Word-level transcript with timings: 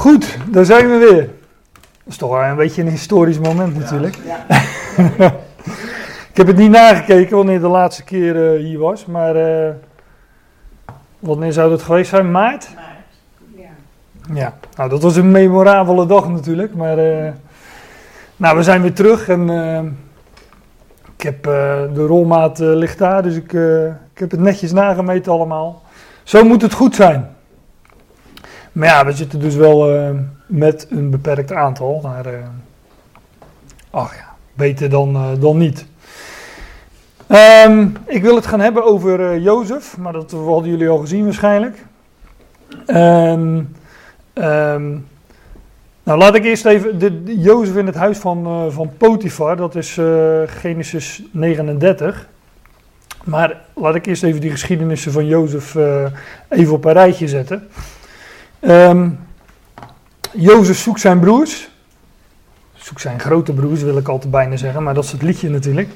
Goed, 0.00 0.38
daar 0.50 0.64
zijn 0.64 0.90
we 0.90 0.96
weer. 0.96 1.26
Dat 1.82 2.06
is 2.06 2.16
toch 2.16 2.30
wel 2.30 2.42
een 2.42 2.56
beetje 2.56 2.82
een 2.82 2.88
historisch 2.88 3.38
moment 3.38 3.78
natuurlijk. 3.78 4.18
Ja. 4.26 4.46
Ik 6.30 6.36
heb 6.36 6.46
het 6.46 6.56
niet 6.56 6.70
nagekeken 6.70 7.36
wanneer 7.36 7.60
de 7.60 7.68
laatste 7.68 8.04
keer 8.04 8.52
eh, 8.52 8.60
hier 8.60 8.78
was, 8.78 9.06
maar 9.06 9.36
eh, 9.36 9.70
wanneer 11.18 11.52
zou 11.52 11.70
dat 11.70 11.82
geweest 11.82 12.10
zijn? 12.10 12.30
Maart? 12.30 12.68
Maar, 12.74 13.04
ja. 13.56 13.68
Ja, 14.34 14.54
nou 14.76 14.90
dat 14.90 15.02
was 15.02 15.16
een 15.16 15.30
memorabele 15.30 16.06
dag 16.06 16.28
natuurlijk, 16.28 16.74
maar 16.74 16.98
eh, 16.98 17.32
nou 18.36 18.56
we 18.56 18.62
zijn 18.62 18.82
weer 18.82 18.94
terug 18.94 19.28
en 19.28 19.48
ik 21.16 21.22
heb 21.22 21.42
de 21.94 22.04
rolmaat 22.06 22.58
ligt 22.58 22.98
daar, 22.98 23.22
dus 23.22 23.36
ik, 23.36 23.52
ik 24.12 24.18
heb 24.18 24.30
het 24.30 24.40
netjes 24.40 24.72
nagemeten 24.72 25.32
allemaal. 25.32 25.82
Zo 26.22 26.44
moet 26.44 26.62
het 26.62 26.72
goed 26.72 26.94
zijn. 26.94 27.38
Maar 28.72 28.88
ja, 28.88 29.04
we 29.04 29.12
zitten 29.12 29.40
dus 29.40 29.54
wel 29.54 29.94
eh, 29.94 30.10
met 30.50 30.86
een 30.90 31.10
beperkt 31.10 31.52
aantal, 31.52 32.00
maar 32.02 32.26
eh, 32.26 32.38
ach 33.90 34.16
ja, 34.16 34.34
beter 34.54 34.90
dan, 34.90 35.14
eh, 35.14 35.28
dan 35.40 35.58
niet. 35.58 35.86
Ehm, 37.26 37.86
ik 38.06 38.22
wil 38.22 38.34
het 38.34 38.46
gaan 38.46 38.60
hebben 38.60 38.84
over 38.84 39.38
Jozef, 39.38 39.96
maar 39.96 40.12
dat 40.12 40.30
hadden 40.30 40.70
jullie 40.70 40.88
al 40.88 40.98
gezien 40.98 41.24
waarschijnlijk. 41.24 41.84
En, 42.86 43.76
ehm, 44.32 44.88
nou, 46.02 46.18
laat 46.18 46.34
ik 46.34 46.44
eerst 46.44 46.64
even. 46.64 46.98
De, 46.98 47.22
Jozef 47.24 47.76
in 47.76 47.86
het 47.86 47.94
huis 47.94 48.18
van, 48.18 48.46
eh, 48.46 48.64
van 48.68 48.90
Potifar, 48.96 49.56
dat 49.56 49.74
is 49.74 49.98
Genesis 50.46 51.22
39. 51.30 52.28
Maar 53.24 53.60
laat 53.74 53.94
ik 53.94 54.06
eerst 54.06 54.22
even 54.22 54.40
die 54.40 54.50
geschiedenissen 54.50 55.12
van 55.12 55.26
Jozef 55.26 55.76
even 56.48 56.72
op 56.72 56.84
een 56.84 56.92
rijtje 56.92 57.28
zetten. 57.28 57.68
Ehm 58.60 59.08
Jozef 60.32 60.78
zoekt 60.78 61.00
zijn 61.00 61.20
broers. 61.20 61.68
Zoekt 62.72 63.00
zijn 63.00 63.20
grote 63.20 63.52
broers, 63.52 63.82
wil 63.82 63.96
ik 63.96 64.08
altijd 64.08 64.30
bijna 64.30 64.56
zeggen, 64.56 64.82
maar 64.82 64.94
dat 64.94 65.04
is 65.04 65.12
het 65.12 65.22
liedje 65.22 65.48
natuurlijk. 65.48 65.88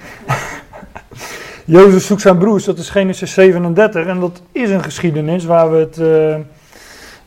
Jozef 1.65 2.03
zoekt 2.03 2.21
zijn 2.21 2.39
broers, 2.39 2.65
dat 2.65 2.79
is 2.79 2.91
Genesis 2.91 3.33
37. 3.33 4.07
En 4.07 4.21
dat 4.21 4.43
is 4.53 4.71
een 4.71 4.83
geschiedenis 4.83 5.45
waar 5.45 5.71
we 5.71 5.77
het 5.77 5.99
eh, 5.99 6.37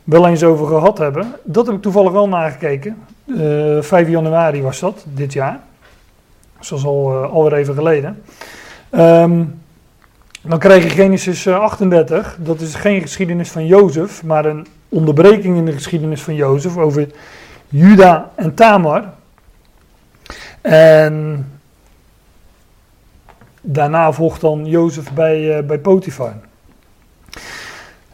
wel 0.04 0.26
eens 0.26 0.44
over 0.44 0.66
gehad 0.66 0.98
hebben. 0.98 1.34
Dat 1.42 1.66
heb 1.66 1.74
ik 1.74 1.82
toevallig 1.82 2.12
wel 2.12 2.28
nagekeken. 2.28 2.96
Eh 3.38 3.82
5 3.82 4.08
januari 4.08 4.62
was 4.62 4.80
dat, 4.80 5.04
dit 5.08 5.32
jaar. 5.32 5.60
Dus 6.58 6.68
dat 6.68 6.78
is 6.78 6.84
al, 6.84 7.22
eh, 7.22 7.32
alweer 7.32 7.52
even 7.52 7.74
geleden. 7.74 8.22
Ehm, 8.90 9.44
dan 10.42 10.58
krijg 10.58 10.82
je 10.82 10.90
Genesis 10.90 11.46
eh, 11.46 11.58
38. 11.58 12.36
Dat 12.40 12.60
is 12.60 12.74
geen 12.74 13.00
geschiedenis 13.00 13.50
van 13.50 13.66
Jozef, 13.66 14.22
maar 14.22 14.44
een 14.44 14.66
onderbreking 14.88 15.56
in 15.56 15.64
de 15.64 15.72
geschiedenis 15.72 16.22
van 16.22 16.34
Jozef 16.34 16.76
over 16.76 17.08
Juda 17.68 18.30
en 18.34 18.54
Tamar. 18.54 19.04
En 20.60 21.46
daarna 23.60 24.12
volgt 24.12 24.40
dan 24.40 24.66
Jozef 24.66 25.12
bij, 25.12 25.56
eh, 25.56 25.64
bij 25.64 25.78
Potifar. 25.78 26.34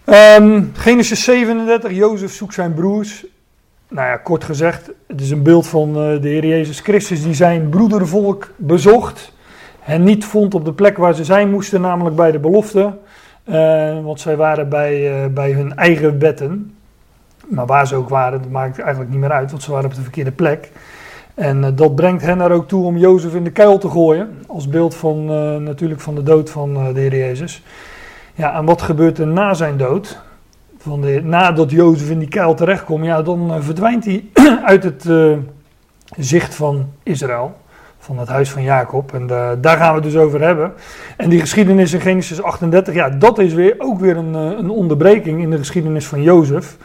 Ehm, 0.05 0.63
Genesis 0.73 1.25
37, 1.25 1.93
Jozef 1.93 2.33
zoekt 2.33 2.55
zijn 2.55 2.75
broers. 2.75 3.27
Nou 3.89 4.09
ja, 4.09 4.17
kort 4.17 4.45
gezegd, 4.45 4.91
het 5.07 5.21
is 5.21 5.31
een 5.31 5.43
beeld 5.43 5.67
van 5.67 5.89
eh, 5.89 6.23
de 6.23 6.29
Heer 6.29 6.47
Jezus 6.47 6.81
Christus 6.81 7.23
die 7.23 7.35
zijn 7.35 7.69
broedervolk 7.69 8.53
bezocht. 8.57 9.33
En 9.85 10.03
niet 10.03 10.25
vond 10.25 10.55
op 10.55 10.65
de 10.65 10.73
plek 10.73 10.97
waar 10.97 11.15
ze 11.15 11.25
zijn 11.25 11.51
moesten, 11.51 11.81
namelijk 11.81 12.17
bij 12.17 12.31
de 12.31 12.39
belofte. 12.39 12.99
Eh, 13.45 14.05
want 14.05 14.21
zij 14.21 14.37
waren 14.37 14.69
bij, 14.69 15.23
eh, 15.23 15.31
bij 15.31 15.53
hun 15.53 15.77
eigen 15.77 16.19
wetten. 16.19 16.77
Maar 17.49 17.67
waar 17.67 17.87
ze 17.87 17.95
ook 17.95 18.09
waren, 18.09 18.43
dat 18.43 18.51
maakt 18.51 18.79
eigenlijk 18.79 19.11
niet 19.11 19.21
meer 19.21 19.33
uit, 19.33 19.51
want 19.51 19.63
ze 19.63 19.71
waren 19.71 19.89
op 19.89 19.95
de 19.95 20.03
verkeerde 20.03 20.33
plek. 20.33 20.71
En 21.35 21.65
eh, 21.65 21.71
dat 21.75 21.95
brengt 21.95 22.23
hen 22.23 22.41
er 22.41 22.51
ook 22.51 22.69
toe 22.69 22.85
om 22.85 22.97
Jozef 22.97 23.35
in 23.35 23.45
de 23.45 23.51
kuil 23.51 23.79
te 23.79 23.91
gooien. 23.91 24.43
Als 24.47 24.69
beeld 24.69 24.95
van 24.95 25.25
natuurlijk 25.65 26.01
van 26.01 26.15
de 26.15 26.23
dood 26.23 26.51
van 26.51 26.75
de 26.75 27.01
Heer 27.01 27.17
Jezus. 27.17 27.63
Ja, 28.35 28.55
en 28.55 28.65
wat 28.65 28.83
gebeurt 28.83 29.19
er 29.19 29.27
na 29.27 29.55
zijn 29.55 29.77
dood? 29.77 30.19
Van 30.79 31.01
de, 31.01 31.21
nadat 31.25 31.71
Jozef 31.71 32.11
in 32.11 32.19
die 32.19 32.29
kuil 32.29 32.55
terechtkomt, 32.55 33.05
ja, 33.05 33.23
dan 33.23 33.63
verdwijnt 33.63 34.05
hij 34.05 34.25
uit 34.65 34.85
het 34.85 35.09
zicht 36.17 36.55
van 36.55 36.87
Israël. 37.03 37.55
Van 38.05 38.19
het 38.19 38.29
huis 38.29 38.51
van 38.51 38.63
Jacob. 38.63 39.15
En 39.15 39.31
eh, 39.31 39.51
daar 39.61 39.77
gaan 39.77 39.89
we 39.89 39.95
het 39.95 40.13
dus 40.13 40.23
over 40.23 40.41
hebben. 40.41 40.73
En 41.17 41.29
die 41.29 41.41
geschiedenis 41.41 41.93
in 41.93 42.01
Genesis 42.01 42.43
38, 42.43 42.95
ja, 42.95 43.09
dat 43.09 43.39
is 43.39 43.53
weer, 43.53 43.75
ook 43.79 44.01
weer 44.01 44.17
een, 44.17 44.35
eh, 44.35 44.59
een 44.59 44.71
onderbreking 44.71 45.43
in 45.43 45.51
de 45.51 45.59
geschiedenis 45.59 46.07
van 46.07 46.23
Jozef. 46.23 46.77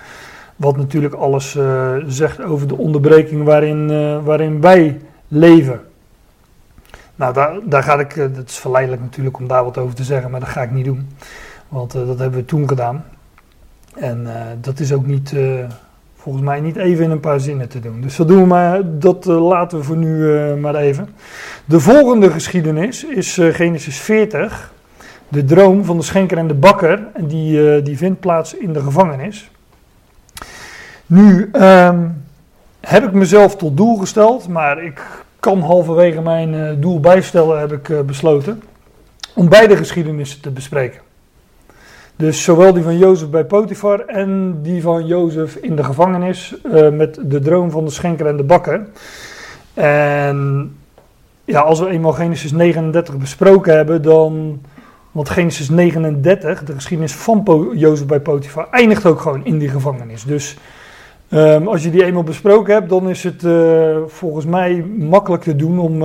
Wat 0.56 0.78
natuurlijk 0.78 1.13
alles 1.13 1.56
eh, 1.56 1.96
zegt 2.08 2.41
over 2.41 2.68
de 2.68 2.78
onderbreking 2.78 3.44
waarin, 3.44 3.88
waarin 4.24 4.62
wij 4.62 5.02
leven. 5.28 5.81
Nou, 7.16 7.34
daar, 7.34 7.59
daar 7.63 7.84
ga 7.84 8.00
ik, 8.00 8.16
dat 8.16 8.50
is 8.50 8.58
verleidelijk 8.58 9.02
natuurlijk 9.02 9.38
om 9.38 9.47
daar 9.47 9.63
wat 9.63 9.78
over 9.78 9.96
te 9.96 10.03
zeggen, 10.03 10.31
maar 10.31 10.40
dat 10.40 10.50
ga 10.50 10.62
ik 10.62 10.72
niet 10.72 10.85
doen. 10.85 11.09
Want 11.68 11.91
dat 11.91 12.19
hebben 12.19 12.40
we 12.40 12.46
toen 12.46 12.68
gedaan. 12.68 13.06
En 13.96 14.28
dat 14.62 14.79
is 14.79 14.94
ook 14.94 15.06
niet, 15.06 15.34
volgens 16.22 16.44
mij 16.44 16.59
niet 16.59 16.75
even 16.75 17.03
in 17.03 17.12
een 17.12 17.19
paar 17.19 17.40
zinnen 17.40 17.69
te 17.69 17.80
doen. 17.80 18.02
Dus 18.02 18.16
dat 18.16 18.28
doen 18.28 18.41
we 18.41 18.46
maar, 18.46 19.00
dat 19.00 19.28
eh, 19.28 19.47
laten 19.47 19.78
we 19.78 19.84
voor 19.84 19.97
nu 19.97 20.38
eh, 20.38 20.53
maar 20.53 20.75
even. 20.75 21.09
De 21.66 21.80
volgende 21.80 22.31
geschiedenis 22.31 23.03
is 23.03 23.38
eh, 23.38 23.53
Genesis 23.53 23.97
40. 23.97 24.74
De 25.28 25.44
droom 25.44 25.85
van 25.85 25.97
de 25.97 26.03
schenker 26.03 26.38
en 26.38 26.47
de 26.47 26.53
bakker. 26.53 27.08
En 27.13 27.28
die, 27.28 27.81
die 27.81 27.97
vindt 27.97 28.19
plaats 28.19 28.53
in 28.53 28.74
de 28.74 28.81
gevangenis. 28.81 29.52
Nu 31.06 31.50
ehm, 31.52 32.08
heb 32.79 33.03
ik 33.03 33.12
mezelf 33.12 33.56
tot 33.56 33.78
doel 33.78 33.97
gesteld, 33.97 34.47
maar 34.47 34.84
ik 34.84 35.02
kan 35.40 35.59
halverwege 35.59 36.22
mijn 36.22 36.79
doel 36.79 37.00
bijstellen, 37.00 37.59
heb 37.59 37.72
ik 37.72 38.06
besloten. 38.06 38.63
Om 39.35 39.50
beide 39.50 39.78
geschiedenissen 39.78 40.41
te 40.41 40.52
bespreken. 40.52 41.02
Dus 42.19 42.44
zowel 42.44 42.74
die 42.74 42.84
van 42.84 42.97
Jozef 42.97 43.30
bij 43.30 43.46
Potifar 43.46 44.00
en 44.00 44.59
die 44.62 44.81
van 44.81 45.06
Jozef 45.06 45.56
in 45.56 45.75
de 45.75 45.84
gevangenis 45.84 46.56
eh, 46.74 46.90
met 46.90 47.19
de 47.24 47.40
droom 47.40 47.72
van 47.72 47.85
de 47.85 47.91
schenker 47.91 48.25
en 48.28 48.38
de 48.38 48.44
bakker. 48.44 48.88
En 49.74 50.72
ja, 51.44 51.59
als 51.59 51.79
we 51.79 51.90
eenmaal 51.90 52.12
Genesis 52.12 52.52
39 52.52 53.18
besproken 53.18 53.75
hebben, 53.75 54.02
dan. 54.02 54.62
Want 55.12 55.29
Genesis 55.29 55.69
39, 55.69 56.63
de 56.63 56.74
geschiedenis 56.74 57.13
van 57.13 57.72
Jozef 57.75 58.06
bij 58.06 58.19
Potifar, 58.19 58.68
eindigt 58.72 59.06
ook 59.06 59.19
gewoon 59.19 59.46
in 59.46 59.58
die 59.58 59.69
gevangenis. 59.69 60.24
Dus 60.24 60.58
ehm, 61.29 61.68
als 61.68 61.84
je 61.84 61.90
die 61.90 62.06
eenmaal 62.06 62.24
besproken 62.24 62.74
hebt, 62.74 62.90
dan 62.90 63.09
is 63.09 63.24
het 63.24 63.44
eh, 63.44 63.97
volgens 64.08 64.46
mij 64.46 64.85
makkelijk 64.97 65.44
te 65.44 65.56
doen 65.56 65.79
om, 65.79 66.02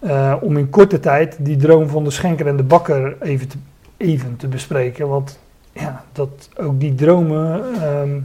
eh, 0.00 0.34
om 0.40 0.56
in 0.56 0.70
korte 0.70 1.00
tijd 1.00 1.36
die 1.38 1.56
droom 1.56 1.88
van 1.88 2.04
de 2.04 2.10
schenker 2.10 2.46
en 2.46 2.56
de 2.56 2.62
bakker 2.62 3.16
even 3.20 3.48
te, 3.48 3.56
even 3.96 4.36
te 4.36 4.48
bespreken. 4.48 5.08
Want 5.08 5.38
ja, 5.72 6.04
dat 6.12 6.48
ook 6.56 6.80
die 6.80 6.94
dromen. 6.94 7.74
ehm, 7.82 8.20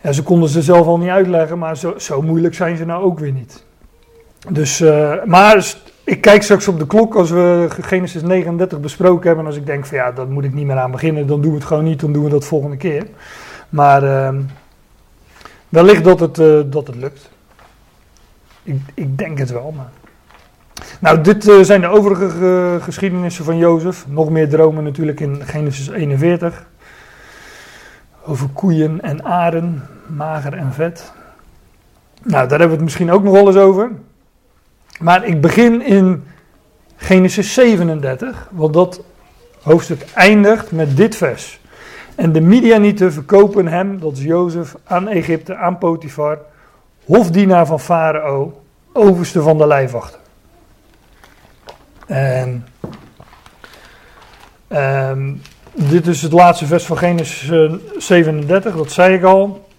ja, 0.00 0.12
ze 0.12 0.22
konden 0.22 0.48
ze 0.48 0.62
zelf 0.62 0.86
al 0.86 0.98
niet 0.98 1.08
uitleggen, 1.08 1.58
maar 1.58 1.76
zo, 1.76 1.98
zo 1.98 2.22
moeilijk 2.22 2.54
zijn 2.54 2.76
ze 2.76 2.84
nou 2.84 3.04
ook 3.04 3.18
weer 3.18 3.32
niet. 3.32 3.64
Dus, 4.50 4.80
eh, 4.80 5.24
maar 5.24 5.74
ik 6.04 6.20
kijk 6.20 6.42
straks 6.42 6.68
op 6.68 6.78
de 6.78 6.86
klok 6.86 7.14
als 7.14 7.30
we 7.30 7.66
Genesis 7.80 8.22
39 8.22 8.80
besproken 8.80 9.26
hebben. 9.26 9.44
En 9.44 9.50
als 9.50 9.60
ik 9.60 9.66
denk 9.66 9.86
van 9.86 9.96
ja, 9.96 10.12
daar 10.12 10.28
moet 10.28 10.44
ik 10.44 10.54
niet 10.54 10.66
meer 10.66 10.78
aan 10.78 10.90
beginnen, 10.90 11.26
dan 11.26 11.40
doen 11.40 11.50
we 11.50 11.56
het 11.56 11.66
gewoon 11.66 11.84
niet, 11.84 12.00
dan 12.00 12.12
doen 12.12 12.24
we 12.24 12.30
dat 12.30 12.44
volgende 12.44 12.76
keer. 12.76 13.06
Maar 13.68 14.02
ehm, 14.02 14.40
wellicht 15.68 16.04
dat 16.04 16.20
het, 16.20 16.38
eh, 16.38 16.60
dat 16.66 16.86
het 16.86 16.96
lukt. 16.96 17.30
Ik, 18.62 18.80
ik 18.94 19.18
denk 19.18 19.38
het 19.38 19.50
wel, 19.50 19.72
maar. 19.76 19.90
Nou, 21.00 21.20
dit 21.20 21.48
eh, 21.48 21.60
zijn 21.60 21.80
de 21.80 21.86
overige 21.86 22.78
geschiedenissen 22.80 23.44
van 23.44 23.56
Jozef. 23.56 24.04
Nog 24.08 24.30
meer 24.30 24.48
dromen 24.48 24.84
natuurlijk 24.84 25.20
in 25.20 25.42
Genesis 25.44 25.88
41. 25.88 26.66
Over 28.24 28.48
koeien 28.48 29.00
en 29.00 29.24
aren, 29.24 29.88
mager 30.06 30.52
en 30.54 30.72
vet. 30.72 31.12
Nou, 32.22 32.48
daar 32.48 32.58
hebben 32.58 32.68
we 32.68 32.74
het 32.74 32.84
misschien 32.84 33.10
ook 33.10 33.22
nog 33.22 33.32
wel 33.32 33.46
eens 33.46 33.56
over. 33.56 33.90
Maar 35.00 35.24
ik 35.26 35.40
begin 35.40 35.82
in 35.82 36.24
Genesis 36.96 37.54
37, 37.54 38.48
want 38.50 38.74
dat 38.74 39.04
hoofdstuk 39.62 40.04
eindigt 40.14 40.72
met 40.72 40.96
dit 40.96 41.16
vers. 41.16 41.60
En 42.14 42.32
de 42.32 42.40
Midianieten 42.40 43.12
verkopen 43.12 43.66
hem, 43.66 44.00
dat 44.00 44.12
is 44.12 44.22
Jozef, 44.22 44.74
aan 44.84 45.08
Egypte, 45.08 45.56
aan 45.56 45.78
Potifar, 45.78 46.38
hofdienaar 47.04 47.66
van 47.66 47.80
Farao, 47.80 48.62
overste 48.92 49.42
van 49.42 49.58
de 49.58 49.66
lijfwachten. 49.66 50.20
En 52.06 52.66
ehm, 54.68 55.32
dit 55.72 56.06
is 56.06 56.22
het 56.22 56.32
laatste 56.32 56.66
vers 56.66 56.84
van 56.84 56.98
Genesis 56.98 57.50
eh, 57.50 57.72
37, 57.98 58.76
dat 58.76 58.92
zei 58.92 59.14
ik 59.14 59.22
al. 59.22 59.70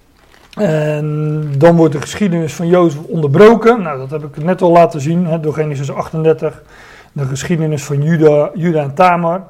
En 0.53 1.45
dan 1.57 1.75
wordt 1.75 1.93
de 1.93 2.01
geschiedenis 2.01 2.53
van 2.53 2.67
Jozef 2.67 3.03
onderbroken. 3.03 3.81
Nou, 3.81 3.97
dat 3.97 4.11
heb 4.11 4.23
ik 4.23 4.43
net 4.43 4.61
al 4.61 4.71
laten 4.71 5.01
zien 5.01 5.25
hè, 5.25 5.39
door 5.39 5.53
Genesis 5.53 5.91
38. 5.91 6.63
De 7.11 7.25
geschiedenis 7.25 7.83
van 7.83 8.03
Juda, 8.03 8.51
Juda 8.53 8.81
en 8.81 8.93
Tamar. 8.93 9.43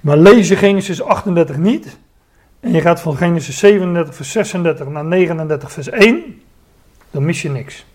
Maar 0.00 0.16
lees 0.16 0.48
je 0.48 0.56
Genesis 0.56 1.02
38 1.02 1.56
niet, 1.56 1.98
en 2.60 2.72
je 2.72 2.80
gaat 2.80 3.00
van 3.00 3.16
Genesis 3.16 3.58
37 3.58 4.14
vers 4.14 4.32
36 4.32 4.88
naar 4.88 5.04
39 5.04 5.72
vers 5.72 5.88
1, 5.88 6.42
dan 7.10 7.24
mis 7.24 7.42
je 7.42 7.50
niks. 7.50 7.86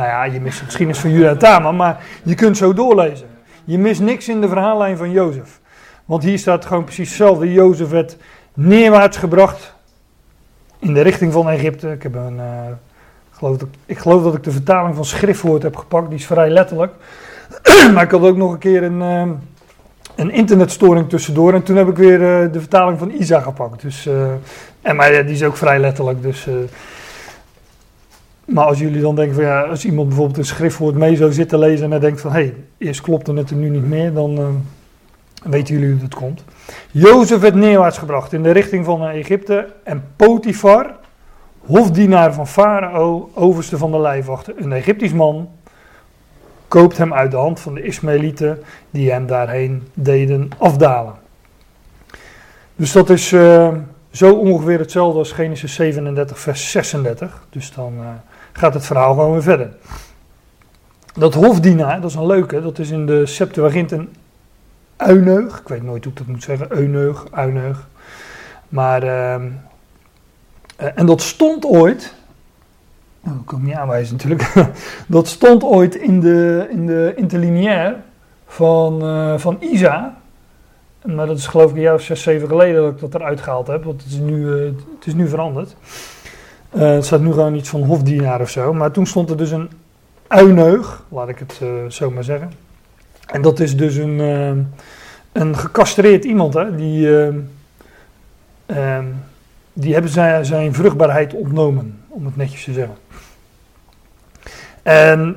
Nou 0.00 0.12
ja, 0.12 0.24
je 0.24 0.40
mist 0.40 0.58
de 0.58 0.64
geschiedenis 0.64 0.98
van 0.98 1.10
Juda 1.10 1.28
en 1.28 1.38
Tamar, 1.38 1.74
maar 1.74 2.04
je 2.22 2.34
kunt 2.34 2.56
zo 2.56 2.72
doorlezen. 2.72 3.26
Je 3.64 3.78
mist 3.78 4.00
niks 4.00 4.28
in 4.28 4.40
de 4.40 4.48
verhaallijn 4.48 4.96
van 4.96 5.10
Jozef. 5.10 5.60
Want 6.04 6.22
hier 6.22 6.38
staat 6.38 6.64
gewoon 6.64 6.84
precies 6.84 7.08
hetzelfde. 7.08 7.52
Jozef 7.52 7.88
werd 7.88 8.16
neerwaarts 8.54 9.16
gebracht 9.16 9.74
in 10.78 10.94
de 10.94 11.00
richting 11.00 11.32
van 11.32 11.48
Egypte. 11.48 11.90
Ik, 11.90 12.02
heb 12.02 12.14
een, 12.14 12.36
uh, 12.36 12.44
geloof 13.30 13.56
dat, 13.56 13.68
ik 13.86 13.98
geloof 13.98 14.22
dat 14.22 14.34
ik 14.34 14.44
de 14.44 14.50
vertaling 14.50 14.94
van 14.94 15.04
schriftwoord 15.04 15.62
heb 15.62 15.76
gepakt. 15.76 16.08
Die 16.08 16.18
is 16.18 16.26
vrij 16.26 16.50
letterlijk. 16.50 16.92
maar 17.94 18.04
ik 18.04 18.10
had 18.10 18.22
ook 18.22 18.36
nog 18.36 18.52
een 18.52 18.58
keer 18.58 18.82
een, 18.82 19.00
uh, 19.00 19.32
een 20.16 20.30
internetstoring 20.30 21.08
tussendoor. 21.08 21.54
En 21.54 21.62
toen 21.62 21.76
heb 21.76 21.88
ik 21.88 21.96
weer 21.96 22.20
uh, 22.20 22.52
de 22.52 22.60
vertaling 22.60 22.98
van 22.98 23.10
Isa 23.10 23.40
gepakt. 23.40 23.82
Dus, 23.82 24.08
en 24.82 24.96
maar 24.96 25.10
die 25.10 25.34
is 25.34 25.42
ook 25.42 25.56
vrij 25.56 25.78
letterlijk. 25.78 26.22
Dus 26.22 26.48
maar 28.50 28.64
als 28.64 28.78
jullie 28.78 29.00
dan 29.00 29.14
denken 29.14 29.34
van 29.34 29.44
ja, 29.44 29.60
als 29.62 29.84
iemand 29.84 30.08
bijvoorbeeld 30.08 30.38
een 30.38 30.44
schriftwoord 30.44 30.94
mee 30.94 31.16
zou 31.16 31.32
zitten 31.32 31.58
lezen 31.58 31.84
en 31.84 31.90
hij 31.90 32.00
denkt 32.00 32.20
van 32.20 32.32
hé, 32.32 32.40
hey, 32.40 32.54
eerst 32.78 33.00
klopte 33.00 33.34
het 33.34 33.50
er 33.50 33.56
nu 33.56 33.68
niet 33.68 33.88
meer, 33.88 34.12
dan 34.12 34.38
uh, 34.38 34.46
weten 35.50 35.74
jullie 35.74 35.92
hoe 35.92 36.02
het 36.02 36.14
komt. 36.14 36.44
Jozef 36.90 37.40
werd 37.40 37.54
neerwaarts 37.54 37.98
gebracht 37.98 38.32
in 38.32 38.42
de 38.42 38.50
richting 38.50 38.84
van 38.84 39.06
Egypte 39.06 39.72
en 39.84 40.04
Potifar, 40.16 40.94
hofdienaar 41.66 42.34
van 42.34 42.46
Farao, 42.46 43.30
overste 43.34 43.78
van 43.78 43.90
de 43.90 44.00
lijfwachten, 44.00 44.54
een 44.62 44.72
Egyptisch 44.72 45.12
man, 45.12 45.48
koopt 46.68 46.98
hem 46.98 47.14
uit 47.14 47.30
de 47.30 47.36
hand 47.36 47.60
van 47.60 47.74
de 47.74 47.82
Ismaëlieten 47.82 48.62
die 48.90 49.10
hem 49.10 49.26
daarheen 49.26 49.88
deden 49.94 50.48
afdalen. 50.58 51.14
Dus 52.76 52.92
dat 52.92 53.10
is 53.10 53.32
uh, 53.32 53.68
zo 54.10 54.34
ongeveer 54.34 54.78
hetzelfde 54.78 55.18
als 55.18 55.32
Genesis 55.32 55.74
37, 55.74 56.38
vers 56.38 56.70
36. 56.70 57.46
Dus 57.50 57.72
dan 57.72 57.92
gaat 58.52 58.74
het 58.74 58.86
verhaal 58.86 59.14
gewoon 59.14 59.32
weer 59.32 59.42
verder. 59.42 59.70
Dat 61.14 61.34
hofdienaar, 61.34 62.00
dat 62.00 62.10
is 62.10 62.16
een 62.16 62.26
leuke, 62.26 62.62
dat 62.62 62.78
is 62.78 62.90
in 62.90 63.06
de 63.06 63.26
Septuagint 63.26 63.90
een 63.90 64.08
uineug. 64.96 65.60
Ik 65.60 65.68
weet 65.68 65.82
nooit 65.82 66.04
hoe 66.04 66.12
ik 66.12 66.18
dat 66.18 66.26
moet 66.26 66.42
zeggen, 66.42 66.66
euneug, 66.72 67.26
uineug. 67.30 67.88
Maar, 68.68 69.04
uh, 69.04 69.34
en 70.76 71.06
dat 71.06 71.20
stond 71.20 71.64
ooit, 71.64 72.14
oh, 73.24 73.32
dat 73.32 73.44
kan 73.44 73.58
ik 73.58 73.64
niet 73.64 73.74
aanwijzen 73.74 74.16
natuurlijk, 74.16 74.52
dat 75.06 75.26
stond 75.26 75.64
ooit 75.64 75.94
in 75.94 76.20
de, 76.20 76.66
in 76.70 76.86
de 76.86 77.12
interlineair 77.16 77.96
van, 78.46 79.04
uh, 79.04 79.38
van 79.38 79.56
Isa. 79.60 80.18
Maar 81.04 81.26
dat 81.26 81.38
is 81.38 81.46
geloof 81.46 81.70
ik 81.70 81.76
een 81.76 81.82
jaar 81.82 81.94
of 81.94 82.02
zes, 82.02 82.22
zeven 82.22 82.48
geleden 82.48 82.82
dat 82.82 82.92
ik 82.92 83.00
dat 83.00 83.14
eruit 83.14 83.40
gehaald 83.40 83.66
heb, 83.66 83.84
want 83.84 84.02
het 84.02 84.12
is 84.12 84.18
nu, 84.18 84.36
uh, 84.36 84.64
het 84.98 85.06
is 85.06 85.14
nu 85.14 85.28
veranderd. 85.28 85.76
Uh, 86.72 86.82
het 86.82 87.04
staat 87.04 87.20
nu 87.20 87.32
gewoon 87.32 87.54
iets 87.54 87.68
van 87.68 87.82
hofdienaar 87.82 88.40
of 88.40 88.50
zo. 88.50 88.72
Maar 88.72 88.90
toen 88.90 89.06
stond 89.06 89.30
er 89.30 89.36
dus 89.36 89.50
een 89.50 89.70
uineug, 90.26 91.04
laat 91.08 91.28
ik 91.28 91.38
het 91.38 91.60
uh, 91.62 91.68
zo 91.88 92.10
maar 92.10 92.24
zeggen. 92.24 92.52
En 93.26 93.42
dat 93.42 93.60
is 93.60 93.76
dus 93.76 93.96
een, 93.96 94.18
uh, 94.18 94.50
een 95.32 95.56
gecastreerd 95.56 96.24
iemand, 96.24 96.54
hè, 96.54 96.74
die, 96.74 97.28
ehm, 98.66 99.04
die 99.72 99.92
hebben 99.92 100.10
zijn, 100.10 100.44
zijn 100.44 100.74
vruchtbaarheid 100.74 101.34
ontnomen, 101.34 101.98
om 102.08 102.24
het 102.24 102.36
netjes 102.36 102.64
te 102.64 102.72
zeggen. 102.72 102.96
En 104.82 105.36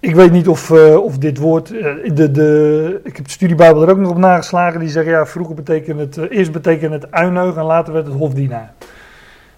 ik 0.00 0.14
weet 0.14 0.32
niet 0.32 0.48
of, 0.48 0.70
of 0.96 1.18
dit 1.18 1.38
woord, 1.38 1.68
de, 1.68 2.30
de, 2.30 3.00
ik 3.04 3.16
heb 3.16 3.24
de 3.24 3.30
studiebijbel 3.30 3.82
er 3.82 3.90
ook 3.90 3.98
nog 3.98 4.10
op 4.10 4.18
nageslagen, 4.18 4.80
die 4.80 4.88
zeggen 4.88 5.12
ja, 5.12 5.26
vroeger 5.26 5.54
betekent 5.54 6.00
het, 6.00 6.30
eerst 6.30 6.52
betekent 6.52 6.92
het 6.92 7.10
uineug 7.10 7.56
en 7.56 7.64
later 7.64 7.92
werd 7.92 8.06
het 8.06 8.16
hofdienaar. 8.16 8.72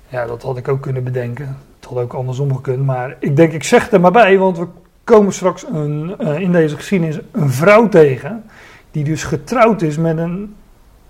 Ja, 0.08 0.26
dat 0.26 0.42
had 0.42 0.56
ik 0.56 0.68
ook 0.68 0.80
kunnen 0.80 1.04
bedenken. 1.04 1.56
Het 1.76 1.88
had 1.88 1.98
ook 1.98 2.12
andersom 2.12 2.56
gekund. 2.56 2.84
Maar 2.84 3.16
ik 3.18 3.36
denk, 3.36 3.52
ik 3.52 3.64
zeg 3.64 3.92
er 3.92 4.00
maar 4.00 4.12
bij, 4.12 4.38
want 4.38 4.58
we 4.58 4.66
komen 5.04 5.32
straks 5.32 5.64
een, 5.72 6.14
uh, 6.20 6.38
in 6.38 6.52
deze 6.52 6.76
geschiedenis 6.76 7.18
een 7.32 7.50
vrouw 7.50 7.88
tegen. 7.88 8.44
Die 8.90 9.04
dus 9.04 9.24
getrouwd 9.24 9.82
is 9.82 9.96
met 9.96 10.18
een 10.18 10.54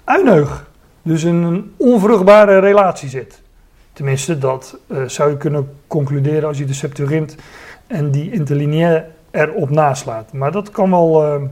uineug. 0.05 0.71
Dus 1.03 1.25
in 1.25 1.35
een 1.35 1.75
onvruchtbare 1.77 2.59
relatie 2.59 3.09
zit. 3.09 3.41
Tenminste, 3.93 4.39
dat 4.39 4.79
uh, 4.87 5.03
zou 5.09 5.31
je 5.31 5.37
kunnen 5.37 5.71
concluderen 5.87 6.49
als 6.49 6.59
je 6.59 6.65
de 6.65 6.75
Septuagint 6.75 7.37
en 7.87 8.11
die 8.11 8.33
interlineair 8.33 9.05
erop 9.31 9.71
naslaat. 9.71 10.33
Maar 10.33 10.53
dat 10.53 10.71
kan 10.71 10.91
wel 10.91 11.25
uh, 11.25 11.43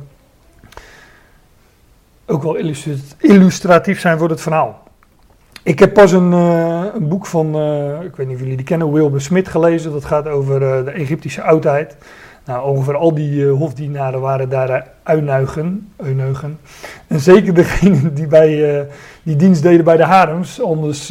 ook 2.26 2.42
wel 2.42 2.56
illustratief 3.18 4.00
zijn 4.00 4.18
voor 4.18 4.28
het 4.28 4.40
verhaal. 4.40 4.85
Ik 5.66 5.78
heb 5.78 5.92
pas 5.92 6.12
een, 6.12 6.32
uh, 6.32 6.84
een 6.94 7.08
boek 7.08 7.26
van, 7.26 7.56
uh, 7.56 8.02
ik 8.02 8.16
weet 8.16 8.26
niet 8.26 8.34
of 8.34 8.40
jullie 8.40 8.56
die 8.56 8.66
kennen, 8.66 8.92
Wilbur 8.92 9.20
Smith 9.20 9.48
gelezen. 9.48 9.92
Dat 9.92 10.04
gaat 10.04 10.28
over 10.28 10.62
uh, 10.62 10.84
de 10.84 10.90
Egyptische 10.90 11.42
oudheid. 11.42 11.96
Nou, 12.44 12.68
ongeveer 12.68 12.96
al 12.96 13.14
die 13.14 13.46
hofdienaren 13.46 14.20
waren 14.20 14.48
daar 14.48 14.86
uinuigen. 15.02 15.90
En 17.06 17.20
zeker 17.20 17.54
degenen 17.64 18.14
die, 18.14 18.26
bij, 18.26 18.86
die 19.22 19.36
dienst 19.36 19.62
deden 19.62 19.84
bij 19.84 19.96
de 19.96 20.04
harems. 20.04 20.62
Anders, 20.62 21.08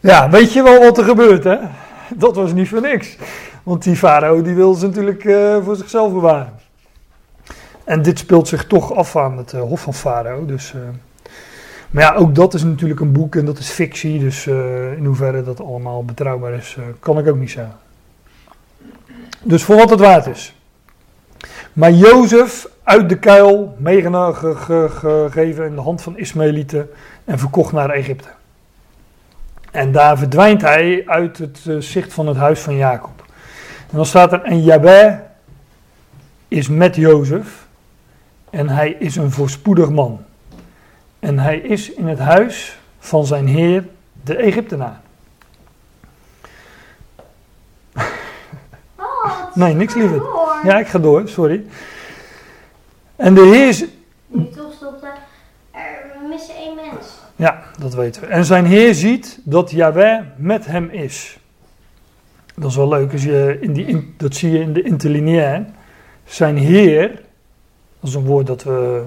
ja, 0.00 0.30
weet 0.30 0.52
je 0.52 0.62
wel 0.62 0.80
wat 0.80 0.98
er 0.98 1.04
gebeurt, 1.04 1.44
hè? 1.44 1.56
Dat 2.16 2.36
was 2.36 2.52
niet 2.52 2.68
voor 2.68 2.80
niks. 2.80 3.16
Want 3.62 3.82
die 3.82 3.96
farao 3.96 4.42
die 4.42 4.54
wil 4.54 4.74
ze 4.74 4.86
natuurlijk 4.86 5.22
voor 5.64 5.76
zichzelf 5.76 6.12
bewaren. 6.12 6.52
En 7.84 8.02
dit 8.02 8.18
speelt 8.18 8.48
zich 8.48 8.66
toch 8.66 8.94
af 8.94 9.16
aan 9.16 9.38
het 9.38 9.52
hof 9.52 9.80
van 9.80 9.94
farao, 9.94 10.46
dus... 10.46 10.74
Maar 11.90 12.02
ja, 12.02 12.14
ook 12.14 12.34
dat 12.34 12.54
is 12.54 12.62
natuurlijk 12.62 13.00
een 13.00 13.12
boek 13.12 13.36
en 13.36 13.44
dat 13.44 13.58
is 13.58 13.68
fictie. 13.68 14.18
Dus 14.18 14.46
uh, 14.46 14.92
in 14.92 15.04
hoeverre 15.04 15.42
dat 15.42 15.60
allemaal 15.60 16.04
betrouwbaar 16.04 16.52
is, 16.52 16.76
uh, 16.78 16.84
kan 16.98 17.18
ik 17.18 17.28
ook 17.28 17.36
niet 17.36 17.50
zeggen. 17.50 17.76
Dus 19.42 19.62
voor 19.62 19.76
wat 19.76 19.90
het 19.90 20.00
waard 20.00 20.26
is. 20.26 20.54
Maar 21.72 21.92
Jozef 21.92 22.68
uit 22.82 23.08
de 23.08 23.18
kuil 23.18 23.74
meegegeven 23.78 25.64
in 25.64 25.74
de 25.74 25.80
hand 25.80 26.02
van 26.02 26.18
Ismaëlieten 26.18 26.90
en 27.24 27.38
verkocht 27.38 27.72
naar 27.72 27.90
Egypte. 27.90 28.28
En 29.70 29.92
daar 29.92 30.18
verdwijnt 30.18 30.62
hij 30.62 31.02
uit 31.06 31.38
het 31.38 31.64
uh, 31.68 31.80
zicht 31.80 32.12
van 32.12 32.26
het 32.26 32.36
huis 32.36 32.60
van 32.60 32.76
Jacob. 32.76 33.24
En 33.90 33.96
dan 33.96 34.06
staat 34.06 34.32
er, 34.32 34.42
en 34.42 34.62
Jabé 34.62 35.22
is 36.48 36.68
met 36.68 36.96
Jozef 36.96 37.66
en 38.50 38.68
hij 38.68 38.90
is 38.90 39.16
een 39.16 39.30
voorspoedig 39.30 39.90
man. 39.90 40.24
En 41.20 41.38
hij 41.38 41.58
is 41.58 41.92
in 41.92 42.06
het 42.06 42.18
huis 42.18 42.78
van 42.98 43.26
zijn 43.26 43.46
heer, 43.46 43.84
de 44.24 44.36
Egyptenaar. 44.36 45.00
Oh, 48.96 49.54
nee, 49.54 49.74
niks 49.74 49.94
liever. 49.94 50.22
Ja, 50.64 50.78
ik 50.78 50.86
ga 50.86 50.98
door, 50.98 51.28
sorry. 51.28 51.64
En 53.16 53.34
de 53.34 53.40
heer 53.40 53.68
is... 53.68 53.84
Die 54.26 54.50
stopte, 54.76 55.06
er 55.70 56.06
missen 56.28 56.54
één 56.54 56.74
mens. 56.74 57.18
Ja, 57.36 57.62
dat 57.78 57.94
weten 57.94 58.22
we. 58.22 58.28
En 58.28 58.44
zijn 58.44 58.66
heer 58.66 58.94
ziet 58.94 59.40
dat 59.44 59.70
Yahweh 59.70 60.20
met 60.36 60.66
hem 60.66 60.88
is. 60.88 61.38
Dat 62.54 62.70
is 62.70 62.76
wel 62.76 62.88
leuk, 62.88 63.12
als 63.12 63.22
je 63.22 63.58
in 63.60 63.72
die, 63.72 64.14
dat 64.16 64.34
zie 64.34 64.50
je 64.52 64.58
in 64.58 64.72
de 64.72 64.82
interlineair. 64.82 65.64
Zijn 66.24 66.56
heer, 66.56 67.08
dat 68.00 68.10
is 68.10 68.14
een 68.14 68.24
woord 68.24 68.46
dat 68.46 68.62
we 68.62 69.04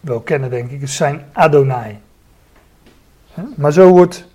wel 0.00 0.20
kennen, 0.20 0.50
denk 0.50 0.70
ik, 0.70 0.82
is 0.82 0.96
zijn 0.96 1.24
Adonai. 1.32 1.98
Maar 3.56 3.72
zo 3.72 3.88
wordt, 3.88 4.26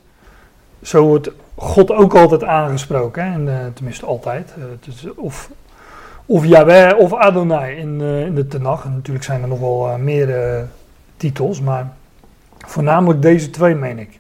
zo 0.81 1.05
wordt 1.05 1.29
God 1.55 1.91
ook 1.91 2.15
altijd 2.15 2.43
aangesproken, 2.43 3.23
hè? 3.23 3.33
En, 3.33 3.47
uh, 3.47 3.73
tenminste 3.73 4.05
altijd. 4.05 4.53
Uh, 4.57 5.09
of, 5.15 5.49
of 6.25 6.45
Yahweh 6.45 6.97
of 6.97 7.13
Adonai 7.13 7.75
in, 7.75 7.99
uh, 7.99 8.25
in 8.25 8.35
de 8.35 8.47
Tenach. 8.47 8.85
natuurlijk 8.85 9.25
zijn 9.25 9.41
er 9.41 9.47
nog 9.47 9.59
wel 9.59 9.97
meer 9.97 10.67
titels, 11.17 11.61
maar 11.61 11.93
voornamelijk 12.57 13.21
deze 13.21 13.49
twee 13.49 13.75
meen 13.75 13.99
ik. 13.99 14.19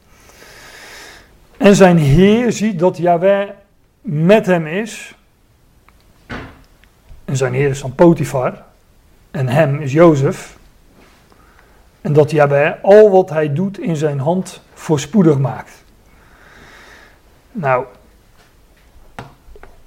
En 1.57 1.75
zijn 1.75 1.97
Heer 1.97 2.51
ziet 2.51 2.79
dat 2.79 2.97
Yahweh 2.97 3.49
met 4.01 4.45
hem 4.45 4.67
is. 4.67 5.15
En 7.25 7.37
zijn 7.37 7.53
Heer 7.53 7.69
is 7.69 7.81
dan 7.81 7.95
Potifar. 7.95 8.63
En 9.31 9.47
hem 9.47 9.79
is 9.81 9.91
Jozef. 9.91 10.57
En 12.05 12.13
dat 12.13 12.31
Jabé 12.31 12.77
al 12.81 13.11
wat 13.11 13.29
hij 13.29 13.53
doet 13.53 13.79
in 13.79 13.95
zijn 13.95 14.19
hand 14.19 14.61
voorspoedig 14.73 15.37
maakt. 15.37 15.83
Nou, 17.51 17.85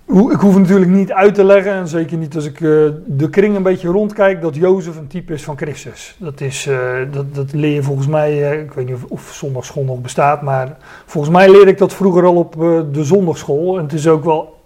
ik 0.07 0.41
hoef 0.41 0.59
natuurlijk 0.59 0.91
niet 0.91 1.13
uit 1.13 1.35
te 1.35 1.45
leggen, 1.45 1.73
en 1.73 1.89
zeker 1.89 2.17
niet 2.17 2.35
als 2.35 2.45
ik 2.45 2.61
uh, 2.61 2.91
de 3.07 3.31
kring 3.31 3.57
een 3.57 3.63
beetje 3.63 3.89
rondkijk, 3.89 4.41
dat 4.41 4.55
Jozef 4.55 4.97
een 4.97 5.07
type 5.07 5.33
is 5.33 5.45
van 5.45 5.57
Christus. 5.57 6.17
Dat, 6.19 6.41
is, 6.41 6.67
uh, 6.67 6.99
dat, 7.11 7.35
dat 7.35 7.53
leer 7.53 7.75
je 7.75 7.83
volgens 7.83 8.07
mij, 8.07 8.53
uh, 8.53 8.63
ik 8.63 8.73
weet 8.73 8.87
niet 8.87 8.97
of, 9.09 9.33
zondagschool 9.33 9.85
nog 9.85 10.01
bestaat, 10.01 10.43
maar 10.43 10.77
volgens 11.07 11.35
mij 11.35 11.51
leerde 11.51 11.71
ik 11.71 11.79
dat 11.79 11.95
vroeger 11.95 12.25
al 12.25 12.37
op 12.37 12.53
de 12.93 13.05
zondagschool. 13.05 13.77
En 13.77 13.83
het 13.83 13.93
is 13.93 14.09
ook 14.09 14.25
wel, 14.25 14.61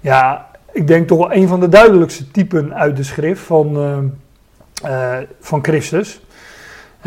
ja, 0.00 0.50
ik 0.72 0.86
denk 0.86 1.08
toch 1.08 1.18
wel 1.18 1.32
een 1.32 1.48
van 1.48 1.60
de 1.60 1.68
duidelijkste 1.68 2.30
typen 2.30 2.74
uit 2.74 2.96
de 2.96 3.02
schrift 3.02 3.42
van, 3.42 3.76
van 5.40 5.64
Christus 5.64 6.20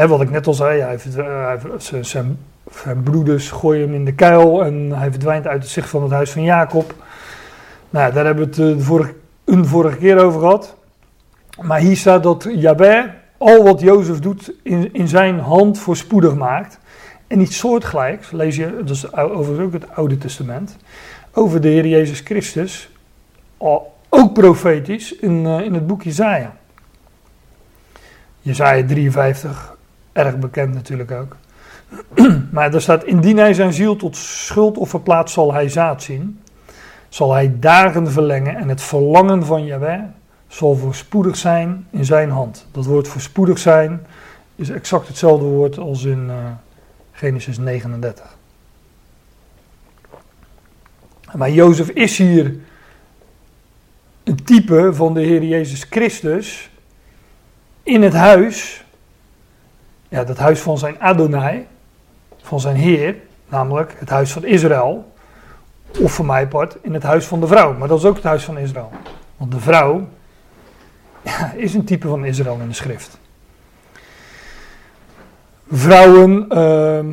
Wat 0.08 0.22
ik 0.22 0.30
net 0.30 0.48
al 0.48 0.54
zei, 0.54 0.82
hij 0.82 0.98
eh, 1.18 1.48
hij 1.48 1.60
zijn- 1.78 2.06
zijn, 2.06 3.04
broeders 3.04 3.52
gooien 3.52 3.82
hem 3.82 3.94
in 3.94 4.06
de 4.06 4.14
kuil 4.14 4.64
en 4.64 4.92
hij 4.92 5.12
verdwijnt 5.12 5.48
uit 5.48 5.62
het 5.62 5.72
zicht 5.72 5.90
van 5.90 6.04
het 6.04 6.12
huis 6.12 6.32
van 6.32 6.44
Jacob. 6.44 6.94
Nou, 7.90 8.14
daar 8.14 8.26
hebben 8.26 8.44
we 8.44 8.62
het 8.62 8.80
eh, 8.80 8.98
de 8.98 9.14
een 9.46 9.66
vorige 9.66 9.98
keer 9.98 10.24
over 10.24 10.40
gehad. 10.40 10.76
Maar 11.62 11.80
hier 11.80 11.98
staat 11.98 12.24
dat 12.24 12.48
Jabé 12.56 13.14
al 13.38 13.64
wat 13.64 13.82
Jozef 13.82 14.20
doet 14.20 14.54
in, 14.64 14.94
in 14.94 15.08
zijn 15.08 15.40
hand 15.40 15.80
voorspoedig 15.80 16.36
maakt. 16.36 16.80
En 17.28 17.40
iets 17.40 17.58
soortgelijks, 17.58 18.32
lees 18.32 18.56
je, 18.56 18.76
dat 18.78 18.90
is 18.90 19.14
overigens 19.14 19.60
ook 19.60 19.74
het 19.74 19.96
Oude 19.96 20.18
Testament, 20.18 20.78
over 21.34 21.62
de 21.62 21.68
Heer 21.68 21.88
Jezus 21.88 22.20
Christus, 22.20 22.90
ook 24.10 24.34
profetisch, 24.34 25.16
in, 25.16 25.46
eh, 25.46 25.60
in 25.60 25.74
het 25.74 25.88
boek 25.88 26.04
Jezaja. 26.04 26.56
Jezaja 28.42 28.86
53, 28.86 29.78
erg 30.12 30.38
bekend 30.38 30.74
natuurlijk 30.74 31.12
ook. 31.12 31.36
maar 32.52 32.72
daar 32.72 32.82
staat, 32.82 33.04
indien 33.04 33.38
hij 33.38 33.54
zijn 33.54 33.74
ziel 33.74 33.96
tot 33.96 34.16
schuldoffer 34.16 35.02
plaatst, 35.02 35.34
zal 35.34 35.54
hij 35.54 35.70
zaad 35.70 36.04
zien. 36.04 36.42
Zal 37.10 37.34
hij 37.34 37.60
dagen 37.60 38.12
verlengen 38.12 38.56
en 38.56 38.70
het 38.70 38.82
verlangen 38.82 39.46
van 39.46 39.66
Jahweh 39.66 40.02
zal 40.48 40.76
voorspoedig 40.76 41.36
zijn 41.36 41.88
in 41.90 42.06
zijn 42.06 42.30
hand. 42.30 42.68
Dat 42.72 42.86
woord 42.86 43.08
voorspoedig 43.08 43.58
zijn 43.58 44.06
is 44.56 44.70
exact 44.70 45.08
hetzelfde 45.08 45.46
woord 45.46 45.78
als 45.78 46.04
in 46.04 46.30
eh, 46.30 46.36
Genesis 47.12 47.58
39. 47.58 48.38
Maar 51.36 51.52
Jozef 51.52 51.90
is 51.90 52.18
hier 52.18 52.56
een 54.24 54.44
type 54.44 54.94
van 54.94 55.14
de 55.14 55.22
Heer 55.22 55.44
Jezus 55.44 55.84
Christus 55.90 56.70
in 57.84 58.02
het 58.02 58.14
huis, 58.14 58.86
ja, 60.10 60.24
dat 60.24 60.38
huis 60.38 60.60
van 60.60 60.78
zijn 60.78 61.00
Adonai, 61.00 61.68
van 62.42 62.60
zijn 62.60 62.76
Heer, 62.76 63.16
namelijk 63.48 63.96
het 63.98 64.10
huis 64.10 64.32
van 64.32 64.46
Israël, 64.46 65.12
of 66.00 66.12
voor 66.12 66.26
mij 66.26 66.48
part 66.48 66.78
in 66.82 66.94
het 66.94 67.04
huis 67.04 67.26
van 67.26 67.40
de 67.40 67.48
vrouw, 67.48 67.74
maar 67.74 67.88
dat 67.88 68.00
is 68.00 68.06
ook 68.06 68.16
het 68.16 68.24
huis 68.24 68.44
van 68.44 68.58
Israël. 68.58 68.92
Want 69.38 69.52
de 69.52 69.60
vrouw 69.60 70.08
ja, 71.22 71.54
is 71.56 71.74
een 71.74 71.86
type 71.86 72.08
van 72.08 72.26
Israël 72.26 72.58
in 72.62 72.68
de 72.68 72.74
schrift. 72.74 73.18
Vrouwen, 75.72 76.46
ehm, 76.50 77.08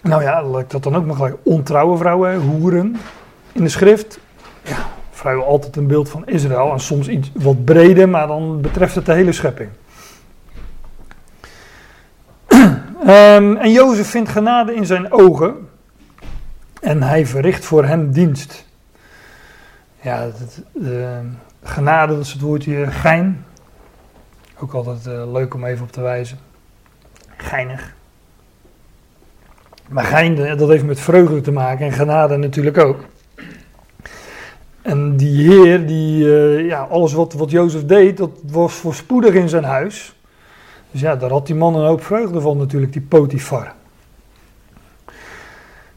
nou 0.00 0.22
ja, 0.22 0.42
laat 0.42 0.70
dat 0.70 0.82
dan 0.82 0.96
ook 0.96 1.04
maar 1.04 1.16
gelijk, 1.16 1.36
ontrouwe 1.42 1.96
vrouwen, 1.96 2.40
hoeren 2.40 2.96
in 3.52 3.62
de 3.62 3.68
schrift. 3.68 4.18
Ja, 4.62 4.86
vrouwen 5.10 5.46
altijd 5.46 5.76
een 5.76 5.86
beeld 5.86 6.08
van 6.08 6.26
Israël 6.26 6.72
en 6.72 6.80
soms 6.80 7.08
iets 7.08 7.30
wat 7.34 7.64
breder, 7.64 8.08
maar 8.08 8.26
dan 8.26 8.60
betreft 8.60 8.94
het 8.94 9.06
de 9.06 9.12
hele 9.12 9.32
schepping. 9.32 9.70
Ehm, 13.06 13.56
en 13.56 13.72
Jozef 13.72 14.08
vindt 14.10 14.28
genade 14.28 14.74
in 14.74 14.86
zijn 14.86 15.12
ogen 15.12 15.68
en 16.80 17.02
hij 17.02 17.26
verricht 17.26 17.64
voor 17.64 17.84
hem 17.84 18.12
dienst. 18.12 18.66
Ja, 20.00 20.18
het, 20.18 20.62
eh, 20.82 21.18
genade, 21.62 22.12
dat 22.12 22.24
is 22.24 22.32
het 22.32 22.40
woordje 22.40 22.86
gein. 22.86 23.44
Ook 24.58 24.72
altijd 24.72 25.06
eh, 25.06 25.32
leuk 25.32 25.54
om 25.54 25.64
even 25.64 25.84
op 25.84 25.92
te 25.92 26.00
wijzen. 26.00 26.38
Geinig. 27.36 27.94
Maar 29.88 30.04
gein, 30.04 30.38
eh, 30.38 30.56
dat 30.58 30.68
heeft 30.68 30.84
met 30.84 31.00
vreugde 31.00 31.40
te 31.40 31.52
maken 31.52 31.86
en 31.86 31.92
genade 31.92 32.36
natuurlijk 32.36 32.78
ook. 32.78 33.04
En 34.82 35.16
die 35.16 35.48
heer, 35.48 35.86
die, 35.86 36.34
eh, 36.34 36.66
ja, 36.66 36.80
alles 36.82 37.12
wat, 37.12 37.32
wat 37.32 37.50
Jozef 37.50 37.84
deed, 37.84 38.16
dat 38.16 38.30
was 38.46 38.74
voorspoedig 38.74 39.34
in 39.34 39.48
zijn 39.48 39.64
huis. 39.64 40.14
Dus 40.92 41.00
ja, 41.00 41.16
daar 41.16 41.30
had 41.30 41.46
die 41.46 41.54
man 41.54 41.74
een 41.74 41.86
hoop 41.86 42.04
vreugde 42.04 42.40
van 42.40 42.58
natuurlijk, 42.58 42.92
die 42.92 43.02
Potifar. 43.02 43.72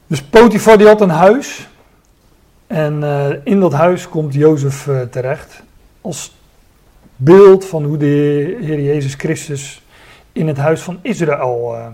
Dus 0.08 0.24
Potifar 0.24 0.78
die 0.78 0.88
had 0.88 1.02
een 1.02 1.10
huis. 1.10 1.68
En 2.68 3.04
eh, 3.04 3.30
in 3.44 3.60
dat 3.60 3.74
huis 3.74 4.10
komt 4.10 4.34
Jozef 4.34 4.88
eh, 4.88 5.02
terecht. 5.02 5.64
Als 6.02 6.36
beeld 7.16 7.66
van 7.66 7.84
hoe 7.84 7.98
de 7.98 8.06
Heer 8.62 8.82
Jezus 8.82 9.14
Christus 9.14 9.84
in 10.32 10.48
het 10.48 10.58
huis 10.58 10.82
van 10.82 11.00
Israël 11.02 11.75
eh, 11.75 11.88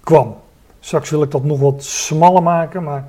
kwam. 0.00 0.36
Straks 0.80 1.10
wil 1.10 1.22
ik 1.22 1.30
dat 1.30 1.44
nog 1.44 1.60
wat 1.60 1.84
smaller 1.84 2.42
maken, 2.42 2.82
maar 2.82 3.04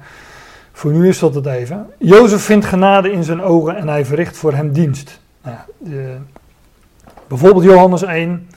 voor 0.72 0.92
nu 0.92 1.08
is 1.08 1.20
dat 1.20 1.36
het 1.36 1.46
even. 1.46 1.88
Jozef 1.98 2.42
vindt 2.42 2.66
genade 2.66 3.12
in 3.12 3.24
zijn 3.24 3.42
ogen 3.42 3.76
en 3.76 3.88
hij 3.88 4.06
verricht 4.06 4.38
voor 4.38 4.54
hem 4.54 4.72
dienst. 4.72 5.20
Nou 5.44 5.58
de- 5.78 6.18
bijvoorbeeld 7.28 7.64
Johannes 7.64 8.04
1. 8.04 8.50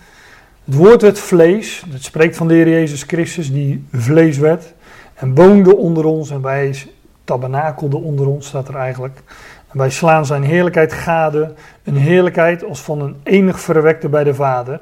Het 0.65 0.75
woord 0.75 1.03
werd 1.03 1.19
vlees. 1.19 1.85
Het 1.91 2.03
spreekt 2.03 2.37
van 2.37 2.49
de 2.49 2.55
Heer 2.55 2.69
Jezus 2.69 3.03
Christus 3.03 3.53
die 3.53 3.87
vlees 3.93 4.39
werd. 4.39 4.75
En 5.15 5.35
woonde 5.35 5.77
onder 5.77 6.05
ons 6.05 6.31
en 6.31 6.43
wij 6.43 6.77
tabernakelde 7.25 7.97
onder 7.97 8.27
ons, 8.27 8.47
staat 8.47 8.69
er 8.69 8.77
eigenlijk. 8.77 9.23
En 9.69 9.79
wij 9.79 9.91
slaan 9.91 10.27
zijn 10.27 10.43
heerlijkheid 10.43 10.93
gade. 10.93 11.55
Een 11.85 11.97
heerlijkheid 11.97 12.65
als 12.65 12.81
van 12.81 13.01
een 13.01 13.17
enig 13.23 13.61
verwekte 13.61 14.09
bij 14.09 14.25
de 14.25 14.35
Vader. 14.35 14.81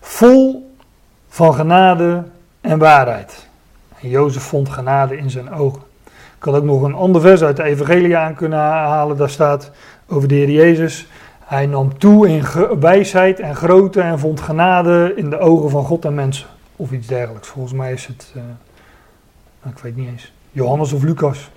Vol 0.00 0.74
van 1.28 1.54
genade 1.54 2.24
en 2.60 2.78
waarheid. 2.78 3.48
En 4.00 4.08
Jozef 4.08 4.42
vond 4.42 4.68
genade 4.68 5.16
in 5.16 5.30
zijn 5.30 5.52
ogen. 5.52 5.82
Ik 6.38 6.48
had 6.48 6.54
ook 6.54 6.64
nog 6.64 6.82
een 6.82 6.94
ander 6.94 7.20
vers 7.20 7.42
uit 7.42 7.56
de 7.56 7.62
Evangelie 7.62 8.16
aan 8.16 8.34
kunnen 8.34 8.58
halen. 8.58 9.16
Daar 9.16 9.30
staat 9.30 9.70
over 10.06 10.28
de 10.28 10.34
Heer 10.34 10.50
Jezus. 10.50 11.06
Hij 11.52 11.66
nam 11.66 11.98
toe 11.98 12.28
in 12.28 12.44
wijsheid 12.80 13.40
en 13.40 13.56
grootte 13.56 14.00
en 14.00 14.18
vond 14.18 14.40
genade 14.40 15.12
in 15.16 15.30
de 15.30 15.38
ogen 15.38 15.70
van 15.70 15.84
God 15.84 16.04
en 16.04 16.14
mensen. 16.14 16.46
Of 16.76 16.92
iets 16.92 17.06
dergelijks. 17.06 17.48
Volgens 17.48 17.74
mij 17.74 17.92
is 17.92 18.06
het, 18.06 18.32
eh, 18.34 18.42
nou, 19.62 19.74
ik 19.76 19.82
weet 19.82 19.96
niet 19.96 20.08
eens, 20.08 20.32
Johannes 20.50 20.92
of 20.92 21.02
Lucas. 21.02 21.50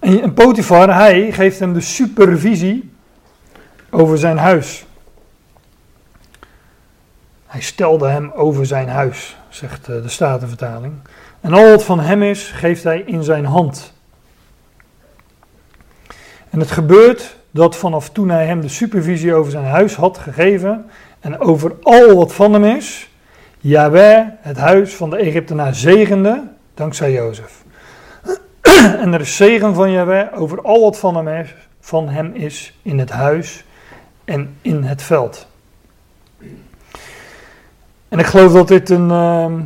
En 0.00 0.22
en 0.22 0.34
Potifar, 0.34 0.94
hij 0.94 1.32
geeft 1.32 1.58
hem 1.58 1.72
de 1.72 1.80
supervisie 1.80 2.92
over 3.90 4.18
zijn 4.18 4.38
huis. 4.38 4.86
Hij 7.46 7.60
stelde 7.60 8.08
hem 8.08 8.30
over 8.30 8.66
zijn 8.66 8.88
huis, 8.88 9.36
zegt 9.48 9.88
eh, 9.88 10.02
de 10.02 10.08
Statenvertaling. 10.08 10.94
En 11.40 11.52
al 11.52 11.70
wat 11.70 11.84
van 11.84 12.00
hem 12.00 12.22
is, 12.22 12.50
geeft 12.50 12.84
hij 12.84 13.00
in 13.00 13.22
zijn 13.22 13.44
hand. 13.44 13.91
En 16.52 16.58
het 16.58 16.70
gebeurt 16.70 17.36
dat 17.50 17.76
vanaf 17.76 18.10
toen 18.10 18.28
hij 18.28 18.46
hem 18.46 18.60
de 18.60 18.68
supervisie 18.68 19.34
over 19.34 19.50
zijn 19.50 19.64
huis 19.64 19.94
had 19.94 20.18
gegeven 20.18 20.86
en 21.20 21.40
over 21.40 21.74
al 21.82 22.14
wat 22.14 22.32
van 22.32 22.52
hem 22.52 22.64
is, 22.64 23.10
Yahweh 23.58 24.26
het 24.40 24.56
huis 24.56 24.94
van 24.94 25.10
de 25.10 25.16
Egyptenaar 25.16 25.74
zegende, 25.74 26.42
dankzij 26.74 27.12
Jozef. 27.12 27.64
en 29.02 29.12
er 29.12 29.20
is 29.20 29.36
zegen 29.36 29.74
van 29.74 29.90
Yahweh 29.90 30.40
over 30.40 30.62
al 30.62 30.80
wat 30.80 30.98
van 30.98 31.16
hem, 31.16 31.28
is, 31.28 31.54
van 31.80 32.08
hem 32.08 32.34
is 32.34 32.78
in 32.82 32.98
het 32.98 33.10
huis 33.10 33.64
en 34.24 34.56
in 34.62 34.82
het 34.82 35.02
veld. 35.02 35.46
En 38.08 38.18
ik 38.18 38.26
geloof 38.26 38.52
dat 38.52 38.68
dit 38.68 38.90
een, 38.90 39.10
ehm, 39.10 39.60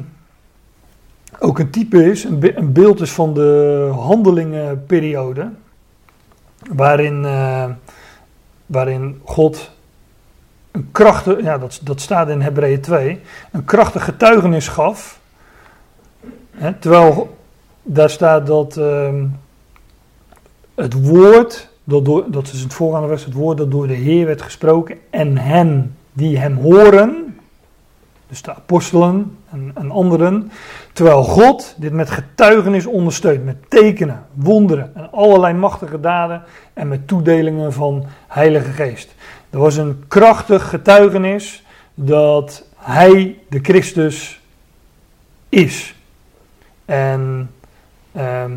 ook 1.39 1.59
een 1.59 1.71
type 1.71 2.11
is, 2.11 2.25
een, 2.25 2.59
een 2.59 2.73
beeld 2.73 3.01
is 3.01 3.13
van 3.13 3.35
de 3.35 3.91
handelingenperiode. 3.95 5.51
Waarin, 6.71 7.25
eh, 7.25 7.65
waarin 8.67 9.21
God 9.25 9.71
een 10.71 10.89
krachtige, 10.93 11.43
ja, 11.43 11.59
dat, 11.59 11.81
dat 11.83 12.01
staat 12.01 12.29
in 12.29 12.41
Hebreeën 12.41 12.81
2, 12.81 13.21
een 13.53 13.65
krachtig 13.65 14.05
getuigenis 14.05 14.69
gaf. 14.69 15.21
Hè, 16.51 16.73
terwijl 16.73 17.37
daar 17.83 18.11
staat 18.11 18.47
dat 18.47 18.77
ehm, 18.77 19.27
het 20.75 21.07
woord, 21.07 21.69
dat, 21.85 22.05
door, 22.05 22.31
dat 22.31 22.53
is 22.53 22.61
het 22.61 22.75
voorgaande 22.75 23.09
vers, 23.09 23.25
het 23.25 23.35
woord 23.35 23.59
dat 23.59 23.71
door 23.71 23.87
de 23.87 23.95
Heer 23.95 24.27
werd 24.27 24.43
gesproken 24.43 24.99
en 25.11 25.39
hen 25.39 25.97
die 26.13 26.39
hem 26.39 26.57
horen, 26.57 27.39
dus 28.29 28.43
de 28.43 28.55
apostelen 28.55 29.37
en, 29.51 29.71
en 29.75 29.91
anderen, 29.91 30.51
terwijl 30.97 31.23
God 31.23 31.75
dit 31.77 31.93
met 31.93 32.11
getuigenis 32.11 32.87
ondersteunt, 32.87 33.45
met 33.45 33.71
tekenen, 33.71 34.27
wonderen 34.33 34.91
en 34.95 35.13
allerlei 35.13 35.55
machtige 35.55 36.01
daden 36.01 36.43
en 36.73 36.89
met 36.89 37.09
toedelingen 37.09 37.73
van 37.73 38.05
Heilige 38.27 38.71
Geest. 38.71 39.15
Er 39.51 39.59
was 39.59 39.77
een 39.77 40.05
krachtig 40.09 40.69
getuigenis 40.69 41.65
dat 41.95 42.65
Hij 42.77 43.39
de 43.49 43.59
Christus 43.63 44.41
is. 45.49 45.95
En 46.85 47.51
ehm, 48.13 48.53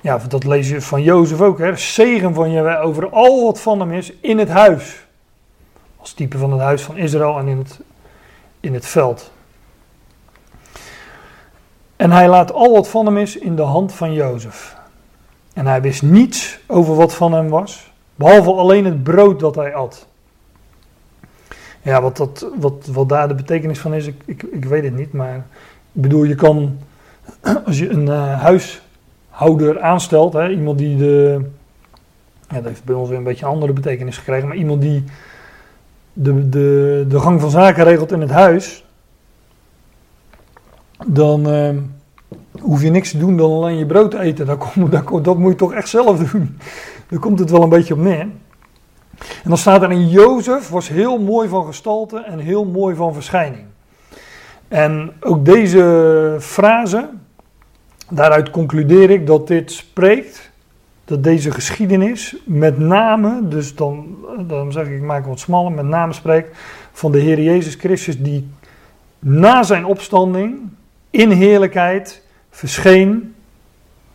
ja, 0.00 0.18
dat 0.28 0.44
lees 0.44 0.68
je 0.68 0.80
van 0.80 1.02
Jozef 1.02 1.40
ook. 1.40 1.58
Hè? 1.58 1.76
Zegen 1.76 2.34
van 2.34 2.50
je 2.50 2.78
over 2.78 3.10
al 3.10 3.44
wat 3.44 3.60
van 3.60 3.80
hem 3.80 3.92
is 3.92 4.12
in 4.20 4.38
het 4.38 4.48
huis. 4.48 5.06
Als 5.96 6.12
type 6.12 6.38
van 6.38 6.52
het 6.52 6.60
huis 6.60 6.82
van 6.82 6.96
Israël 6.96 7.38
en 7.38 7.48
in 7.48 7.58
het, 7.58 7.80
in 8.60 8.74
het 8.74 8.86
veld. 8.86 9.32
En 11.96 12.10
hij 12.10 12.28
laat 12.28 12.52
al 12.52 12.72
wat 12.72 12.88
van 12.88 13.06
hem 13.06 13.16
is 13.16 13.36
in 13.36 13.56
de 13.56 13.62
hand 13.62 13.92
van 13.92 14.12
Jozef. 14.12 14.76
En 15.52 15.66
hij 15.66 15.82
wist 15.82 16.02
niets 16.02 16.58
over 16.66 16.94
wat 16.94 17.14
van 17.14 17.32
hem 17.32 17.48
was, 17.48 17.92
behalve 18.14 18.52
alleen 18.52 18.84
het 18.84 19.02
brood 19.02 19.40
dat 19.40 19.54
hij 19.54 19.74
at. 19.74 20.06
Ja, 21.82 22.02
wat, 22.02 22.16
dat, 22.16 22.46
wat, 22.58 22.86
wat 22.92 23.08
daar 23.08 23.28
de 23.28 23.34
betekenis 23.34 23.78
van 23.78 23.94
is, 23.94 24.06
ik, 24.06 24.22
ik, 24.24 24.42
ik 24.42 24.64
weet 24.64 24.84
het 24.84 24.96
niet. 24.96 25.12
Maar 25.12 25.36
ik 25.92 26.02
bedoel, 26.02 26.24
je 26.24 26.34
kan, 26.34 26.78
als 27.66 27.78
je 27.78 27.90
een 27.90 28.06
uh, 28.06 28.40
huishouder 28.40 29.80
aanstelt, 29.80 30.32
hè, 30.32 30.48
iemand 30.48 30.78
die 30.78 30.96
de, 30.96 31.40
ja, 32.48 32.54
dat 32.54 32.64
heeft 32.64 32.84
bij 32.84 32.94
ons 32.94 33.08
weer 33.08 33.18
een 33.18 33.24
beetje 33.24 33.44
een 33.44 33.52
andere 33.52 33.72
betekenis 33.72 34.18
gekregen, 34.18 34.48
maar 34.48 34.56
iemand 34.56 34.80
die 34.80 35.04
de, 36.12 36.48
de, 36.48 37.04
de 37.08 37.20
gang 37.20 37.40
van 37.40 37.50
zaken 37.50 37.84
regelt 37.84 38.12
in 38.12 38.20
het 38.20 38.30
huis, 38.30 38.83
dan 41.06 41.48
uh, 41.48 41.70
hoef 42.60 42.82
je 42.82 42.90
niks 42.90 43.10
te 43.10 43.18
doen 43.18 43.36
dan 43.36 43.50
alleen 43.50 43.78
je 43.78 43.86
brood 43.86 44.10
te 44.10 44.20
eten. 44.20 44.46
Dat, 44.46 44.58
komt, 44.58 44.92
dat, 44.92 45.24
dat 45.24 45.38
moet 45.38 45.50
je 45.50 45.58
toch 45.58 45.72
echt 45.72 45.88
zelf 45.88 46.18
doen. 46.30 46.58
Daar 47.08 47.20
komt 47.20 47.38
het 47.38 47.50
wel 47.50 47.62
een 47.62 47.68
beetje 47.68 47.94
op 47.94 48.00
neer. 48.00 48.28
En 49.18 49.48
dan 49.48 49.58
staat 49.58 49.82
er 49.82 49.90
in 49.90 50.08
Jozef 50.08 50.68
was 50.68 50.88
heel 50.88 51.18
mooi 51.18 51.48
van 51.48 51.66
gestalte 51.66 52.18
en 52.18 52.38
heel 52.38 52.64
mooi 52.64 52.94
van 52.94 53.14
verschijning. 53.14 53.64
En 54.68 55.12
ook 55.20 55.44
deze 55.44 56.36
frase, 56.40 57.08
daaruit 58.08 58.50
concludeer 58.50 59.10
ik 59.10 59.26
dat 59.26 59.46
dit 59.46 59.72
spreekt, 59.72 60.50
dat 61.04 61.24
deze 61.24 61.50
geschiedenis 61.50 62.36
met 62.44 62.78
name, 62.78 63.48
dus 63.48 63.74
dan, 63.74 64.16
dan 64.46 64.72
zeg 64.72 64.86
ik, 64.86 64.92
ik 64.92 65.02
maak 65.02 65.26
wat 65.26 65.40
smaller, 65.40 65.72
met 65.72 65.84
name 65.84 66.12
spreekt 66.12 66.56
van 66.92 67.12
de 67.12 67.18
Heer 67.18 67.40
Jezus 67.40 67.74
Christus 67.74 68.22
die 68.22 68.48
na 69.18 69.62
zijn 69.62 69.84
opstanding 69.84 70.60
in 71.14 71.30
heerlijkheid 71.30 72.22
verscheen 72.50 73.34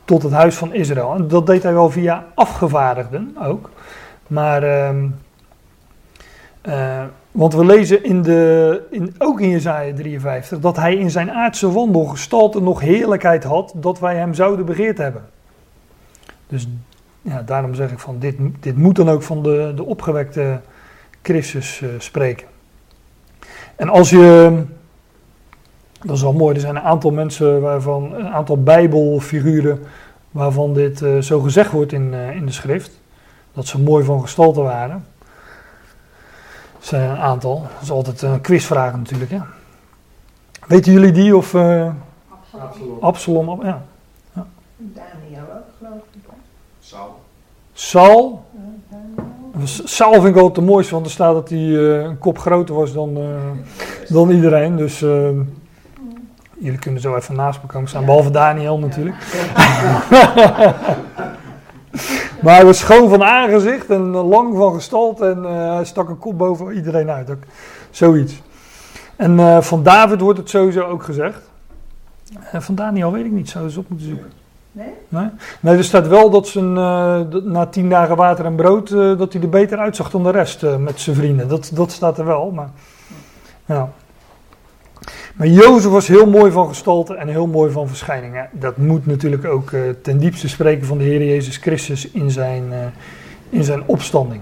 tot 0.06 0.24
het 0.24 0.32
huis 0.32 0.56
van 0.56 0.74
Israël. 0.74 1.14
En 1.14 1.28
dat 1.28 1.46
deed 1.46 1.64
hij 1.64 1.74
wel 1.74 1.90
via 1.90 2.26
afgevaardigden 2.36 3.36
ook. 3.42 3.70
Maar, 4.28 4.64
uh, 4.64 5.04
uh, 6.68 7.04
want 7.32 7.54
we 7.54 7.66
lezen 7.66 8.04
in 8.04 8.22
de, 8.22 8.82
in, 8.92 9.16
ook 9.18 9.42
in 9.42 9.50
Jezaja 9.50 9.94
53 9.94 10.60
dat 10.60 10.76
hij 10.76 10.96
in 10.96 11.10
zijn 11.10 11.32
aardse 11.32 11.72
wandel 11.72 12.06
gestalte 12.06 12.62
nog 12.62 12.80
heerlijkheid 12.80 13.44
had 13.44 13.74
dat 13.76 14.00
wij 14.00 14.16
hem 14.16 14.34
zouden 14.34 14.66
begeerd 14.66 14.98
hebben. 14.98 15.24
Dus 16.48 16.68
ja, 17.22 17.42
daarom 17.42 17.74
zeg 17.74 17.92
ik 17.92 18.00
van 18.00 18.20
dit, 18.20 18.36
dit 18.60 18.78
moet 18.78 18.96
dan 18.96 19.10
ook 19.10 19.24
van 19.24 19.44
de, 19.44 19.72
de 19.76 19.84
opgewekte 19.84 20.60
Christus 21.22 21.82
uh, 21.82 21.90
spreken. 21.98 22.48
En 23.76 23.90
als 23.90 24.10
je, 24.10 24.64
dat 26.04 26.16
is 26.16 26.22
wel 26.22 26.34
mooi, 26.34 26.56
er 26.56 26.62
zijn 26.62 26.76
een 26.76 26.82
aantal 26.82 27.12
mensen 27.12 27.62
waarvan, 27.62 28.14
een 28.14 28.28
aantal 28.28 28.64
bijbelfiguren 28.64 29.80
waarvan 30.32 30.74
dit 30.74 31.02
uh, 31.02 31.22
zo 31.22 31.40
gezegd 31.40 31.72
wordt 31.72 31.92
in, 31.92 32.14
in 32.14 32.46
de 32.46 32.52
schrift 32.52 32.92
dat 33.54 33.68
ze 33.68 33.80
mooi 33.82 34.04
van 34.04 34.22
gestalte 34.22 34.62
waren. 34.62 35.06
Er 36.80 36.86
zijn 36.86 37.10
een 37.10 37.18
aantal. 37.18 37.62
Dat 37.62 37.82
is 37.82 37.92
altijd 37.92 38.22
een 38.22 38.42
quizvraag 38.42 38.96
natuurlijk. 38.96 39.32
Hè? 39.32 39.40
Weten 40.68 40.92
jullie 40.92 41.12
die 41.12 41.38
of... 41.38 41.54
Uh, 41.54 41.90
Absalom. 42.60 42.98
Absalom, 43.00 43.64
ja. 43.64 43.86
ja. 44.34 44.46
Daniel 44.78 45.42
ook, 45.42 45.64
geloof 45.78 45.94
ik. 46.12 46.30
Saul. 46.80 47.20
Saul. 47.74 48.44
Saul 49.64 50.14
vind 50.14 50.26
ik 50.26 50.36
altijd 50.36 50.56
de 50.56 50.72
mooiste, 50.72 50.94
want 50.94 51.06
er 51.06 51.12
staat 51.12 51.34
dat 51.34 51.50
hij 51.50 51.60
uh, 51.60 52.04
een 52.04 52.18
kop 52.18 52.38
groter 52.38 52.76
was 52.76 52.94
dan, 52.94 53.18
uh, 53.18 53.26
dan 54.08 54.30
iedereen. 54.30 54.76
Dus 54.76 55.02
uh, 55.02 55.30
jullie 56.60 56.80
kunnen 56.80 57.02
zo 57.02 57.16
even 57.16 57.36
naast 57.36 57.62
me 57.62 57.68
komen 57.68 57.90
staan, 57.90 58.06
behalve 58.06 58.32
Daniel 58.32 58.80
natuurlijk. 58.80 59.18
Maar 62.42 62.56
hij 62.56 62.66
was 62.66 62.78
schoon 62.78 63.10
van 63.10 63.24
aangezicht 63.24 63.90
en 63.90 64.10
lang 64.10 64.56
van 64.56 64.74
gestalte 64.74 65.26
en 65.26 65.44
uh, 65.44 65.74
hij 65.74 65.86
stak 65.86 66.10
een 66.10 66.18
kop 66.18 66.38
boven 66.38 66.76
iedereen 66.76 67.10
uit. 67.10 67.30
Ook, 67.30 67.44
zoiets. 67.90 68.42
En 69.16 69.40
uh, 69.40 69.62
van 69.62 69.84
David 69.84 70.22
wordt 70.22 70.40
het 70.40 70.50
sowieso 70.50 70.82
ook 70.82 71.04
gezegd. 71.04 71.42
Uh, 72.54 72.62
van 72.62 72.76
Daniel 72.76 73.12
weet 73.12 73.26
ik 73.26 73.32
niet, 73.32 73.50
zou 73.50 73.64
eens 73.66 73.78
op 73.78 73.90
moeten 73.90 74.08
zoeken. 74.08 74.32
Nee? 74.72 74.94
Nee? 75.08 75.30
Nee, 75.60 75.78
er 75.78 75.84
staat 75.84 76.08
wel 76.08 76.30
dat 76.30 76.48
ze 76.48 76.62
na 77.44 77.66
tien 77.66 77.90
dagen 77.90 78.16
water 78.16 78.46
en 78.46 78.56
brood, 78.56 78.90
dat 78.90 79.34
hij 79.34 79.42
er 79.42 79.50
beter 79.50 79.78
uitzag 79.78 80.10
dan 80.10 80.24
de 80.24 80.30
rest 80.30 80.62
met 80.78 81.00
zijn 81.00 81.16
vrienden. 81.16 81.48
Dat, 81.48 81.72
dat 81.74 81.92
staat 81.92 82.18
er 82.18 82.26
wel, 82.26 82.52
maar 82.52 82.70
ja. 83.66 83.90
Maar 85.40 85.48
Jozef 85.48 85.92
was 85.92 86.08
heel 86.08 86.26
mooi 86.26 86.52
van 86.52 86.68
gestalte 86.68 87.16
en 87.16 87.28
heel 87.28 87.48
mooi 87.48 87.72
van 87.72 87.88
verschijning. 87.88 88.48
Dat 88.52 88.78
moet 88.78 89.06
natuurlijk 89.06 89.46
ook 89.46 89.72
uh, 89.72 89.90
ten 90.02 90.18
diepste 90.18 90.50
spreken 90.50 90.88
van 90.88 90.98
de 90.98 91.04
Heer 91.04 91.24
Jezus 91.24 91.58
Christus 91.58 92.12
in 92.12 92.32
zijn, 92.32 92.64
uh, 92.72 92.78
in 93.50 93.64
zijn 93.64 93.84
opstanding. 93.86 94.42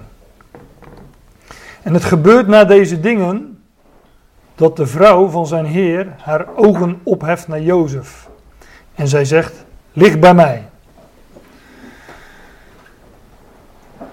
En 1.82 1.94
het 1.94 2.04
gebeurt 2.04 2.46
na 2.46 2.64
deze 2.64 3.00
dingen 3.00 3.62
dat 4.54 4.76
de 4.76 4.86
vrouw 4.86 5.28
van 5.28 5.46
zijn 5.46 5.64
Heer 5.64 6.14
haar 6.16 6.46
ogen 6.56 7.00
opheft 7.02 7.48
naar 7.48 7.62
Jozef. 7.62 8.28
En 8.94 9.08
zij 9.08 9.24
zegt, 9.24 9.64
lig 9.92 10.18
bij 10.18 10.34
mij. 10.34 10.68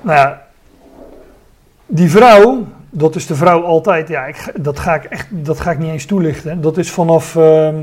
Nou 0.01 0.35
die 1.85 2.09
vrouw, 2.09 2.67
dat 2.97 3.15
is 3.15 3.25
de 3.25 3.35
vrouw 3.35 3.63
altijd. 3.63 4.07
Ja, 4.07 4.25
ik, 4.25 4.51
dat, 4.55 4.79
ga 4.79 4.95
ik 4.95 5.03
echt, 5.03 5.27
dat 5.31 5.59
ga 5.59 5.71
ik 5.71 5.79
niet 5.79 5.91
eens 5.91 6.05
toelichten. 6.05 6.61
Dat 6.61 6.77
is 6.77 6.91
vanaf, 6.91 7.35
uh, 7.35 7.75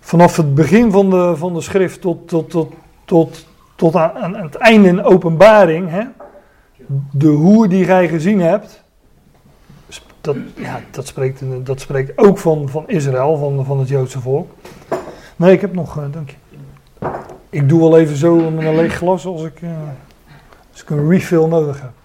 vanaf 0.00 0.36
het 0.36 0.54
begin 0.54 0.90
van 0.90 1.10
de, 1.10 1.36
van 1.36 1.54
de 1.54 1.60
schrift 1.60 2.00
tot, 2.00 2.28
tot, 2.28 2.50
tot, 2.50 2.72
tot, 3.04 3.46
tot 3.76 3.96
aan, 3.96 4.34
het 4.34 4.54
einde 4.54 4.88
in 4.88 5.04
openbaring. 5.04 5.90
Hè? 5.90 6.02
De 7.10 7.28
hoer 7.28 7.68
die 7.68 7.84
gij 7.84 8.08
gezien 8.08 8.40
hebt. 8.40 8.82
Dat, 10.20 10.36
ja, 10.56 10.80
dat, 10.90 11.06
spreekt, 11.06 11.42
dat 11.62 11.80
spreekt 11.80 12.18
ook 12.18 12.38
van, 12.38 12.68
van 12.68 12.88
Israël, 12.88 13.36
van, 13.36 13.64
van 13.64 13.78
het 13.78 13.88
Joodse 13.88 14.20
volk. 14.20 14.50
Nee, 15.36 15.52
ik 15.52 15.60
heb 15.60 15.74
nog, 15.74 15.98
uh, 15.98 16.04
dank 16.10 16.30
je. 16.30 16.36
Ik 17.50 17.68
doe 17.68 17.80
wel 17.80 17.98
even 17.98 18.16
zo 18.16 18.50
met 18.50 18.64
een 18.64 18.76
leeg 18.76 18.94
glas 18.94 19.26
als 19.26 19.44
ik, 19.44 19.60
uh, 19.60 19.70
als 20.72 20.82
ik 20.82 20.90
een 20.90 21.08
refill 21.08 21.46
nodig 21.46 21.80
heb. 21.80 22.01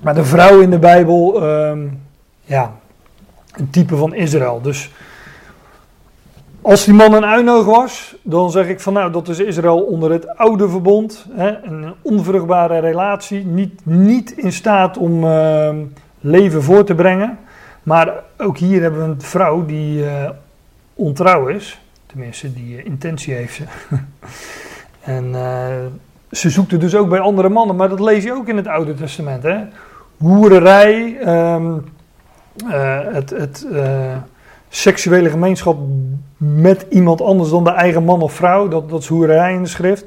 Maar 0.00 0.14
de 0.14 0.24
vrouw 0.24 0.60
in 0.60 0.70
de 0.70 0.78
Bijbel, 0.78 1.42
um, 1.42 2.00
ja, 2.44 2.72
een 3.52 3.70
type 3.70 3.96
van 3.96 4.14
Israël. 4.14 4.60
Dus 4.62 4.90
als 6.62 6.84
die 6.84 6.94
man 6.94 7.12
een 7.12 7.24
uinoog 7.24 7.64
was, 7.64 8.16
dan 8.22 8.50
zeg 8.50 8.68
ik 8.68 8.80
van 8.80 8.92
nou, 8.92 9.12
dat 9.12 9.28
is 9.28 9.38
Israël 9.38 9.80
onder 9.80 10.10
het 10.10 10.36
oude 10.36 10.68
verbond. 10.68 11.26
Hè, 11.30 11.62
een 11.62 11.94
onvruchtbare 12.02 12.78
relatie, 12.78 13.44
niet, 13.44 13.80
niet 13.82 14.30
in 14.30 14.52
staat 14.52 14.96
om 14.96 15.24
uh, 15.24 15.68
leven 16.20 16.62
voor 16.62 16.84
te 16.84 16.94
brengen. 16.94 17.38
Maar 17.82 18.22
ook 18.38 18.58
hier 18.58 18.82
hebben 18.82 19.00
we 19.00 19.06
een 19.06 19.20
vrouw 19.20 19.64
die 19.66 20.02
uh, 20.02 20.30
ontrouw 20.94 21.46
is. 21.46 21.80
Tenminste, 22.06 22.52
die 22.52 22.76
uh, 22.76 22.84
intentie 22.84 23.34
heeft 23.34 23.54
ze. 23.54 23.64
en 25.00 25.24
uh, 25.24 25.66
ze 26.30 26.50
zoekt 26.50 26.70
het 26.70 26.80
dus 26.80 26.94
ook 26.94 27.08
bij 27.08 27.20
andere 27.20 27.48
mannen, 27.48 27.76
maar 27.76 27.88
dat 27.88 28.00
lees 28.00 28.24
je 28.24 28.32
ook 28.32 28.48
in 28.48 28.56
het 28.56 28.66
Oude 28.66 28.94
Testament. 28.94 29.42
Hè? 29.42 29.58
Hoererij, 30.20 31.18
um, 31.54 31.84
uh, 32.66 32.98
het, 33.12 33.30
het 33.30 33.66
uh, 33.72 34.16
seksuele 34.68 35.30
gemeenschap 35.30 35.78
met 36.36 36.86
iemand 36.88 37.20
anders 37.20 37.50
dan 37.50 37.64
de 37.64 37.70
eigen 37.70 38.04
man 38.04 38.22
of 38.22 38.32
vrouw, 38.32 38.68
dat, 38.68 38.90
dat 38.90 39.00
is 39.00 39.06
hoererij 39.08 39.54
in 39.54 39.62
de 39.62 39.68
schrift. 39.68 40.04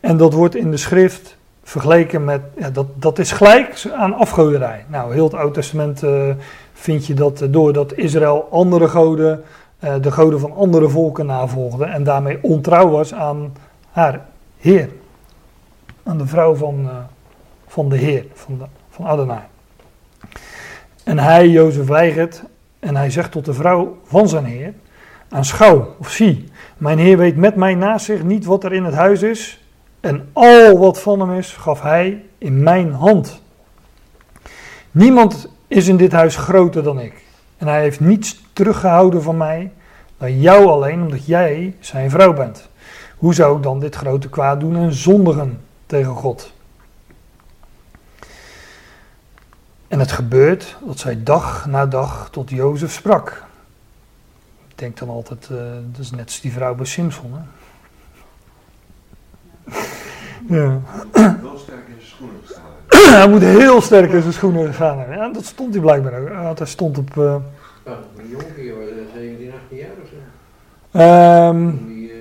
En 0.00 0.16
dat 0.16 0.32
wordt 0.32 0.54
in 0.54 0.70
de 0.70 0.76
schrift 0.76 1.36
vergeleken 1.62 2.24
met, 2.24 2.40
ja, 2.56 2.70
dat, 2.70 2.86
dat 2.94 3.18
is 3.18 3.32
gelijk 3.32 3.90
aan 3.94 4.14
afgoderij. 4.14 4.84
Nou, 4.88 5.12
heel 5.12 5.24
het 5.24 5.34
Oude 5.34 5.54
Testament 5.54 6.02
uh, 6.02 6.30
vind 6.72 7.06
je 7.06 7.14
dat 7.14 7.46
doordat 7.50 7.92
Israël 7.92 8.48
andere 8.50 8.88
goden, 8.88 9.42
de 10.00 10.10
goden 10.10 10.40
van 10.40 10.54
andere 10.56 10.88
volken 10.88 11.26
navolgde 11.26 11.84
en 11.84 12.04
daarmee 12.04 12.38
ontrouw 12.42 12.88
was 12.88 13.14
aan 13.14 13.52
haar 13.90 14.26
Heer. 14.58 14.88
Aan 16.02 16.18
de 16.18 16.26
vrouw 16.26 16.54
van, 16.54 16.88
van 17.66 17.88
de 17.88 17.96
Heer, 17.96 18.24
van, 18.34 18.60
van 18.90 19.06
Adonai. 19.06 19.40
En 21.06 21.18
hij, 21.18 21.48
Jozef, 21.48 21.86
weigert 21.86 22.42
en 22.78 22.96
hij 22.96 23.10
zegt 23.10 23.30
tot 23.30 23.44
de 23.44 23.52
vrouw 23.52 23.98
van 24.04 24.28
zijn 24.28 24.44
heer, 24.44 24.74
aanschouw 25.28 25.94
of 25.98 26.10
zie, 26.10 26.48
mijn 26.76 26.98
heer 26.98 27.16
weet 27.16 27.36
met 27.36 27.56
mij 27.56 27.74
naast 27.74 28.04
zich 28.04 28.22
niet 28.22 28.44
wat 28.44 28.64
er 28.64 28.72
in 28.72 28.84
het 28.84 28.94
huis 28.94 29.22
is 29.22 29.64
en 30.00 30.28
al 30.32 30.78
wat 30.78 31.00
van 31.00 31.20
hem 31.20 31.38
is 31.38 31.52
gaf 31.52 31.82
hij 31.82 32.24
in 32.38 32.62
mijn 32.62 32.92
hand. 32.92 33.42
Niemand 34.90 35.52
is 35.68 35.88
in 35.88 35.96
dit 35.96 36.12
huis 36.12 36.36
groter 36.36 36.82
dan 36.82 37.00
ik 37.00 37.24
en 37.56 37.66
hij 37.66 37.80
heeft 37.80 38.00
niets 38.00 38.42
teruggehouden 38.52 39.22
van 39.22 39.36
mij 39.36 39.72
dan 40.18 40.40
jou 40.40 40.66
alleen 40.66 41.02
omdat 41.02 41.26
jij 41.26 41.76
zijn 41.80 42.10
vrouw 42.10 42.32
bent. 42.32 42.68
Hoe 43.16 43.34
zou 43.34 43.56
ik 43.56 43.62
dan 43.62 43.80
dit 43.80 43.94
grote 43.94 44.28
kwaad 44.28 44.60
doen 44.60 44.76
en 44.76 44.92
zondigen 44.92 45.60
tegen 45.86 46.14
God? 46.14 46.54
En 49.88 49.98
het 49.98 50.12
gebeurt 50.12 50.76
dat 50.86 50.98
zij 50.98 51.22
dag 51.22 51.66
na 51.66 51.86
dag 51.86 52.28
tot 52.30 52.50
Jozef 52.50 52.92
sprak. 52.92 53.44
Ik 54.68 54.78
denk 54.78 54.98
dan 54.98 55.08
altijd, 55.08 55.48
uh, 55.52 55.58
dat 55.92 56.00
is 56.00 56.10
net 56.10 56.24
als 56.24 56.40
die 56.40 56.52
vrouw 56.52 56.74
bij 56.74 56.86
Simpson. 56.86 57.32
Hè? 57.34 57.40
Ja. 60.56 60.80
Wel 61.42 61.58
sterk 61.58 61.86
in 61.88 61.94
zijn 61.98 62.06
schoenen 62.06 62.40
gestaan. 62.44 62.62
hij 63.18 63.28
moet 63.28 63.42
heel 63.42 63.80
sterk 63.80 64.12
in 64.12 64.20
zijn 64.20 64.32
schoenen 64.32 64.74
gaan. 64.74 64.98
Ja, 65.10 65.28
dat 65.28 65.44
stond 65.44 65.72
hij 65.72 65.82
blijkbaar 65.82 66.20
ook. 66.20 66.28
Want 66.28 66.58
hij 66.58 66.68
stond 66.68 66.98
op... 66.98 67.18
eh, 67.18 67.34
Oh, 67.86 67.92
een 68.18 68.28
jonkie, 68.28 68.70
hoor, 68.72 68.82
17, 69.14 69.52
18 69.62 69.76
jaar 69.76 69.88
of 70.02 70.08
zo. 70.08 70.98
ehm, 70.98 71.70
die 71.86 72.10
eh, 72.10 72.16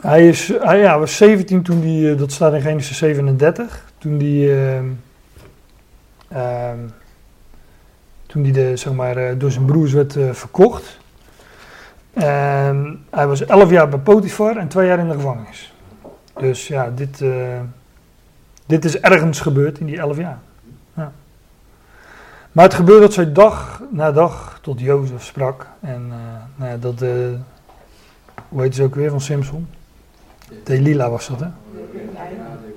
hij 0.00 0.28
is, 0.28 0.52
hij 0.60 0.78
ja, 0.78 0.98
was 0.98 1.16
17 1.16 1.62
toen 1.62 1.80
hij, 1.82 2.12
eh, 2.12 2.18
dat 2.18 2.32
staat 2.32 2.52
in 2.52 2.60
Genesis 2.60 2.98
37, 2.98 3.92
toen 3.98 4.18
hij, 4.18 4.82
ehm, 6.28 6.40
ehm, 6.40 6.78
toen 8.26 8.42
hij 8.42 8.52
de, 8.52 8.76
zeg 8.76 8.92
maar, 8.92 9.16
eh, 9.16 9.38
door 9.38 9.50
zijn 9.50 9.64
broers 9.64 9.92
werd 9.92 10.16
eh, 10.16 10.32
verkocht. 10.32 10.98
En 12.12 13.04
hij 13.10 13.26
was 13.26 13.44
11 13.44 13.70
jaar 13.70 13.88
bij 13.88 13.98
Potifar 13.98 14.56
en 14.56 14.68
2 14.68 14.86
jaar 14.86 14.98
in 14.98 15.08
de 15.08 15.14
gevangenis. 15.14 15.72
Dus 16.38 16.68
ja, 16.68 16.90
dit, 16.90 17.20
eh, 17.20 17.60
dit 18.66 18.84
is 18.84 19.00
ergens 19.00 19.40
gebeurd 19.40 19.78
in 19.78 19.86
die 19.86 19.98
11 19.98 20.16
jaar. 20.16 20.38
Ja. 20.94 21.12
Maar 22.52 22.64
het 22.64 22.74
gebeurde 22.74 23.00
dat 23.00 23.12
zij 23.12 23.32
dag 23.32 23.82
na 23.90 24.12
dag 24.12 24.58
tot 24.62 24.80
Jozef 24.80 25.24
sprak. 25.24 25.66
En 25.80 26.08
nou 26.56 26.70
ja, 26.70 26.76
dat, 26.76 27.00
hoe 28.48 28.62
heet 28.62 28.74
ze 28.74 28.82
ook 28.82 28.94
weer 28.94 29.10
van 29.10 29.20
Simpson? 29.20 29.68
Delila 30.64 31.10
was 31.10 31.28
dat, 31.28 31.40
hè? 31.40 31.46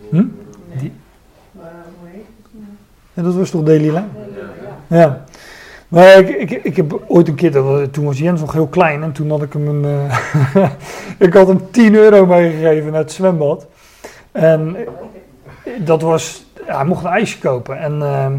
Hm? 0.10 0.26
Die- 0.80 0.94
Maar 1.52 1.72
hoe 2.00 2.10
heet 2.10 2.26
het? 2.52 2.62
Ja, 3.13 3.21
dat 3.24 3.34
was 3.34 3.50
toch 3.50 3.63
Delila? 3.63 4.08
Ja. 4.88 5.24
Maar 5.88 6.17
ik, 6.17 6.30
ik, 6.30 6.63
ik 6.63 6.76
heb 6.76 7.00
ooit 7.08 7.28
een 7.28 7.36
keer, 7.36 7.52
dat 7.52 7.93
toen 7.93 8.06
was 8.06 8.17
Jens 8.19 8.39
nog 8.41 8.54
heel 8.54 8.67
klein 8.67 9.04
en 9.04 9.12
toen 9.12 9.30
had 9.30 9.41
ik 9.41 9.54
hem 9.54 9.67
een, 9.67 9.86
eh, 10.56 10.69
ik 11.28 11.34
had 11.34 11.47
hem 11.47 11.71
10 11.71 11.95
euro 11.95 12.26
meegegeven 12.26 12.91
naar 12.91 13.02
het 13.02 13.12
zwembad. 13.12 13.67
En 14.32 14.76
dat 15.80 16.02
was, 16.02 16.45
ja, 16.67 16.76
hij 16.76 16.86
mocht 16.86 17.04
een 17.04 17.12
ijsje 17.12 17.39
kopen. 17.39 17.80
En 17.80 18.02
ehm, 18.02 18.34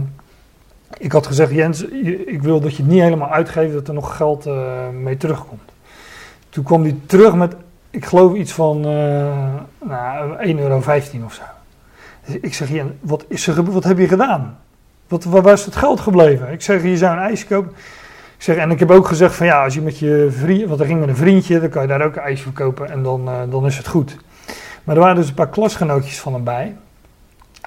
ik 0.98 1.12
had 1.12 1.26
gezegd, 1.26 1.52
Jens, 1.52 1.80
je- 1.80 2.24
ik 2.24 2.42
wil 2.42 2.60
dat 2.60 2.76
je 2.76 2.82
het 2.82 2.92
niet 2.92 3.02
helemaal 3.02 3.30
uitgeeft, 3.30 3.72
dat 3.72 3.88
er 3.88 3.94
nog 3.94 4.16
geld 4.16 4.46
eh, 4.46 4.88
mee 5.02 5.16
terugkomt. 5.16 5.70
Toen 6.48 6.64
kwam 6.64 6.82
hij 6.82 6.96
terug 7.06 7.34
met, 7.34 7.54
ik 7.90 8.04
geloof 8.04 8.34
iets 8.34 8.52
van 8.52 8.84
eh 8.86 9.54
nou, 9.88 10.36
1,15 10.54 10.58
euro 10.60 10.76
of 11.24 11.32
zo. 11.34 11.42
Ik 12.24 12.54
zeg, 12.54 12.68
Jens, 12.68 12.90
wat, 13.00 13.24
is 13.28 13.46
er, 13.46 13.64
wat 13.64 13.84
heb 13.84 13.98
je 13.98 14.08
gedaan? 14.08 14.58
Wat, 15.08 15.24
waar, 15.24 15.52
is 15.52 15.64
het 15.64 15.76
geld 15.76 16.00
gebleven? 16.00 16.52
Ik 16.52 16.62
zeg, 16.62 16.82
je 16.82 16.96
zou 16.96 17.16
een 17.16 17.22
ijsje 17.22 17.46
kopen. 17.46 17.72
Ik 18.36 18.48
zeg, 18.48 18.56
en 18.56 18.70
ik 18.70 18.78
heb 18.78 18.90
ook 18.90 19.06
gezegd 19.06 19.34
van 19.34 19.46
ja, 19.46 19.64
als 19.64 19.74
je 19.74 19.80
met 19.80 19.98
je 19.98 20.28
vriend, 20.30 20.68
want 20.68 20.80
er 20.80 20.86
ging 20.86 21.00
met 21.00 21.08
een 21.08 21.16
vriendje, 21.16 21.60
dan 21.60 21.68
kan 21.68 21.82
je 21.82 21.88
daar 21.88 22.04
ook 22.04 22.16
een 22.16 22.22
ijsje 22.22 22.42
voor 22.42 22.52
kopen 22.52 22.90
en 22.90 23.02
dan, 23.02 23.28
eh, 23.28 23.34
dan 23.50 23.66
is 23.66 23.76
het 23.76 23.86
goed. 23.86 24.16
Maar 24.84 24.94
er 24.94 25.00
waren 25.00 25.16
dus 25.16 25.28
een 25.28 25.34
paar 25.34 25.48
klasgenootjes 25.48 26.20
van 26.20 26.32
hem 26.32 26.44
bij. 26.44 26.76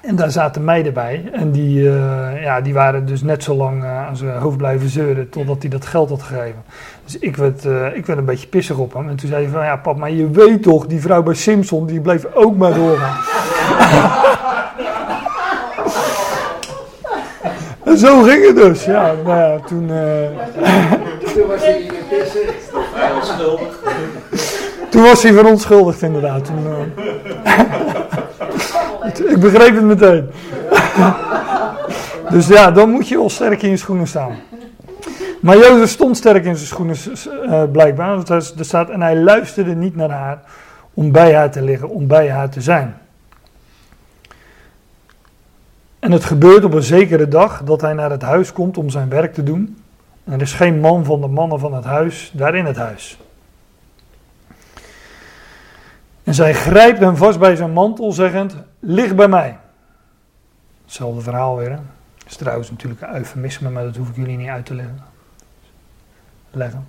En 0.02 0.16
daar 0.16 0.30
zaten 0.30 0.64
meiden 0.64 0.92
bij. 0.92 1.30
En 1.32 1.50
die, 1.50 1.88
eh, 1.90 2.42
ja, 2.42 2.60
die 2.60 2.74
waren 2.74 3.06
dus 3.06 3.22
net 3.22 3.42
zo 3.42 3.54
lang 3.54 3.82
eh, 3.82 4.06
aan 4.06 4.16
zijn 4.16 4.38
hoofd 4.38 4.56
blijven 4.56 4.88
zeuren 4.88 5.28
totdat 5.28 5.62
hij 5.62 5.70
dat 5.70 5.86
geld 5.86 6.08
had 6.08 6.22
gegeven. 6.22 6.62
Dus 7.04 7.18
ik 7.18 7.36
werd, 7.36 7.64
ik 7.94 8.06
werd 8.06 8.18
een 8.18 8.24
beetje 8.24 8.46
pissig 8.46 8.76
op 8.76 8.92
hem. 8.92 9.08
En 9.08 9.16
toen 9.16 9.28
zei 9.28 9.42
hij 9.42 9.52
van 9.52 9.64
ja 9.64 9.76
pap, 9.76 9.96
maar 9.96 10.10
je 10.10 10.30
weet 10.30 10.62
toch, 10.62 10.86
die 10.86 11.00
vrouw 11.00 11.22
bij 11.22 11.34
Simpson, 11.34 11.86
die 11.86 12.00
bleef 12.00 12.24
ook 12.34 12.56
maar 12.56 12.74
doorgaan. 12.74 13.16
en 17.86 17.98
zo 17.98 18.22
ging 18.22 18.46
het 18.46 18.56
dus. 18.56 18.84
Ja, 18.84 19.12
nou 19.24 19.38
ja, 19.38 19.58
toen... 19.66 19.90
eh, 19.90 21.34
Toen 21.34 21.46
was 21.46 21.60
hij 21.60 21.90
pissen. 22.10 22.40
Vrij 22.94 23.12
onschuldig. 23.20 23.78
Toen 24.90 25.02
was 25.02 25.22
hij 25.22 25.32
verontschuldigd 25.32 26.02
inderdaad. 26.02 26.44
Toen, 26.44 26.66
eh, 27.44 29.30
ik 29.32 29.40
begreep 29.40 29.74
het 29.74 29.84
meteen. 29.84 30.30
dus 32.30 32.46
ja, 32.46 32.70
dan 32.70 32.90
moet 32.90 33.08
je 33.08 33.16
wel 33.16 33.30
sterk 33.30 33.62
in 33.62 33.70
je 33.70 33.76
schoenen 33.76 34.06
staan. 34.06 34.34
Maar 35.40 35.56
Jozef 35.56 35.88
stond 35.88 36.16
sterk 36.16 36.44
in 36.44 36.56
zijn 36.56 36.66
schoenen 36.68 36.96
eh, 37.50 37.62
blijkbaar. 37.72 38.08
Want 38.08 38.28
er 38.28 38.42
staat, 38.60 38.90
en 38.90 39.02
hij 39.02 39.16
luisterde 39.16 39.74
niet 39.74 39.96
naar 39.96 40.10
haar 40.10 40.38
om 40.94 41.12
bij 41.12 41.34
haar 41.34 41.50
te 41.50 41.62
liggen, 41.62 41.88
om 41.88 42.06
bij 42.06 42.30
haar 42.30 42.48
te 42.48 42.60
zijn. 42.60 42.96
En 46.06 46.12
het 46.12 46.24
gebeurt 46.24 46.64
op 46.64 46.72
een 46.72 46.82
zekere 46.82 47.28
dag 47.28 47.62
dat 47.62 47.80
hij 47.80 47.92
naar 47.92 48.10
het 48.10 48.22
huis 48.22 48.52
komt 48.52 48.78
om 48.78 48.90
zijn 48.90 49.08
werk 49.08 49.34
te 49.34 49.42
doen. 49.42 49.82
En 50.24 50.32
er 50.32 50.40
is 50.40 50.52
geen 50.52 50.80
man 50.80 51.04
van 51.04 51.20
de 51.20 51.26
mannen 51.26 51.58
van 51.58 51.74
het 51.74 51.84
huis 51.84 52.30
daar 52.34 52.54
in 52.54 52.64
het 52.64 52.76
huis. 52.76 53.18
En 56.24 56.34
zij 56.34 56.54
grijpt 56.54 56.98
hem 56.98 57.16
vast 57.16 57.38
bij 57.38 57.56
zijn 57.56 57.72
mantel, 57.72 58.12
zeggend: 58.12 58.56
Lig 58.80 59.14
bij 59.14 59.28
mij. 59.28 59.58
Hetzelfde 60.84 61.20
verhaal 61.20 61.56
weer. 61.56 61.70
Hè? 61.70 61.76
Dat 62.16 62.26
is 62.26 62.36
trouwens 62.36 62.70
natuurlijk 62.70 63.00
een 63.00 63.14
eufemisme, 63.14 63.70
maar 63.70 63.84
dat 63.84 63.96
hoef 63.96 64.08
ik 64.08 64.16
jullie 64.16 64.36
niet 64.36 64.48
uit 64.48 64.66
te 64.66 64.74
leggen. 64.74 64.98
Leggen. 66.50 66.86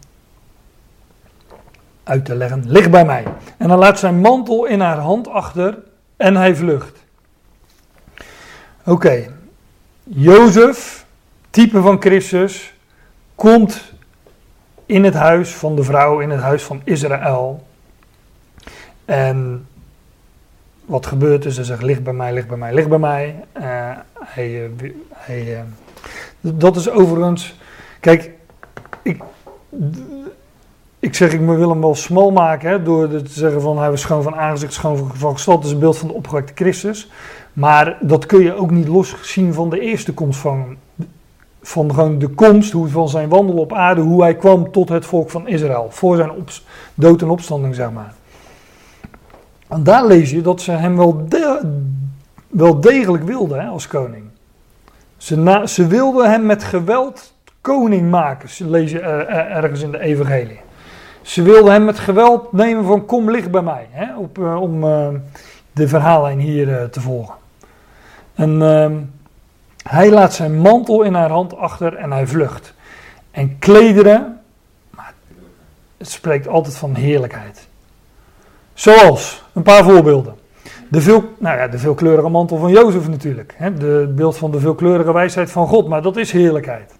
Uit 2.03 2.25
te 2.25 2.35
leggen. 2.35 2.63
Lig 2.65 2.89
bij 2.89 3.05
mij. 3.05 3.23
En 3.57 3.67
dan 3.67 3.77
laat 3.77 3.99
zijn 3.99 4.19
mantel 4.19 4.65
in 4.65 4.79
haar 4.79 4.99
hand 4.99 5.27
achter 5.27 5.77
en 6.17 6.35
hij 6.35 6.55
vlucht. 6.55 7.05
Oké. 8.87 9.25
Jozef, 10.03 11.05
type 11.49 11.81
van 11.81 12.01
Christus, 12.01 12.73
komt 13.35 13.93
in 14.85 15.03
het 15.03 15.13
huis 15.13 15.55
van 15.55 15.75
de 15.75 15.83
vrouw, 15.83 16.19
in 16.19 16.29
het 16.29 16.41
huis 16.41 16.63
van 16.63 16.81
Israël. 16.83 17.67
En 19.05 19.67
wat 20.85 21.05
gebeurt 21.05 21.45
is, 21.45 21.55
hij 21.55 21.65
zegt, 21.65 21.81
lig 21.81 22.01
bij 22.01 22.13
mij, 22.13 22.33
lig 22.33 22.47
bij 22.47 22.57
mij, 22.57 22.73
lig 22.73 22.87
bij 22.87 22.97
mij. 22.97 23.43
Eh, 23.51 23.91
hij, 24.13 24.63
eh, 24.63 24.91
hij, 25.13 25.55
eh, 25.55 25.61
dat 26.39 26.75
is 26.75 26.89
overigens, 26.89 27.55
kijk, 27.99 28.31
ik, 29.01 29.21
ik 30.99 31.15
zeg, 31.15 31.33
ik 31.33 31.39
wil 31.39 31.69
hem 31.69 31.81
wel 31.81 31.95
smal 31.95 32.31
maken, 32.31 32.69
hè, 32.69 32.83
door 32.83 33.07
te 33.07 33.21
zeggen 33.25 33.61
van 33.61 33.77
hij 33.77 33.89
was 33.89 34.01
schoon 34.01 34.23
van 34.23 34.35
aangezicht, 34.35 34.73
schoon 34.73 34.97
van, 34.97 35.11
van 35.15 35.33
gestalte, 35.33 35.59
dat 35.59 35.67
is 35.67 35.73
een 35.73 35.81
beeld 35.81 35.97
van 35.97 36.07
de 36.07 36.13
opgewekte 36.13 36.53
Christus. 36.55 37.09
Maar 37.57 37.97
dat 38.01 38.25
kun 38.25 38.43
je 38.43 38.53
ook 38.53 38.71
niet 38.71 38.87
loszien 38.87 39.53
van 39.53 39.69
de 39.69 39.79
eerste 39.79 40.13
komst 40.13 40.39
van, 40.39 40.77
van 41.61 41.93
gewoon 41.93 42.19
de 42.19 42.27
komst, 42.27 42.71
hoe 42.71 42.87
van 42.87 43.09
zijn 43.09 43.29
wandel 43.29 43.55
op 43.55 43.73
aarde, 43.73 44.01
hoe 44.01 44.21
hij 44.21 44.35
kwam 44.35 44.71
tot 44.71 44.89
het 44.89 45.05
volk 45.05 45.29
van 45.29 45.47
Israël, 45.47 45.87
voor 45.89 46.15
zijn 46.15 46.31
dood 46.93 47.21
en 47.21 47.29
opstanding, 47.29 47.75
zeg 47.75 47.91
maar. 47.91 48.13
En 49.67 49.83
daar 49.83 50.05
lees 50.05 50.31
je 50.31 50.41
dat 50.41 50.61
ze 50.61 50.71
hem 50.71 50.97
wel, 50.97 51.27
wel 52.47 52.79
degelijk 52.79 53.23
wilden 53.23 53.59
hè, 53.59 53.67
als 53.67 53.87
koning. 53.87 54.23
Ze, 55.17 55.37
na- 55.37 55.65
ze 55.65 55.87
wilden 55.87 56.29
hem 56.29 56.45
met 56.45 56.63
geweld 56.63 57.33
koning 57.61 58.09
maken, 58.09 58.49
ze 58.49 58.69
lees 58.69 58.91
je 58.91 58.99
er- 58.99 59.27
er- 59.27 59.49
ergens 59.49 59.81
in 59.81 59.91
de 59.91 59.99
evangelie. 59.99 60.59
Ze 61.21 61.41
wilden 61.41 61.71
hem 61.71 61.85
met 61.85 61.99
geweld 61.99 62.51
nemen 62.51 62.85
van 62.85 63.05
kom 63.05 63.31
lig 63.31 63.49
bij 63.49 63.61
mij, 63.61 63.87
hè, 63.89 64.17
op, 64.17 64.37
eh, 64.37 64.61
om 64.61 64.83
eh, 64.83 65.07
de 65.71 65.87
verhaallijn 65.87 66.39
hier 66.39 66.77
eh, 66.79 66.83
te 66.83 67.01
volgen. 67.01 67.35
En 68.37 68.61
ehm, 68.61 68.95
hij 69.83 70.09
laat 70.09 70.33
zijn 70.33 70.57
mantel 70.57 71.01
in 71.01 71.13
haar 71.13 71.29
hand 71.29 71.57
achter 71.57 71.95
en 71.95 72.11
hij 72.11 72.27
vlucht. 72.27 72.73
En 73.31 73.59
klederen, 73.59 74.39
maar 74.89 75.13
het 75.97 76.09
spreekt 76.09 76.47
altijd 76.47 76.77
van 76.77 76.95
heerlijkheid. 76.95 77.67
Zoals, 78.73 79.43
een 79.53 79.61
paar 79.61 79.83
voorbeelden. 79.83 80.35
De, 80.89 81.01
veel, 81.01 81.23
nou 81.37 81.57
ja, 81.57 81.67
de 81.67 81.77
veelkleurige 81.77 82.29
mantel 82.29 82.57
van 82.57 82.71
Jozef 82.71 83.07
natuurlijk. 83.07 83.53
Hè, 83.57 83.73
de, 83.73 84.13
beeld 84.15 84.37
van 84.37 84.51
de 84.51 84.59
veelkleurige 84.59 85.13
wijsheid 85.13 85.51
van 85.51 85.67
God, 85.67 85.87
maar 85.87 86.01
dat 86.01 86.17
is 86.17 86.31
heerlijkheid. 86.31 86.95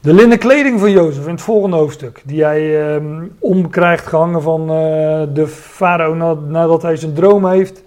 De 0.00 0.12
linnen 0.12 0.38
kleding 0.38 0.80
van 0.80 0.90
Jozef 0.90 1.24
in 1.24 1.32
het 1.32 1.42
volgende 1.42 1.76
hoofdstuk, 1.76 2.22
die 2.24 2.44
hij 2.44 2.94
ehm, 2.94 3.24
omkrijgt 3.38 4.06
gehangen 4.06 4.42
van 4.42 4.60
eh, 4.60 5.22
de 5.34 5.46
farao 5.48 6.14
na- 6.14 6.34
nadat 6.34 6.82
hij 6.82 6.96
zijn 6.96 7.14
droom 7.14 7.46
heeft 7.46 7.82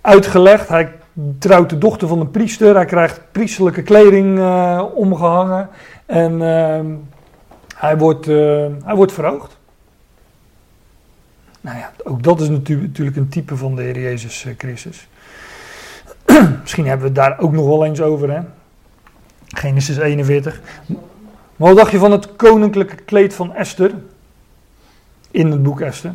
uitgelegd. 0.00 0.68
Hij 0.68 0.92
trouwt 1.38 1.70
de 1.70 1.78
dochter 1.78 2.08
van 2.08 2.20
een 2.20 2.30
priester, 2.30 2.74
hij 2.74 2.84
krijgt 2.84 3.20
priesterlijke 3.32 3.82
kleding 3.82 4.38
eh, 4.38 4.84
omgehangen 4.94 5.68
en 6.06 6.42
ehm, 6.42 6.86
hij, 7.74 7.98
wordt, 7.98 8.28
eh, 8.28 8.66
hij 8.84 8.94
wordt 8.94 9.12
verhoogd. 9.12 9.56
Nou 11.60 11.78
ja, 11.78 11.92
ook 12.04 12.22
dat 12.22 12.40
is 12.40 12.48
natu- 12.48 12.80
natuurlijk 12.80 13.16
een 13.16 13.28
type 13.28 13.56
van 13.56 13.74
de 13.74 13.82
Heer 13.82 14.00
Jezus 14.00 14.44
eh, 14.44 14.52
Christus. 14.58 15.08
Misschien 16.60 16.86
hebben 16.86 17.12
we 17.12 17.20
het 17.20 17.28
daar 17.28 17.38
ook 17.38 17.52
nog 17.52 17.66
wel 17.66 17.84
eens 17.84 18.00
over, 18.00 18.30
hè? 18.30 18.40
Genesis 19.46 19.96
41. 19.96 20.60
Maar 21.56 21.68
wat 21.68 21.76
dacht 21.76 21.90
je 21.90 21.98
van 21.98 22.12
het 22.12 22.36
koninklijke 22.36 22.94
kleed 22.94 23.34
van 23.34 23.54
Esther? 23.54 23.94
In 25.30 25.50
het 25.50 25.62
boek 25.62 25.80
Esther. 25.80 26.12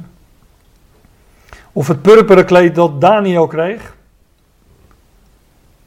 Of 1.72 1.88
het 1.88 2.02
purperen 2.02 2.46
kleed 2.46 2.76
dat 2.76 3.02
Daniel 3.02 3.48
kreeg? 3.48 3.96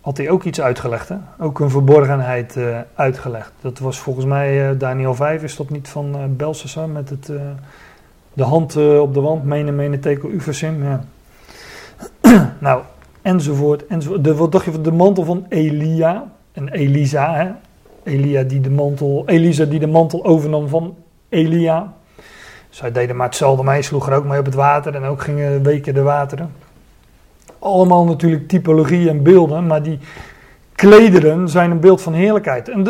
Had 0.06 0.16
hij 0.16 0.30
ook 0.30 0.44
iets 0.44 0.60
uitgelegd, 0.60 1.08
hè? 1.08 1.16
Ook 1.38 1.60
een 1.60 1.70
verborgenheid 1.70 2.56
eh, 2.56 2.78
uitgelegd. 2.94 3.52
Dat 3.60 3.78
was 3.78 3.98
volgens 3.98 4.26
mij 4.26 4.68
eh, 4.68 4.78
Daniel 4.78 5.14
5, 5.14 5.42
is 5.42 5.56
dat 5.56 5.70
niet 5.70 5.88
van 5.88 6.36
Belshazzar 6.36 6.88
met 6.88 7.10
het... 7.10 7.32
de 8.32 8.42
hand 8.42 8.76
op 8.76 9.14
de 9.14 9.20
wand, 9.20 9.44
mene, 9.44 9.70
mene, 9.72 9.98
tekel, 9.98 10.30
uversim. 10.30 10.84
Ja. 10.84 11.04
nou, 12.58 12.82
enzovoort, 13.22 13.86
enzovoort. 13.86 14.24
De, 14.24 14.34
wat 14.34 14.52
dacht 14.52 14.64
je 14.64 14.72
van 14.72 14.82
de 14.82 14.92
mantel 14.92 15.24
van 15.24 15.46
Elia 15.48 16.32
en 16.52 16.68
Elisa, 16.68 17.34
hè? 17.34 17.50
Elia 18.02 18.42
die 18.42 18.60
de 18.60 18.70
mantel, 18.70 19.22
Elisa 19.26 19.64
die 19.64 19.80
de 19.80 19.86
mantel 19.86 20.24
overnam 20.24 20.68
van 20.68 20.96
Elia. 21.28 21.92
Zij 22.68 22.92
deden 22.92 23.16
maar 23.16 23.26
hetzelfde 23.26 23.64
mee, 23.64 23.82
sloeg 23.82 24.06
er 24.06 24.16
ook 24.16 24.24
mee 24.24 24.38
op 24.38 24.44
het 24.44 24.54
water 24.54 24.94
en 24.94 25.04
ook 25.04 25.22
gingen 25.22 25.62
weken 25.62 25.94
de 25.94 26.02
wateren. 26.02 26.50
Allemaal 27.66 28.04
natuurlijk 28.04 28.48
typologie 28.48 29.08
en 29.08 29.22
beelden, 29.22 29.66
maar 29.66 29.82
die 29.82 29.98
klederen 30.74 31.48
zijn 31.48 31.70
een 31.70 31.80
beeld 31.80 32.02
van 32.02 32.12
heerlijkheid. 32.12 32.68
En 32.68 32.84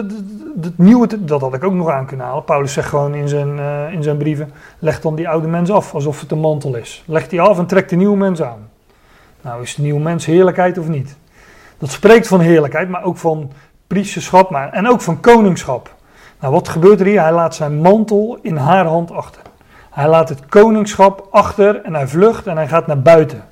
het 0.60 0.78
nieuwe, 0.78 1.24
dat 1.24 1.40
had 1.40 1.54
ik 1.54 1.64
ook 1.64 1.72
nog 1.72 1.88
aan 1.88 2.06
kunnen 2.06 2.26
halen. 2.26 2.44
Paulus 2.44 2.72
zegt 2.72 2.88
gewoon 2.88 3.14
in 3.14 3.28
zijn, 3.28 3.58
uh, 3.58 3.92
in 3.92 4.02
zijn 4.02 4.16
brieven, 4.16 4.52
leg 4.78 5.00
dan 5.00 5.14
die 5.14 5.28
oude 5.28 5.48
mens 5.48 5.70
af, 5.70 5.94
alsof 5.94 6.20
het 6.20 6.30
een 6.30 6.40
mantel 6.40 6.76
is. 6.76 7.04
Leg 7.06 7.28
die 7.28 7.40
af 7.40 7.58
en 7.58 7.66
trek 7.66 7.88
de 7.88 7.96
nieuwe 7.96 8.16
mens 8.16 8.42
aan. 8.42 8.68
Nou, 9.40 9.62
is 9.62 9.74
de 9.74 9.82
nieuwe 9.82 10.00
mens 10.00 10.26
heerlijkheid 10.26 10.78
of 10.78 10.88
niet? 10.88 11.16
Dat 11.78 11.90
spreekt 11.90 12.26
van 12.26 12.40
heerlijkheid, 12.40 12.88
maar 12.88 13.04
ook 13.04 13.16
van 13.16 13.50
priesterschap 13.86 14.50
maar, 14.50 14.72
en 14.72 14.88
ook 14.88 15.00
van 15.00 15.20
koningschap. 15.20 15.94
Nou, 16.40 16.52
wat 16.52 16.68
gebeurt 16.68 17.00
er 17.00 17.06
hier? 17.06 17.22
Hij 17.22 17.32
laat 17.32 17.54
zijn 17.54 17.80
mantel 17.80 18.38
in 18.42 18.56
haar 18.56 18.86
hand 18.86 19.10
achter. 19.10 19.42
Hij 19.90 20.08
laat 20.08 20.28
het 20.28 20.46
koningschap 20.46 21.28
achter 21.30 21.82
en 21.82 21.94
hij 21.94 22.08
vlucht 22.08 22.46
en 22.46 22.56
hij 22.56 22.68
gaat 22.68 22.86
naar 22.86 23.02
buiten. 23.02 23.44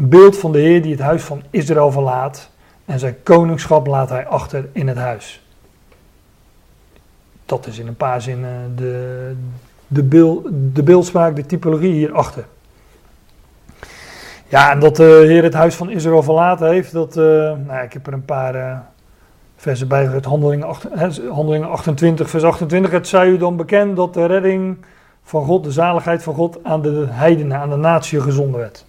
Een 0.00 0.08
beeld 0.08 0.38
van 0.38 0.52
de 0.52 0.58
Heer 0.58 0.82
die 0.82 0.92
het 0.92 1.00
huis 1.00 1.22
van 1.22 1.42
Israël 1.50 1.92
verlaat 1.92 2.50
en 2.84 2.98
zijn 2.98 3.22
koningschap 3.22 3.86
laat 3.86 4.08
hij 4.08 4.26
achter 4.26 4.68
in 4.72 4.88
het 4.88 4.96
huis. 4.96 5.42
Dat 7.46 7.66
is 7.66 7.78
in 7.78 7.86
een 7.86 7.96
paar 7.96 8.22
zinnen 8.22 8.76
de, 8.76 9.34
de, 9.86 10.02
beeld, 10.02 10.48
de 10.72 10.82
beeldspraak, 10.82 11.36
de 11.36 11.46
typologie 11.46 11.92
hierachter. 11.92 12.44
Ja, 14.48 14.70
en 14.70 14.80
dat 14.80 14.96
de 14.96 15.24
Heer 15.26 15.42
het 15.42 15.54
huis 15.54 15.74
van 15.74 15.90
Israël 15.90 16.22
verlaten 16.22 16.68
heeft, 16.68 16.92
dat, 16.92 17.16
uh, 17.16 17.24
nou, 17.66 17.82
ik 17.84 17.92
heb 17.92 18.06
er 18.06 18.12
een 18.12 18.24
paar 18.24 18.54
uh, 18.54 18.78
versen 19.56 19.88
bij 19.88 20.04
het 20.04 20.24
handelingen, 20.24 20.76
handelingen 21.30 21.70
28, 21.70 22.30
vers 22.30 22.42
28. 22.42 22.90
Het 22.90 23.08
zij 23.08 23.28
u 23.28 23.36
dan 23.36 23.56
bekend 23.56 23.96
dat 23.96 24.14
de 24.14 24.26
redding 24.26 24.76
van 25.22 25.44
God, 25.44 25.64
de 25.64 25.72
zaligheid 25.72 26.22
van 26.22 26.34
God 26.34 26.64
aan 26.64 26.82
de 26.82 27.06
heidenen, 27.08 27.58
aan 27.58 27.70
de 27.70 27.76
natie 27.76 28.20
gezonden 28.20 28.60
werd. 28.60 28.88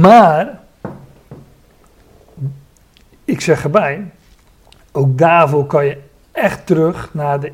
Maar, 0.00 0.60
ik 3.24 3.40
zeg 3.40 3.62
erbij, 3.62 4.04
ook 4.92 5.18
daarvoor 5.18 5.66
kan 5.66 5.84
je 5.84 5.98
echt 6.32 6.66
terug 6.66 7.14
naar 7.14 7.40
de, 7.40 7.52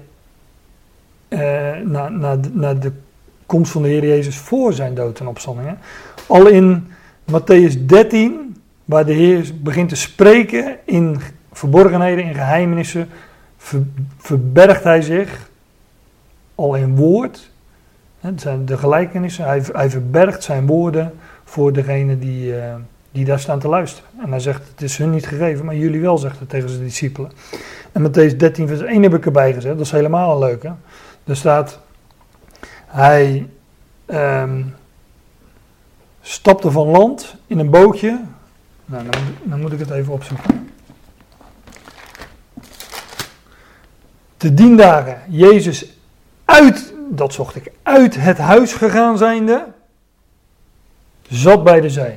uh, 1.29 1.41
naar, 1.87 2.13
naar, 2.13 2.41
de, 2.41 2.51
naar 2.53 2.79
de 2.79 2.93
komst 3.47 3.73
van 3.73 3.83
de 3.83 3.89
Heer 3.89 4.07
Jezus 4.07 4.37
voor 4.37 4.73
zijn 4.73 4.95
dood 4.95 5.21
en 5.21 5.27
opstanding. 5.27 5.77
Al 6.27 6.47
in 6.47 6.87
Matthäus 7.31 7.87
13, 7.87 8.57
waar 8.85 9.05
de 9.05 9.13
Heer 9.13 9.51
begint 9.55 9.89
te 9.89 9.97
spreken 9.97 10.77
in 10.85 11.21
verborgenheden, 11.53 12.25
in 12.25 12.35
geheimenissen, 12.35 13.09
verbergt 14.19 14.85
hij 14.85 15.03
zich 15.03 15.51
al 16.55 16.75
in 16.75 16.97
woord. 16.97 17.51
Het 18.21 18.41
zijn 18.41 18.67
de 18.67 18.79
gelijkenissen. 18.79 19.45
Hij, 19.45 19.63
hij 19.73 19.91
verbergt 19.91 20.43
zijn 20.43 20.67
woorden 20.67 21.13
voor 21.49 21.73
degene 21.73 22.19
die, 22.19 22.57
uh, 22.57 22.75
die 23.13 23.25
daar 23.25 23.41
staan 23.41 23.59
te 23.59 23.69
luisteren. 23.69 24.11
En 24.23 24.31
hij 24.31 24.41
zegt: 24.41 24.69
Het 24.69 24.83
is 24.83 24.97
hun 24.97 25.11
niet 25.11 25.27
gegeven, 25.27 25.65
maar 25.65 25.77
jullie 25.77 26.01
wel, 26.01 26.19
zegt 26.19 26.39
het 26.39 26.49
tegen 26.49 26.69
zijn 26.69 26.83
discipelen. 26.83 27.31
En 27.93 28.03
met 28.03 28.15
deze 28.15 28.37
13 28.37 28.69
vers 28.69 28.81
1 28.81 29.03
heb 29.03 29.15
ik 29.15 29.27
erbij 29.27 29.53
gezet. 29.53 29.77
Dat 29.77 29.87
is 29.87 29.93
helemaal 29.93 30.33
een 30.33 30.39
leuke. 30.39 30.73
Er 31.25 31.37
staat: 31.37 31.79
Hij 32.87 33.49
um, 34.07 34.75
stapte 36.21 36.71
van 36.71 36.87
land 36.87 37.37
in 37.47 37.59
een 37.59 37.71
bootje. 37.71 38.21
Nou, 38.85 39.05
dan, 39.11 39.21
dan 39.43 39.61
moet 39.61 39.73
ik 39.73 39.79
het 39.79 39.91
even 39.91 40.13
opzoeken. 40.13 40.71
Te 44.37 44.55
dien 44.55 44.77
dagen 44.77 45.19
Jezus 45.29 45.99
uit, 46.45 46.95
dat 47.11 47.33
zocht 47.33 47.57
ik, 47.57 47.71
uit 47.83 48.15
het 48.21 48.39
huis 48.39 48.73
gegaan 48.73 49.19
zijnde, 49.19 49.67
zat 51.29 51.65
bij 51.65 51.81
de 51.81 51.91
zee. 51.91 52.15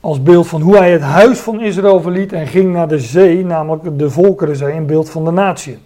Als 0.00 0.22
beeld 0.22 0.46
van 0.46 0.60
hoe 0.60 0.76
hij 0.76 0.92
het 0.92 1.02
huis 1.02 1.38
van 1.38 1.60
Israël 1.60 2.00
verliet 2.00 2.32
en 2.32 2.46
ging 2.46 2.72
naar 2.72 2.88
de 2.88 2.98
zee, 2.98 3.44
namelijk 3.44 3.98
de 3.98 4.10
Volkerenzee, 4.10 4.72
een 4.72 4.86
beeld 4.86 5.10
van 5.10 5.24
de 5.24 5.30
natie. 5.30 5.78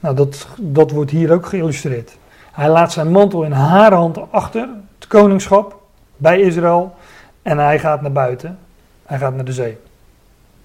Nou, 0.00 0.16
dat, 0.16 0.46
dat 0.58 0.90
wordt 0.90 1.10
hier 1.10 1.32
ook 1.32 1.46
geïllustreerd. 1.46 2.16
Hij 2.52 2.68
laat 2.68 2.92
zijn 2.92 3.10
mantel 3.10 3.42
in 3.42 3.52
haar 3.52 3.92
hand 3.92 4.18
achter, 4.30 4.68
het 4.98 5.06
koningschap, 5.06 5.82
bij 6.16 6.40
Israël, 6.40 6.94
en 7.42 7.58
hij 7.58 7.78
gaat 7.78 8.00
naar 8.00 8.12
buiten. 8.12 8.58
Hij 9.06 9.18
gaat 9.18 9.34
naar 9.34 9.44
de 9.44 9.52
zee. 9.52 9.78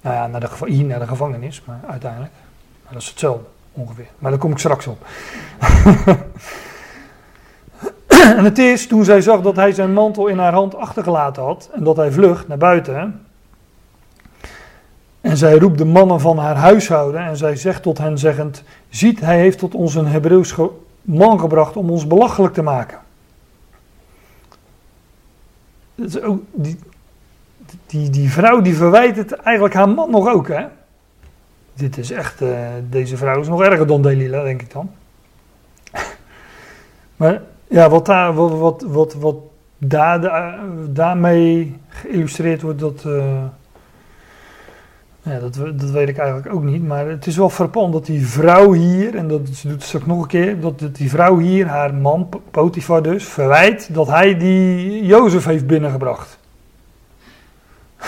Nou 0.01 0.15
ja, 0.15 0.27
naar 0.27 0.39
de, 0.39 0.49
hier 0.65 0.85
naar 0.85 0.99
de 0.99 1.07
gevangenis, 1.07 1.61
maar 1.65 1.79
uiteindelijk. 1.89 2.31
Maar 2.83 2.93
dat 2.93 3.01
is 3.01 3.07
hetzelfde 3.07 3.45
ongeveer. 3.73 4.07
Maar 4.19 4.31
daar 4.31 4.39
kom 4.39 4.51
ik 4.51 4.57
straks 4.57 4.87
op. 4.87 5.05
en 8.25 8.43
het 8.43 8.57
is 8.57 8.87
toen 8.87 9.03
zij 9.03 9.21
zag 9.21 9.41
dat 9.41 9.55
hij 9.55 9.71
zijn 9.71 9.93
mantel 9.93 10.27
in 10.27 10.37
haar 10.37 10.53
hand 10.53 10.75
achtergelaten 10.75 11.43
had 11.43 11.69
en 11.73 11.83
dat 11.83 11.97
hij 11.97 12.11
vlucht 12.11 12.47
naar 12.47 12.57
buiten. 12.57 13.25
En 15.21 15.37
zij 15.37 15.57
roept 15.57 15.77
de 15.77 15.85
mannen 15.85 16.19
van 16.19 16.37
haar 16.37 16.55
huishouden 16.55 17.21
en 17.21 17.37
zij 17.37 17.55
zegt 17.55 17.81
tot 17.81 17.97
hen 17.97 18.17
zeggend, 18.17 18.63
ziet 18.89 19.19
hij 19.19 19.39
heeft 19.39 19.57
tot 19.57 19.75
ons 19.75 19.95
een 19.95 20.07
Hebreeuws 20.07 20.55
man 21.01 21.39
gebracht 21.39 21.77
om 21.77 21.89
ons 21.89 22.07
belachelijk 22.07 22.53
te 22.53 22.61
maken. 22.61 22.99
Ook 26.23 26.41
die, 26.51 26.79
die, 27.85 28.09
die 28.09 28.31
vrouw 28.31 28.61
die 28.61 28.75
verwijt 28.75 29.17
het 29.17 29.31
eigenlijk 29.31 29.75
haar 29.75 29.89
man 29.89 30.11
nog 30.11 30.27
ook 30.27 30.47
hè. 30.47 30.65
Dit 31.73 31.97
is 31.97 32.11
echt, 32.11 32.41
uh, 32.41 32.67
deze 32.89 33.17
vrouw 33.17 33.39
is 33.39 33.47
nog 33.47 33.61
erger 33.61 33.87
dan 33.87 34.01
Delila, 34.01 34.43
denk 34.43 34.61
ik 34.61 34.71
dan. 34.71 34.91
maar 37.15 37.41
ja, 37.67 37.89
wat, 37.89 38.05
daar, 38.05 38.33
wat, 38.33 38.51
wat, 38.51 38.85
wat, 38.87 39.13
wat 39.13 39.35
daar, 39.77 40.21
daar, 40.21 40.59
daarmee 40.89 41.79
geïllustreerd 41.87 42.61
wordt, 42.61 42.79
dat, 42.79 43.03
uh, 43.07 43.43
ja, 45.21 45.39
dat, 45.39 45.53
dat 45.53 45.89
weet 45.89 46.09
ik 46.09 46.17
eigenlijk 46.17 46.53
ook 46.55 46.63
niet. 46.63 46.83
Maar 46.83 47.07
het 47.07 47.27
is 47.27 47.37
wel 47.37 47.49
frappant 47.49 47.93
dat 47.93 48.05
die 48.05 48.27
vrouw 48.27 48.71
hier, 48.71 49.15
en 49.15 49.27
dat 49.27 49.47
ze 49.53 49.67
doet 49.67 49.77
het 49.77 49.85
straks 49.85 50.05
nog 50.05 50.21
een 50.21 50.27
keer, 50.27 50.59
dat 50.59 50.83
die 50.91 51.09
vrouw 51.09 51.37
hier, 51.37 51.67
haar 51.67 51.93
man 51.93 52.29
Potifar 52.51 53.03
dus, 53.03 53.23
verwijt 53.23 53.93
dat 53.93 54.07
hij 54.07 54.37
die 54.37 55.05
Jozef 55.05 55.45
heeft 55.45 55.67
binnengebracht. 55.67 56.39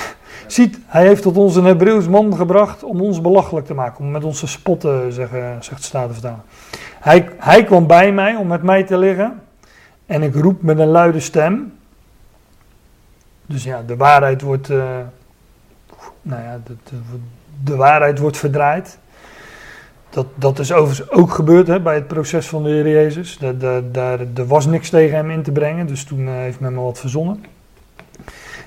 Ziet, 0.47 0.79
hij 0.85 1.07
heeft 1.07 1.21
tot 1.21 1.37
ons 1.37 1.55
een 1.55 1.65
Hebreeuws 1.65 2.07
man 2.07 2.35
gebracht 2.35 2.83
om 2.83 3.01
ons 3.01 3.21
belachelijk 3.21 3.65
te 3.65 3.73
maken, 3.73 4.05
om 4.05 4.11
met 4.11 4.23
ons 4.23 4.39
te 4.39 4.47
spotten, 4.47 5.13
zeggen, 5.13 5.63
zegt 5.63 5.81
de 5.81 5.87
Statenvertaler. 5.87 6.41
Hij, 6.99 7.29
hij 7.37 7.63
kwam 7.63 7.87
bij 7.87 8.11
mij 8.11 8.35
om 8.35 8.47
met 8.47 8.63
mij 8.63 8.83
te 8.83 8.97
liggen 8.97 9.41
en 10.07 10.21
ik 10.21 10.35
roep 10.35 10.61
met 10.61 10.79
een 10.79 10.87
luide 10.87 11.19
stem. 11.19 11.73
Dus 13.45 13.63
ja, 13.63 13.83
de 13.87 13.95
waarheid 13.95 14.41
wordt, 14.41 14.69
uh, 14.69 14.77
nou 16.21 16.41
ja, 16.41 16.59
de, 16.65 16.75
de, 16.83 16.95
de, 17.63 17.75
waarheid 17.75 18.19
wordt 18.19 18.37
verdraaid. 18.37 18.97
Dat, 20.09 20.25
dat 20.35 20.59
is 20.59 20.73
overigens 20.73 21.09
ook 21.09 21.31
gebeurd 21.31 21.67
hè, 21.67 21.79
bij 21.79 21.95
het 21.95 22.07
proces 22.07 22.47
van 22.47 22.63
de 22.63 22.69
Heer 22.69 22.89
Jezus. 22.89 23.37
Daar, 23.37 23.91
daar, 23.91 24.19
er 24.35 24.47
was 24.47 24.65
niks 24.65 24.89
tegen 24.89 25.15
hem 25.15 25.31
in 25.31 25.43
te 25.43 25.51
brengen, 25.51 25.87
dus 25.87 26.03
toen 26.03 26.19
uh, 26.19 26.31
heeft 26.31 26.59
men 26.59 26.73
maar 26.73 26.83
wat 26.83 26.99
verzonnen. 26.99 27.43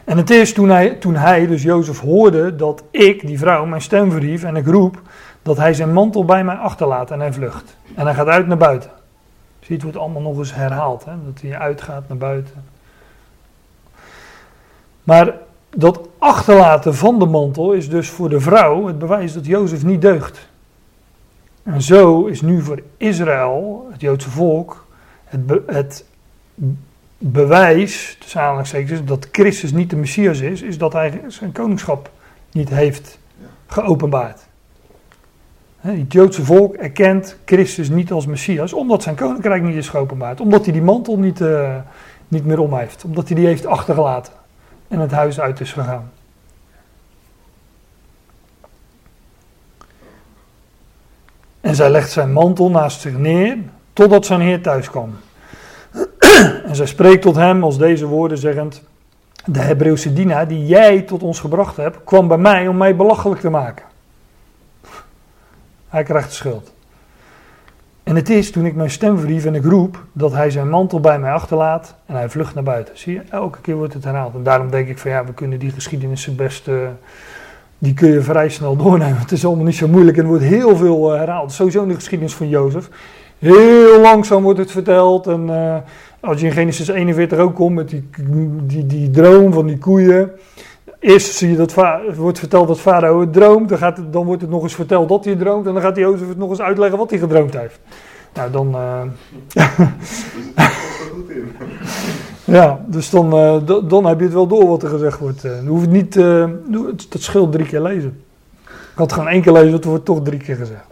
En 0.05 0.17
het 0.17 0.31
is 0.31 0.53
toen 0.53 0.69
hij, 0.69 0.91
toen 0.91 1.17
hij, 1.17 1.47
dus 1.47 1.63
Jozef, 1.63 2.01
hoorde 2.01 2.57
dat 2.57 2.83
ik, 2.91 3.27
die 3.27 3.39
vrouw, 3.39 3.65
mijn 3.65 3.83
stem 3.83 4.11
verhief 4.11 4.43
en 4.43 4.57
ik 4.57 4.67
roep, 4.67 5.03
dat 5.43 5.57
hij 5.57 5.75
zijn 5.75 5.93
mantel 5.93 6.25
bij 6.25 6.45
mij 6.45 6.55
achterlaat 6.55 7.11
en 7.11 7.21
hij 7.21 7.33
vlucht. 7.33 7.77
En 7.95 8.05
hij 8.05 8.15
gaat 8.15 8.27
uit 8.27 8.47
naar 8.47 8.57
buiten. 8.57 8.91
Het 9.75 9.83
wordt 9.83 9.97
allemaal 9.97 10.23
nog 10.23 10.39
eens 10.39 10.55
herhaald, 10.55 11.05
hè? 11.05 11.13
dat 11.25 11.41
hij 11.41 11.59
uitgaat 11.59 12.09
naar 12.09 12.17
buiten. 12.17 12.65
Maar 15.05 15.35
dat 15.71 16.09
achterlaten 16.19 16.95
van 16.95 17.19
de 17.19 17.27
mantel 17.27 17.73
is 17.73 17.89
dus 17.89 18.09
voor 18.09 18.29
de 18.29 18.41
vrouw 18.41 18.87
het 18.87 18.99
bewijs 18.99 19.33
dat 19.33 19.47
Jozef 19.47 19.85
niet 19.85 20.01
deugt. 20.01 20.49
En 21.63 21.83
zo 21.83 22.27
is 22.27 22.41
nu 22.41 22.63
voor 22.63 22.83
Israël, 22.97 23.89
het 23.91 24.01
Joodse 24.01 24.31
volk, 24.31 24.87
het, 25.25 25.41
het 25.67 26.05
bewijs, 27.19 28.17
tussen 28.21 28.41
aanhalingstekens, 28.41 29.05
dat 29.05 29.29
Christus 29.33 29.73
niet 29.73 29.91
de 29.91 29.97
Messias 29.97 30.41
is, 30.41 30.63
is 30.63 30.79
dat 30.79 30.93
hij 30.93 31.21
zijn 31.27 31.53
koningschap 31.53 32.11
niet 32.53 32.69
heeft 32.69 33.19
geopenbaard. 33.67 34.49
Het 35.81 36.13
Joodse 36.13 36.45
volk 36.45 36.75
erkent 36.75 37.37
Christus 37.45 37.89
niet 37.89 38.13
als 38.13 38.27
Messias, 38.27 38.73
omdat 38.73 39.03
zijn 39.03 39.15
koninkrijk 39.15 39.63
niet 39.63 39.77
is 39.77 39.89
geopenbaard. 39.89 40.41
Omdat 40.41 40.65
hij 40.65 40.73
die 40.73 40.83
mantel 40.83 41.19
niet, 41.19 41.41
uh, 41.41 41.77
niet 42.29 42.45
meer 42.45 42.61
om 42.61 42.75
heeft. 42.75 43.05
Omdat 43.05 43.27
hij 43.27 43.37
die 43.37 43.47
heeft 43.47 43.67
achtergelaten 43.67 44.33
en 44.89 44.99
het 44.99 45.11
huis 45.11 45.41
uit 45.41 45.61
is 45.61 45.73
gegaan. 45.73 46.11
En 51.61 51.75
zij 51.75 51.91
legt 51.91 52.11
zijn 52.11 52.33
mantel 52.33 52.71
naast 52.71 53.01
zich 53.01 53.19
neer, 53.19 53.57
totdat 53.93 54.27
zijn 54.27 54.41
heer 54.41 54.63
thuis 54.63 54.91
kwam. 54.91 55.15
En 56.67 56.77
zij 56.77 56.87
spreekt 56.87 57.23
tot 57.23 57.37
hem 57.37 57.65
als 57.65 57.79
deze 57.79 58.07
woorden 58.07 58.39
zeggend, 58.39 58.83
de 59.45 59.59
Hebreeuwse 59.59 60.13
dienaar 60.13 60.49
die 60.49 60.67
jij 60.67 61.03
tot 61.03 61.23
ons 61.23 61.41
gebracht 61.41 61.77
hebt, 61.77 62.05
kwam 62.05 62.29
bij 62.29 62.39
mij 62.39 62.69
om 62.69 62.77
mij 62.77 62.97
belachelijk 62.97 63.41
te 63.41 63.51
maken. 63.51 63.90
Hij 65.91 66.03
krijgt 66.03 66.29
de 66.29 66.35
schuld. 66.35 66.73
En 68.03 68.17
het 68.17 68.31
is 68.31 68.51
toen 68.51 68.67
ik 68.67 68.75
mijn 68.75 68.91
stem 68.91 69.19
verhief 69.19 69.45
en 69.45 69.55
ik 69.55 69.65
roep, 69.65 70.05
dat 70.13 70.33
hij 70.33 70.51
zijn 70.51 70.69
mantel 70.69 71.01
bij 71.01 71.19
mij 71.19 71.33
achterlaat 71.33 71.95
en 72.07 72.15
hij 72.15 72.29
vlucht 72.29 72.55
naar 72.55 72.65
buiten. 72.65 72.99
Zie 72.99 73.15
je, 73.15 73.23
elke 73.31 73.61
keer 73.61 73.75
wordt 73.75 73.95
het 73.95 74.05
herhaald. 74.05 74.35
En 74.35 74.43
daarom 74.43 74.71
denk 74.71 74.89
ik 74.89 74.99
van 74.99 75.11
ja, 75.11 75.25
we 75.25 75.33
kunnen 75.33 75.59
die 75.59 75.71
geschiedenissen 75.71 76.37
best, 76.37 76.69
eh, 76.69 76.75
die 77.79 77.95
kun 77.95 78.09
je 78.09 78.21
vrij 78.21 78.49
snel 78.49 78.77
doornemen. 78.77 79.19
Het 79.19 79.33
is 79.33 79.45
allemaal 79.45 79.65
niet 79.65 79.77
zo 79.77 79.89
moeilijk 79.89 80.17
en 80.17 80.23
er 80.23 80.29
wordt 80.29 80.45
heel 80.45 80.77
veel 80.77 81.13
uh, 81.13 81.19
herhaald. 81.19 81.53
Sowieso 81.53 81.83
in 81.83 81.89
de 81.89 81.95
geschiedenis 81.95 82.35
van 82.35 82.49
Jozef. 82.49 82.89
Heel 83.39 84.01
langzaam 84.01 84.43
wordt 84.43 84.59
het 84.59 84.71
verteld 84.71 85.27
en 85.27 85.49
uh, 85.49 85.77
als 86.21 86.41
je 86.41 86.47
in 86.47 86.53
Genesis 86.53 86.89
41 86.89 87.39
ook 87.39 87.55
komt 87.55 87.75
met 87.75 87.89
die, 87.89 88.09
die, 88.63 88.87
die 88.87 89.11
droom 89.11 89.53
van 89.53 89.67
die 89.67 89.79
koeien. 89.79 90.31
Eerst 91.01 91.35
zie 91.35 91.51
je 91.51 91.57
dat 91.57 91.75
wordt 92.17 92.39
verteld 92.39 92.69
dat 92.69 92.81
Farao 92.81 93.21
het 93.21 93.33
droomt. 93.33 93.69
Dan, 93.69 93.79
gaat 93.79 93.97
het, 93.97 94.13
dan 94.13 94.25
wordt 94.25 94.41
het 94.41 94.51
nog 94.51 94.63
eens 94.63 94.75
verteld 94.75 95.09
dat 95.09 95.25
hij 95.25 95.33
het 95.33 95.43
droomt. 95.43 95.67
En 95.67 95.73
dan 95.73 95.83
gaat 95.83 95.97
Jozef 95.97 96.29
het 96.29 96.37
nog 96.37 96.51
eens 96.51 96.61
uitleggen 96.61 96.99
wat 96.99 97.11
hij 97.11 97.19
gedroomd 97.19 97.55
heeft. 97.55 97.81
Nou, 98.35 98.51
dan. 98.51 98.75
Uh, 98.75 99.03
ja, 102.57 102.81
dus 102.87 103.11
dan, 103.11 103.35
uh, 103.35 103.89
dan 103.89 104.07
heb 104.07 104.19
je 104.19 104.25
het 104.25 104.35
wel 104.35 104.47
door 104.47 104.67
wat 104.67 104.83
er 104.83 104.89
gezegd 104.89 105.19
wordt. 105.19 105.43
Dan 105.43 105.67
hoef 105.67 105.81
je 105.81 105.89
niet. 105.89 106.15
dat 107.11 107.23
scheelt 107.23 107.53
drie 107.53 107.67
keer 107.67 107.81
lezen. 107.81 108.23
Ik 108.65 108.97
had 108.97 109.13
gewoon 109.13 109.29
één 109.29 109.43
keer 109.43 109.53
lezen, 109.53 109.73
het 109.73 109.85
wordt 109.85 110.05
toch 110.05 110.23
drie 110.23 110.39
keer 110.39 110.57
gezegd. 110.57 110.87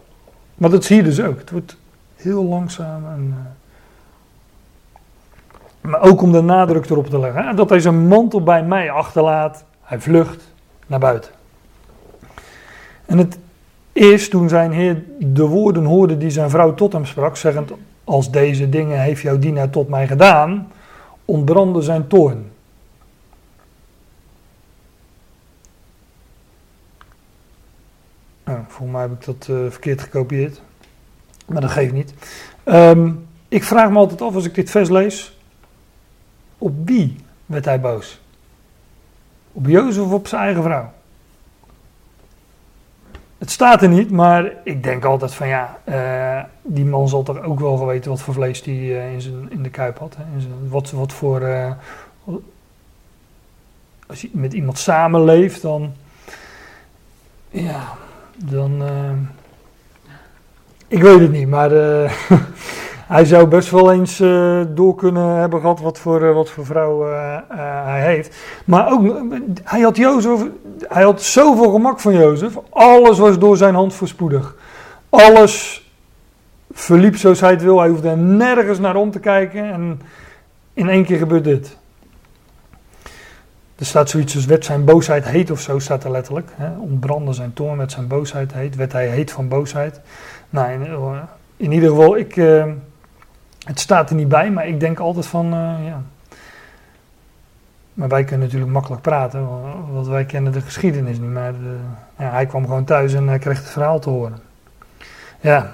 Maar 0.55 0.69
dat 0.69 0.83
zie 0.83 0.95
je 0.95 1.03
dus 1.03 1.21
ook. 1.21 1.39
Het 1.39 1.51
wordt 1.51 1.77
heel 2.15 2.43
langzaam 2.43 3.03
en. 3.05 3.35
maar 5.81 6.01
ook 6.01 6.21
om 6.21 6.31
de 6.31 6.41
nadruk 6.41 6.89
erop 6.89 7.07
te 7.07 7.19
leggen. 7.19 7.47
Hè, 7.47 7.53
dat 7.53 7.69
hij 7.69 7.79
zijn 7.79 8.07
mantel 8.07 8.43
bij 8.43 8.63
mij 8.63 8.91
achterlaat. 8.91 9.63
Hij 9.89 9.99
vlucht 9.99 10.53
naar 10.87 10.99
buiten. 10.99 11.31
En 13.05 13.17
het 13.17 13.37
is 13.93 14.29
toen 14.29 14.49
zijn 14.49 14.71
heer 14.71 15.03
de 15.19 15.45
woorden 15.45 15.85
hoorde 15.85 16.17
die 16.17 16.29
zijn 16.29 16.49
vrouw 16.49 16.73
tot 16.73 16.93
hem 16.93 17.05
sprak, 17.05 17.37
zeggend, 17.37 17.71
als 18.03 18.31
deze 18.31 18.69
dingen 18.69 19.01
heeft 19.01 19.21
jouw 19.21 19.39
dienaar 19.39 19.69
tot 19.69 19.89
mij 19.89 20.07
gedaan, 20.07 20.71
ontbrandde 21.25 21.81
zijn 21.81 22.07
toorn. 22.07 22.51
Nou, 28.43 28.59
volgens 28.67 28.91
mij 28.91 29.01
heb 29.01 29.11
ik 29.11 29.25
dat 29.25 29.47
uh, 29.49 29.69
verkeerd 29.69 30.01
gekopieerd. 30.01 30.61
Maar 31.45 31.61
dat 31.61 31.71
geeft 31.71 31.93
niet. 31.93 32.13
Um, 32.65 33.27
ik 33.47 33.63
vraag 33.63 33.89
me 33.89 33.97
altijd 33.97 34.21
af 34.21 34.35
als 34.35 34.45
ik 34.45 34.55
dit 34.55 34.69
vers 34.69 34.89
lees. 34.89 35.37
Op 36.57 36.73
wie 36.85 37.15
werd 37.45 37.65
hij 37.65 37.79
boos? 37.79 38.19
Op 39.59 39.67
Jozef 39.67 40.03
of 40.03 40.11
op 40.11 40.27
zijn 40.27 40.41
eigen 40.41 40.63
vrouw? 40.63 40.91
Het 43.37 43.51
staat 43.51 43.81
er 43.81 43.89
niet, 43.89 44.11
maar 44.11 44.51
ik 44.63 44.83
denk 44.83 45.05
altijd 45.05 45.33
van 45.33 45.47
ja, 45.47 45.77
uh, 45.89 46.43
die 46.61 46.85
man 46.85 47.07
zal 47.07 47.23
toch 47.23 47.41
ook 47.41 47.59
wel 47.59 47.77
geweten 47.77 48.11
wat 48.11 48.21
voor 48.21 48.33
vlees 48.33 48.63
hij 48.63 48.73
uh, 48.73 49.13
in, 49.13 49.47
in 49.49 49.63
de 49.63 49.69
kuip 49.69 49.97
had. 49.97 50.15
Hè? 50.17 50.23
In 50.35 50.41
zijn, 50.41 50.69
wat, 50.69 50.91
wat 50.91 51.13
voor. 51.13 51.41
Uh, 51.41 51.71
als 54.07 54.21
je 54.21 54.29
met 54.31 54.53
iemand 54.53 54.77
samenleeft, 54.77 55.61
dan. 55.61 55.93
Ja, 57.49 57.93
dan. 58.35 58.83
ik 60.87 61.01
weet 61.01 61.19
het 61.19 61.31
niet, 61.31 61.47
maar. 61.47 61.71
hij 63.09 63.25
zou 63.25 63.47
best 63.47 63.69
wel 63.69 63.91
eens 63.91 64.19
uh, 64.19 64.61
door 64.67 64.95
kunnen 64.95 65.35
hebben 65.35 65.59
gehad 65.59 65.79
wat 65.79 65.99
voor, 65.99 66.21
uh, 66.21 66.33
wat 66.33 66.49
voor 66.49 66.65
vrouw 66.65 67.09
uh, 67.09 67.37
hij 67.83 68.01
heeft. 68.01 68.35
Maar 68.65 68.91
ook, 68.91 69.23
hij 69.63 69.81
had, 69.81 69.97
Jozef, 69.97 70.41
hij 70.87 71.03
had 71.03 71.21
zoveel 71.21 71.71
gemak 71.71 71.99
van 71.99 72.13
Jozef. 72.13 72.57
Alles 72.69 73.19
was 73.19 73.39
door 73.39 73.57
zijn 73.57 73.75
hand 73.75 73.93
voorspoedig. 73.93 74.55
Alles 75.09 75.87
verliep 76.71 77.15
zoals 77.15 77.39
hij 77.39 77.49
het 77.49 77.61
wil. 77.61 77.79
Hij 77.79 77.89
hoefde 77.89 78.15
nergens 78.15 78.79
naar 78.79 78.95
om 78.95 79.11
te 79.11 79.19
kijken. 79.19 79.71
En 79.71 80.01
in 80.73 80.89
één 80.89 81.05
keer 81.05 81.17
gebeurt 81.17 81.43
dit. 81.43 81.77
Er 83.75 83.85
staat 83.85 84.09
zoiets 84.09 84.35
als 84.35 84.45
werd 84.45 84.65
zijn 84.65 84.85
boosheid 84.85 85.25
heet 85.25 85.51
of 85.51 85.59
zo, 85.59 85.79
staat 85.79 86.03
er 86.03 86.11
letterlijk. 86.11 86.49
Hè? 86.55 86.69
Ontbrandde 86.79 87.33
zijn 87.33 87.53
toorn, 87.53 87.77
werd 87.77 87.91
zijn 87.91 88.07
boosheid 88.07 88.53
heet. 88.53 88.75
Werd 88.75 88.91
hij 88.91 89.07
heet 89.07 89.31
van 89.31 89.47
boosheid. 89.47 90.01
Nou, 90.49 90.71
in, 90.71 90.87
in 91.57 91.71
ieder 91.71 91.89
geval, 91.89 92.17
ik 92.17 92.35
het 93.69 93.79
staat 93.79 94.09
er 94.09 94.15
niet 94.15 94.27
bij, 94.27 94.51
maar 94.51 94.67
ik 94.67 94.79
denk 94.79 94.99
altijd 94.99 95.25
van, 95.25 95.45
uh, 95.45 95.85
ja. 95.85 96.01
Maar 97.93 98.07
wij 98.07 98.23
kunnen 98.23 98.45
natuurlijk 98.45 98.71
makkelijk 98.71 99.01
praten, 99.01 99.47
want 99.93 100.07
wij 100.07 100.25
kennen 100.25 100.51
de 100.51 100.61
geschiedenis 100.61 101.19
niet. 101.19 101.29
Maar 101.29 101.53
ja, 102.17 102.31
hij 102.31 102.45
kwam 102.45 102.63
gewoon 102.65 102.83
thuis 102.83 103.13
en 103.13 103.27
hij 103.27 103.39
kreeg 103.39 103.57
het 103.57 103.69
verhaal 103.69 103.99
te 103.99 104.09
horen. 104.09 104.39
Ja. 105.39 105.71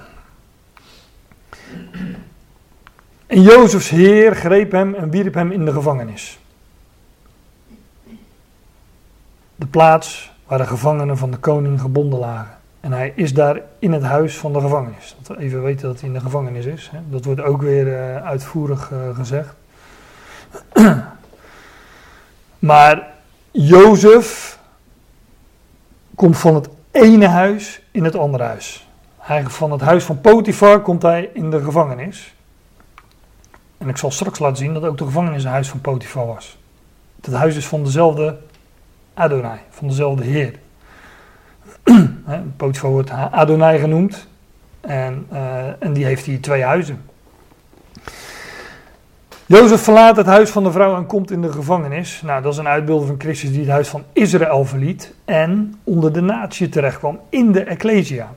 En 3.26 3.42
Jozefs 3.42 3.88
heer 3.88 4.34
greep 4.34 4.72
hem 4.72 4.94
en 4.94 5.10
wierp 5.10 5.34
hem 5.34 5.52
in 5.52 5.64
de 5.64 5.72
gevangenis. 5.72 6.38
De 9.54 9.66
plaats 9.66 10.32
waar 10.46 10.58
de 10.58 10.66
gevangenen 10.66 11.16
van 11.16 11.30
de 11.30 11.38
koning 11.38 11.80
gebonden 11.80 12.18
lagen. 12.18 12.55
En 12.86 12.92
hij 12.92 13.12
is 13.14 13.34
daar 13.34 13.60
in 13.78 13.92
het 13.92 14.02
huis 14.02 14.38
van 14.38 14.52
de 14.52 14.60
gevangenis. 14.60 15.16
Dat 15.18 15.36
we 15.36 15.42
even 15.42 15.62
weten 15.62 15.88
dat 15.88 16.00
hij 16.00 16.08
in 16.08 16.14
de 16.14 16.20
gevangenis 16.20 16.64
is. 16.64 16.88
Hè. 16.92 16.98
Dat 17.08 17.24
wordt 17.24 17.40
ook 17.40 17.62
weer 17.62 17.86
uh, 17.86 18.16
uitvoerig 18.24 18.90
uh, 18.90 19.16
gezegd. 19.16 19.54
maar 22.58 23.06
Jozef 23.50 24.58
komt 26.14 26.38
van 26.38 26.54
het 26.54 26.68
ene 26.90 27.26
huis 27.26 27.82
in 27.90 28.04
het 28.04 28.16
andere 28.16 28.44
huis. 28.44 28.88
Hij, 29.18 29.44
van 29.44 29.72
het 29.72 29.80
huis 29.80 30.04
van 30.04 30.20
Potifar 30.20 30.80
komt 30.80 31.02
hij 31.02 31.30
in 31.32 31.50
de 31.50 31.62
gevangenis. 31.62 32.34
En 33.78 33.88
ik 33.88 33.96
zal 33.96 34.10
straks 34.10 34.38
laten 34.38 34.56
zien 34.56 34.74
dat 34.74 34.84
ook 34.84 34.98
de 34.98 35.04
gevangenis 35.04 35.44
een 35.44 35.50
huis 35.50 35.68
van 35.68 35.80
Potifar 35.80 36.26
was. 36.26 36.58
Het 37.20 37.34
huis 37.34 37.56
is 37.56 37.66
van 37.66 37.84
dezelfde 37.84 38.38
Adonai, 39.14 39.58
van 39.70 39.88
dezelfde 39.88 40.24
Heer. 40.24 40.64
Potifar 42.56 42.90
wordt 42.90 43.10
Adonai 43.10 43.78
genoemd. 43.78 44.28
En, 44.80 45.26
uh, 45.32 45.82
en 45.82 45.92
die 45.92 46.04
heeft 46.04 46.24
hier 46.24 46.40
twee 46.40 46.62
huizen. 46.62 47.00
Jozef 49.46 49.80
verlaat 49.80 50.16
het 50.16 50.26
huis 50.26 50.50
van 50.50 50.64
de 50.64 50.72
vrouw 50.72 50.96
en 50.96 51.06
komt 51.06 51.30
in 51.30 51.42
de 51.42 51.52
gevangenis. 51.52 52.22
Nou, 52.22 52.42
dat 52.42 52.52
is 52.52 52.58
een 52.58 52.68
uitbeelding 52.68 53.08
van 53.08 53.20
Christus 53.20 53.50
die 53.50 53.60
het 53.60 53.68
huis 53.68 53.88
van 53.88 54.04
Israël 54.12 54.64
verliet 54.64 55.14
en 55.24 55.74
onder 55.84 56.12
de 56.12 56.20
natie 56.20 56.68
terechtkwam 56.68 57.20
in 57.28 57.52
de 57.52 57.60
Ecclesia. 57.60 58.28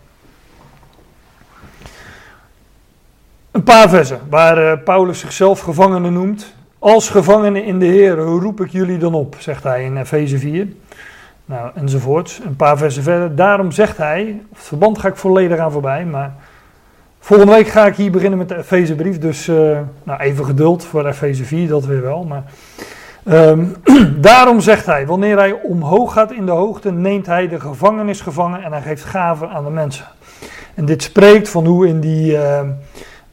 Een 3.51 3.63
paar 3.63 3.89
versen 3.89 4.19
waar 4.29 4.57
uh, 4.57 4.83
Paulus 4.83 5.19
zichzelf 5.19 5.59
gevangene 5.59 6.09
noemt. 6.09 6.53
Als 6.79 7.09
gevangene 7.09 7.65
in 7.65 7.79
de 7.79 7.85
Heer 7.85 8.15
roep 8.17 8.62
ik 8.62 8.71
jullie 8.71 8.97
dan 8.97 9.13
op, 9.13 9.35
zegt 9.39 9.63
hij 9.63 9.83
in 9.83 9.97
Efeze 9.97 10.38
4. 10.38 10.67
Nou, 11.49 11.71
enzovoorts. 11.75 12.39
Een 12.45 12.55
paar 12.55 12.77
versen 12.77 13.03
verder. 13.03 13.35
Daarom 13.35 13.71
zegt 13.71 13.97
hij, 13.97 14.41
het 14.49 14.63
verband 14.63 14.99
ga 14.99 15.07
ik 15.07 15.15
volledig 15.15 15.57
aan 15.57 15.71
voorbij, 15.71 16.05
maar 16.05 16.33
volgende 17.19 17.53
week 17.53 17.67
ga 17.67 17.85
ik 17.85 17.95
hier 17.95 18.12
beginnen 18.12 18.38
met 18.38 18.49
de 18.49 18.57
Efezebrief. 18.57 19.19
Dus 19.19 19.47
uh, 19.47 19.79
nou, 20.03 20.19
even 20.19 20.45
geduld 20.45 20.85
voor 20.85 21.07
Efeze 21.07 21.43
4, 21.43 21.67
dat 21.67 21.85
weer 21.85 22.01
wel. 22.01 22.23
Maar, 22.23 22.43
um, 23.23 23.75
daarom 24.21 24.59
zegt 24.59 24.85
hij, 24.85 25.05
wanneer 25.05 25.38
hij 25.38 25.51
omhoog 25.51 26.13
gaat 26.13 26.31
in 26.31 26.45
de 26.45 26.51
hoogte, 26.51 26.91
neemt 26.91 27.25
hij 27.25 27.47
de 27.47 27.59
gevangenis 27.59 28.21
gevangen 28.21 28.63
en 28.63 28.71
hij 28.71 28.81
geeft 28.81 29.03
gaven 29.03 29.49
aan 29.49 29.63
de 29.63 29.69
mensen. 29.69 30.05
En 30.75 30.85
dit 30.85 31.03
spreekt 31.03 31.49
van 31.49 31.65
hoe 31.65 31.88
in 31.88 31.99
die 31.99 32.31
uh, 32.31 32.59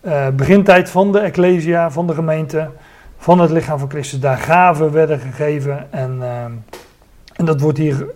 uh, 0.02 0.26
begintijd 0.28 0.90
van 0.90 1.12
de 1.12 1.18
Ecclesia, 1.18 1.90
van 1.90 2.06
de 2.06 2.14
gemeente, 2.14 2.70
van 3.18 3.40
het 3.40 3.50
lichaam 3.50 3.78
van 3.78 3.90
Christus, 3.90 4.20
daar 4.20 4.38
gaven 4.38 4.92
werden 4.92 5.18
gegeven 5.18 5.92
en... 5.92 6.22
En 7.36 7.44
dat 7.44 7.60
wordt 7.60 7.78
hier. 7.78 8.06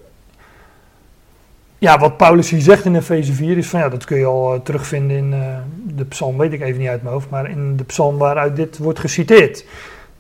Ja, 1.79 1.99
wat 1.99 2.17
Paulus 2.17 2.51
hier 2.51 2.61
zegt 2.61 2.85
in 2.85 2.97
Efeze 2.97 3.33
4 3.33 3.57
is 3.57 3.69
van 3.69 3.81
ja, 3.81 3.89
dat 3.89 4.05
kun 4.05 4.19
je 4.19 4.25
al 4.25 4.55
uh, 4.55 4.61
terugvinden 4.61 5.17
in 5.17 5.33
uh, 5.33 5.57
de 5.97 6.05
psalm, 6.05 6.39
weet 6.39 6.53
ik 6.53 6.61
even 6.61 6.81
niet 6.81 6.89
uit 6.89 7.03
mijn 7.03 7.15
hoofd, 7.15 7.31
maar 7.31 7.51
in 7.51 7.77
de 7.77 7.85
psalm 7.85 8.19
waaruit 8.19 8.57
dit 8.57 8.79
wordt 8.79 8.99
geciteerd. 8.99 9.65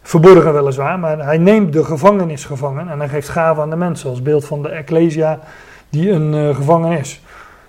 Verborgen 0.02 0.52
weliswaar, 0.52 0.98
maar 0.98 1.24
hij 1.24 1.38
neemt 1.38 1.72
de 1.72 1.84
gevangenis 1.84 2.44
gevangen 2.44 2.88
en 2.88 2.98
hij 2.98 3.08
geeft 3.08 3.28
gaven 3.28 3.62
aan 3.62 3.70
de 3.70 3.76
mensen 3.76 4.10
als 4.10 4.22
beeld 4.22 4.44
van 4.44 4.62
de 4.62 4.68
Ecclesia 4.68 5.40
die 5.88 6.10
een 6.10 6.34
uh, 6.34 6.56
gevangen 6.56 6.98
is. 6.98 7.20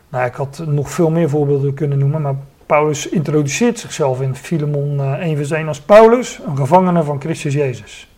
Nou, 0.09 0.25
ik 0.25 0.33
had 0.33 0.63
nog 0.65 0.89
veel 0.89 1.09
meer 1.09 1.29
voorbeelden 1.29 1.73
kunnen 1.73 1.97
noemen, 1.97 2.21
maar 2.21 2.35
Paulus 2.65 3.09
introduceert 3.09 3.79
zichzelf 3.79 4.21
in 4.21 4.35
Filemon 4.35 5.01
1 5.01 5.37
vers 5.37 5.51
1 5.51 5.67
als 5.67 5.81
Paulus, 5.81 6.39
een 6.47 6.57
gevangene 6.57 7.03
van 7.03 7.21
Christus 7.21 7.53
Jezus. 7.53 8.10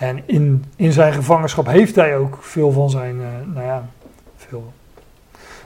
En 0.00 0.22
in, 0.26 0.64
in 0.76 0.92
zijn 0.92 1.12
gevangenschap 1.12 1.66
heeft 1.66 1.94
hij 1.94 2.16
ook 2.16 2.38
veel 2.40 2.70
van 2.70 2.90
zijn, 2.90 3.16
uh, 3.16 3.26
nou 3.54 3.66
ja, 3.66 3.88
veel, 4.36 4.72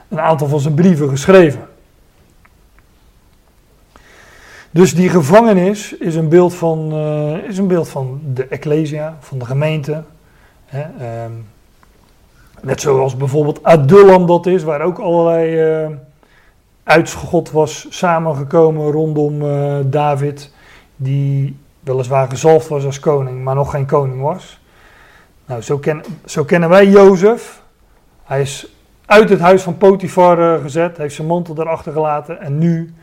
een 0.07 0.19
aantal 0.19 0.47
van 0.47 0.59
zijn 0.59 0.73
brieven 0.73 1.09
geschreven. 1.09 1.67
Dus 4.71 4.95
die 4.95 5.09
gevangenis 5.09 5.97
is 5.97 6.15
een 6.15 6.29
beeld 6.29 6.53
van, 6.53 6.91
eh, 6.91 7.49
is 7.49 7.57
een 7.57 7.67
beeld 7.67 7.89
van 7.89 8.21
de 8.33 8.47
ecclesia, 8.47 9.17
van 9.19 9.39
de 9.39 9.45
gemeente. 9.45 10.03
Hè, 10.65 10.81
ehm, 10.81 11.31
net 12.61 12.81
zoals 12.81 13.17
bijvoorbeeld 13.17 13.63
Adullam 13.63 14.25
dat 14.25 14.45
is, 14.45 14.63
waar 14.63 14.81
ook 14.81 14.99
allerlei 14.99 15.59
eh 15.59 15.95
uitschot 16.83 17.51
was 17.51 17.85
samengekomen 17.89 18.91
rondom 18.91 19.41
eh, 19.41 19.77
David, 19.85 20.51
die 20.95 21.57
weliswaar 21.85 22.29
gezalfd 22.29 22.67
was 22.67 22.85
als 22.85 22.99
koning, 22.99 23.43
maar 23.43 23.55
nog 23.55 23.71
geen 23.71 23.85
koning 23.85 24.21
was. 24.21 24.59
Nou, 25.45 25.61
zo, 25.61 25.77
ken, 25.77 26.03
zo 26.25 26.43
kennen 26.43 26.69
wij 26.69 26.87
Jozef. 26.87 27.61
Hij 28.23 28.41
is 28.41 28.75
uit 29.05 29.29
het 29.29 29.39
huis 29.39 29.61
van 29.61 29.77
Potifar 29.77 30.55
eh, 30.55 30.61
gezet, 30.61 30.97
heeft 30.97 31.15
zijn 31.15 31.27
mantel 31.27 31.59
erachter 31.59 31.91
gelaten 31.91 32.41
en 32.41 32.57
nu 32.57 32.93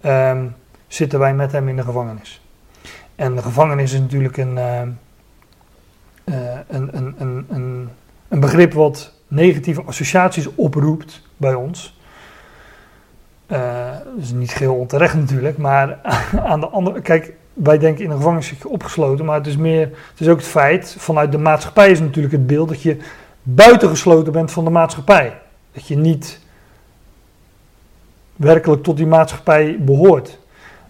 ehm, 0.00 0.46
zitten 0.86 1.18
wij 1.18 1.34
met 1.34 1.52
hem 1.52 1.68
in 1.68 1.76
de 1.76 1.82
gevangenis. 1.82 2.42
En 3.16 3.34
de 3.34 3.42
gevangenis 3.42 3.92
is 3.92 4.00
natuurlijk 4.00 4.36
een, 4.36 4.58
ehm, 4.58 4.88
eh, 6.24 6.58
een, 6.68 6.96
een, 6.96 7.14
een, 7.18 7.46
een, 8.28 8.40
begrip 8.40 8.72
wat 8.72 9.12
negatieve 9.28 9.82
associaties 9.82 10.54
oproept 10.54 11.22
bij 11.36 11.54
ons. 11.54 11.98
Eh, 13.46 13.90
dat 14.04 14.22
is 14.22 14.32
niet 14.32 14.50
geheel 14.50 14.74
onterecht 14.74 15.14
natuurlijk, 15.14 15.58
maar 15.58 15.98
aan 16.50 16.60
de 16.60 16.68
andere 16.68 17.00
kijk, 17.00 17.32
wij 17.62 17.78
denken 17.78 18.04
in 18.04 18.10
een 18.10 18.16
gevangenis 18.16 18.64
opgesloten, 18.64 19.24
maar 19.24 19.36
het 19.36 19.46
is 19.46 19.56
meer, 19.56 19.80
het 20.10 20.20
is 20.20 20.28
ook 20.28 20.36
het 20.36 20.46
feit, 20.46 20.96
vanuit 20.98 21.32
de 21.32 21.38
maatschappij 21.38 21.90
is 21.90 22.00
natuurlijk 22.00 22.34
het 22.34 22.46
beeld 22.46 22.68
dat 22.68 22.82
je 22.82 22.96
buitengesloten 23.42 24.32
bent 24.32 24.50
van 24.50 24.64
de 24.64 24.70
maatschappij. 24.70 25.38
Dat 25.72 25.88
je 25.88 25.96
niet 25.96 26.40
werkelijk 28.36 28.82
tot 28.82 28.96
die 28.96 29.06
maatschappij 29.06 29.76
behoort. 29.80 30.38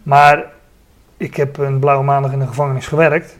Maar 0.02 0.44
ik 1.16 1.36
heb 1.36 1.58
een 1.58 1.78
blauwe 1.78 2.04
maandag 2.04 2.32
in 2.32 2.38
de 2.38 2.46
gevangenis 2.46 2.86
gewerkt. 2.86 3.38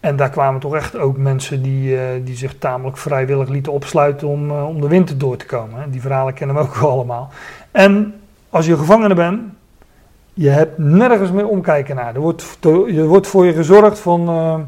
En 0.00 0.16
daar 0.16 0.30
kwamen 0.30 0.60
toch 0.60 0.74
echt 0.74 0.96
ook 0.96 1.16
mensen 1.16 1.62
die, 1.62 1.98
eh, 1.98 2.04
die 2.24 2.36
zich 2.36 2.58
tamelijk 2.58 2.96
vrijwillig 2.96 3.48
lieten 3.48 3.72
opsluiten 3.72 4.28
om, 4.28 4.50
eh, 4.50 4.68
om 4.68 4.80
de 4.80 4.88
winter 4.88 5.18
door 5.18 5.36
te 5.36 5.46
komen. 5.46 5.90
Die 5.90 6.00
verhalen 6.00 6.34
kennen 6.34 6.56
we 6.56 6.62
ook 6.62 6.76
allemaal. 6.92 7.30
En 7.70 8.14
als 8.50 8.66
je 8.66 8.76
gevangene 8.76 9.14
bent, 9.14 9.40
je 10.40 10.48
hebt 10.48 10.78
nergens 10.78 11.30
meer 11.30 11.48
omkijken 11.48 11.96
naar. 11.96 12.14
Er 12.14 12.20
wordt, 12.20 12.58
wordt 13.06 13.26
voor 13.26 13.46
je 13.46 13.52
gezorgd 13.52 13.98
van. 13.98 14.28
eh, 14.28 14.58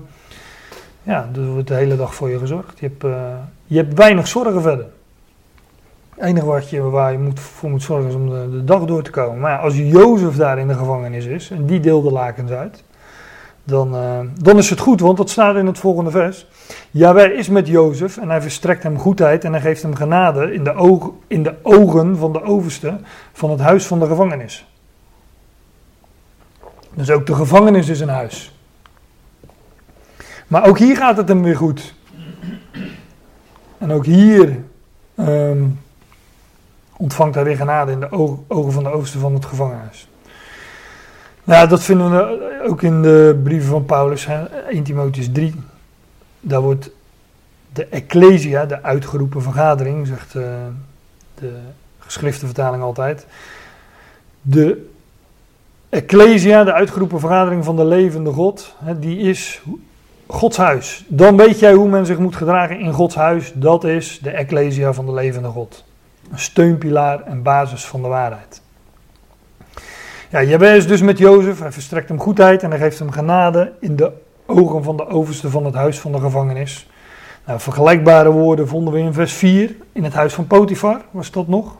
ja, 1.03 1.29
er 1.35 1.47
wordt 1.47 1.69
de 1.69 1.75
hele 1.75 1.97
dag 1.97 2.15
voor 2.15 2.31
je 2.31 2.39
gezorgd. 2.39 2.79
Je 2.79 2.87
hebt, 2.87 3.05
eh, 3.05 3.35
je 3.65 3.77
hebt 3.77 3.95
weinig 3.95 4.29
zorgen 4.29 4.63
verder. 4.63 4.87
Het 6.15 6.25
enige 6.25 6.47
wat 6.47 6.71
je, 6.71 6.81
waar 6.83 7.13
je 7.13 7.19
moet, 7.19 7.41
voor 7.41 7.71
moet 7.71 7.83
zorgen 7.83 8.09
is 8.09 8.15
om 8.15 8.29
de, 8.29 8.65
dag 8.65 8.85
door 8.85 9.03
te 9.03 9.11
komen. 9.11 9.41
Maar 9.41 9.59
als 9.59 9.77
Jozef 9.77 10.37
daar 10.37 10.59
in 10.59 10.69
de 10.69 10.75
gevangenis 10.75 11.25
is 11.25 11.51
en 11.51 11.67
die 11.67 11.81
deelde 11.81 12.11
lakens 12.11 12.51
uit, 12.51 12.85
dan, 13.65 13.95
eh, 13.95 14.19
dan 14.43 14.59
is 14.59 14.71
het 14.71 14.81
goed, 14.81 15.01
want 15.01 15.17
dat 15.17 15.31
staat 15.31 15.57
in 15.57 15.67
het 15.67 15.79
volgende 15.79 16.11
vers. 16.11 16.47
Jawel 16.91 17.31
is 17.31 17.49
met 17.49 17.67
Jozef 17.67 18.17
en 18.17 18.31
hij 18.31 18.43
verstrekt 18.43 18.83
hem 18.83 18.99
goedheid 18.99 19.45
en 19.45 19.53
hij 19.53 19.61
geeft 19.61 19.83
hem 19.83 19.95
genade 19.95 20.55
in 20.55 20.65
de, 20.65 21.11
in 21.27 21.43
de 21.43 21.55
ogen 21.63 22.17
van 22.17 22.33
de 22.33 22.43
overste 22.43 22.99
van 23.33 23.51
het 23.51 23.61
huis 23.61 23.87
van 23.87 24.01
de 24.01 24.07
gevangenis. 24.07 24.67
Dus 26.95 27.11
ook 27.11 27.27
de 27.27 27.35
gevangenis 27.35 27.89
is 27.89 28.01
een 28.01 28.09
huis. 28.09 28.55
Maar 30.47 30.67
ook 30.67 30.79
hier 30.79 30.97
gaat 30.97 31.17
het 31.17 31.29
hem 31.29 31.43
weer 31.43 31.57
goed. 31.57 31.95
En 33.79 33.93
ook 33.93 34.05
hier 34.05 34.59
ehm, 35.15 35.65
ontvangt 36.97 37.35
hij 37.35 37.45
weer 37.45 37.57
genade 37.57 37.93
in 37.93 38.01
de 38.01 38.11
ogen 38.49 38.73
van 38.73 38.83
de 38.83 38.91
overste 38.91 39.19
van 39.19 39.35
het 39.35 39.45
gevangenhuis. 39.45 40.09
Nou, 41.45 41.69
dat 41.69 41.83
vinden 41.83 42.11
we 42.11 42.63
ook 42.69 42.83
in 42.83 43.03
de 43.03 43.41
brieven 43.43 43.69
van 43.69 43.85
Paulus, 43.85 44.27
hè, 44.27 44.45
1 44.45 44.83
Timotheus 44.83 45.33
3. 45.33 45.55
Daar 46.41 46.61
wordt 46.61 46.91
de 47.73 47.87
ecclesia, 47.87 48.67
de 48.67 48.83
uitgeroepen 48.83 49.43
vergadering, 49.43 50.07
zegt 50.07 50.35
eh, 50.35 50.43
de 51.35 51.53
geschriftenvertaling 51.99 52.83
altijd. 52.83 53.27
De 54.41 54.91
ecclesia, 55.93 56.65
de 56.65 56.73
uitgeroepen 56.73 57.21
vergadering 57.21 57.65
van 57.65 57.77
de 57.77 57.85
levende 57.85 58.31
God, 58.31 58.77
die 59.01 59.19
is 59.19 59.63
Gods 60.27 60.57
huis. 60.57 61.05
Dan 61.09 61.37
weet 61.37 61.59
jij 61.59 61.73
hoe 61.73 61.89
men 61.89 62.07
zich 62.07 62.19
moet 62.19 62.37
gedragen 62.37 62.79
in 62.79 62.93
Gods 62.93 63.15
huis. 63.15 63.53
Dat 63.55 63.85
is 63.85 64.19
de 64.23 64.31
ecclesia 64.31 64.93
van 64.93 65.07
de 65.07 65.13
levende 65.13 65.49
God. 65.49 65.85
Een 66.31 66.39
steunpilaar 66.39 67.23
en 67.23 67.43
basis 67.43 67.85
van 67.85 68.03
de 68.03 68.09
waarheid. 68.09 68.63
Ja, 70.31 70.41
is 70.61 70.87
dus 70.87 71.03
met 71.03 71.19
Jozef. 71.19 71.59
Hij 71.59 71.73
verstrekt 71.73 72.09
hem 72.09 72.21
goedheid 72.21 72.63
en 72.63 72.71
hij 72.71 72.79
geeft 72.79 72.99
hem 72.99 73.11
genade 73.11 73.73
in 73.81 73.97
de 73.97 74.13
ogen 74.47 74.83
van 74.83 74.97
de 74.97 75.07
overste 75.07 75.51
van 75.51 75.65
het 75.65 75.75
huis 75.75 76.01
van 76.01 76.13
de 76.13 76.21
gevangenis. 76.21 76.87
Nou, 77.47 77.61
vergelijkbare 77.61 78.31
woorden 78.31 78.69
vonden 78.69 78.95
we 78.95 79.01
in 79.01 79.13
vers 79.13 79.33
4 79.33 79.77
in 79.93 80.05
het 80.05 80.13
huis 80.13 80.35
van 80.35 80.47
Potifar, 80.47 81.01
was 81.11 81.31
dat 81.31 81.49
nog. 81.49 81.77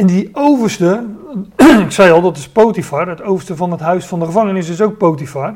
En 0.00 0.06
die 0.06 0.30
overste, 0.32 1.06
ik 1.84 1.90
zei 1.90 2.12
al, 2.12 2.20
dat 2.20 2.36
is 2.36 2.48
Potifar, 2.48 3.08
het 3.08 3.22
overste 3.22 3.56
van 3.56 3.70
het 3.70 3.80
huis 3.80 4.06
van 4.06 4.18
de 4.18 4.24
gevangenis 4.24 4.68
is 4.68 4.80
ook 4.80 4.96
Potifar. 4.96 5.54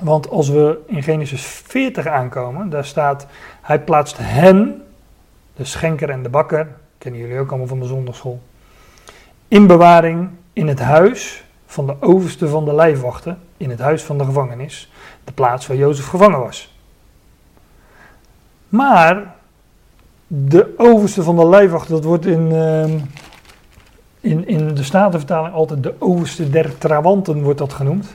Want 0.00 0.30
als 0.30 0.48
we 0.48 0.78
in 0.86 1.02
Genesis 1.02 1.42
40 1.42 2.06
aankomen, 2.06 2.70
daar 2.70 2.84
staat, 2.84 3.26
hij 3.62 3.80
plaatst 3.80 4.16
hen, 4.20 4.82
de 5.56 5.64
schenker 5.64 6.10
en 6.10 6.22
de 6.22 6.28
bakker, 6.28 6.68
kennen 6.98 7.20
jullie 7.20 7.38
ook 7.38 7.48
allemaal 7.48 7.66
van 7.66 7.80
de 7.80 7.86
zondagschool, 7.86 8.40
in 9.48 9.66
bewaring 9.66 10.28
in 10.52 10.68
het 10.68 10.80
huis 10.80 11.44
van 11.66 11.86
de 11.86 11.96
overste 12.00 12.48
van 12.48 12.64
de 12.64 12.74
lijfwachten, 12.74 13.38
in 13.56 13.70
het 13.70 13.80
huis 13.80 14.02
van 14.02 14.18
de 14.18 14.24
gevangenis, 14.24 14.92
de 15.24 15.32
plaats 15.32 15.66
waar 15.66 15.76
Jozef 15.76 16.06
gevangen 16.06 16.40
was. 16.40 16.78
Maar 18.68 19.34
de 20.26 20.74
overste 20.76 21.22
van 21.22 21.36
de 21.36 21.46
lijfwachten, 21.46 21.94
dat 21.94 22.04
wordt 22.04 22.26
in, 22.26 22.52
ehm, 22.52 22.98
in, 24.24 24.48
in 24.48 24.74
de 24.74 24.82
Statenvertaling 24.82 25.54
altijd 25.54 25.82
de 25.82 25.94
overste 25.98 26.50
der 26.50 26.78
trawanten 26.78 27.42
wordt 27.42 27.58
dat 27.58 27.72
genoemd. 27.72 28.06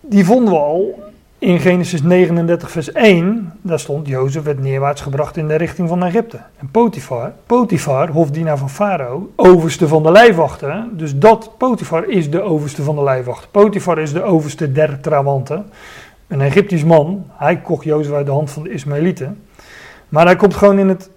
Die 0.00 0.24
vonden 0.24 0.52
we 0.52 0.58
al 0.58 1.02
in 1.38 1.58
Genesis 1.58 2.02
39 2.02 2.70
vers 2.70 2.92
1. 2.92 3.52
Daar 3.62 3.80
stond 3.80 4.06
Jozef 4.06 4.42
werd 4.42 4.60
neerwaarts 4.60 5.00
gebracht 5.00 5.36
in 5.36 5.48
de 5.48 5.54
richting 5.54 5.88
van 5.88 6.04
Egypte. 6.04 6.40
En 6.58 6.70
Potifar, 6.70 7.32
Potifar, 7.46 8.08
hofdienaar 8.08 8.58
van 8.58 8.70
Farao, 8.70 9.30
overste 9.36 9.88
van 9.88 10.02
de 10.02 10.10
lijfwachten. 10.10 10.90
Dus 10.92 11.18
dat, 11.18 11.50
Potifar 11.58 12.08
is 12.08 12.30
de 12.30 12.42
overste 12.42 12.82
van 12.82 12.94
de 12.94 13.02
lijfwachten. 13.02 13.50
Potifar 13.50 13.98
is 13.98 14.12
de 14.12 14.22
overste 14.22 14.72
der 14.72 15.00
trawanten. 15.00 15.66
Een 16.26 16.40
Egyptisch 16.40 16.84
man. 16.84 17.26
Hij 17.28 17.56
kocht 17.56 17.84
Jozef 17.84 18.12
uit 18.12 18.26
de 18.26 18.32
hand 18.32 18.50
van 18.50 18.62
de 18.62 18.70
Ismaëlieten. 18.70 19.42
Maar 20.08 20.24
hij 20.24 20.36
komt 20.36 20.54
gewoon 20.54 20.78
in 20.78 20.88
het, 20.88 21.10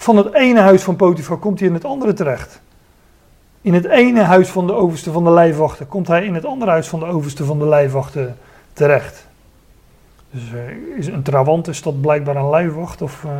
van 0.00 0.16
het 0.16 0.34
ene 0.34 0.60
huis 0.60 0.82
van 0.82 0.96
Potifar 0.96 1.36
komt 1.36 1.58
hij 1.58 1.68
in 1.68 1.74
het 1.74 1.84
andere 1.84 2.12
terecht. 2.12 2.60
In 3.60 3.74
het 3.74 3.84
ene 3.84 4.20
huis 4.20 4.48
van 4.48 4.66
de 4.66 4.72
overste 4.72 5.12
van 5.12 5.24
de 5.24 5.30
lijfwachten 5.30 5.88
komt 5.88 6.08
hij 6.08 6.24
in 6.24 6.34
het 6.34 6.44
andere 6.44 6.70
huis 6.70 6.88
van 6.88 6.98
de 6.98 7.06
overste 7.06 7.44
van 7.44 7.58
de 7.58 7.66
lijfwachten 7.66 8.36
terecht. 8.72 9.26
Dus 10.30 10.42
eh, 10.52 10.98
is 10.98 11.06
een 11.06 11.22
trawant 11.22 11.68
is 11.68 11.82
dat 11.82 12.00
blijkbaar 12.00 12.36
een 12.36 12.50
lijfwacht 12.50 13.02
of 13.02 13.24
eh, 13.24 13.30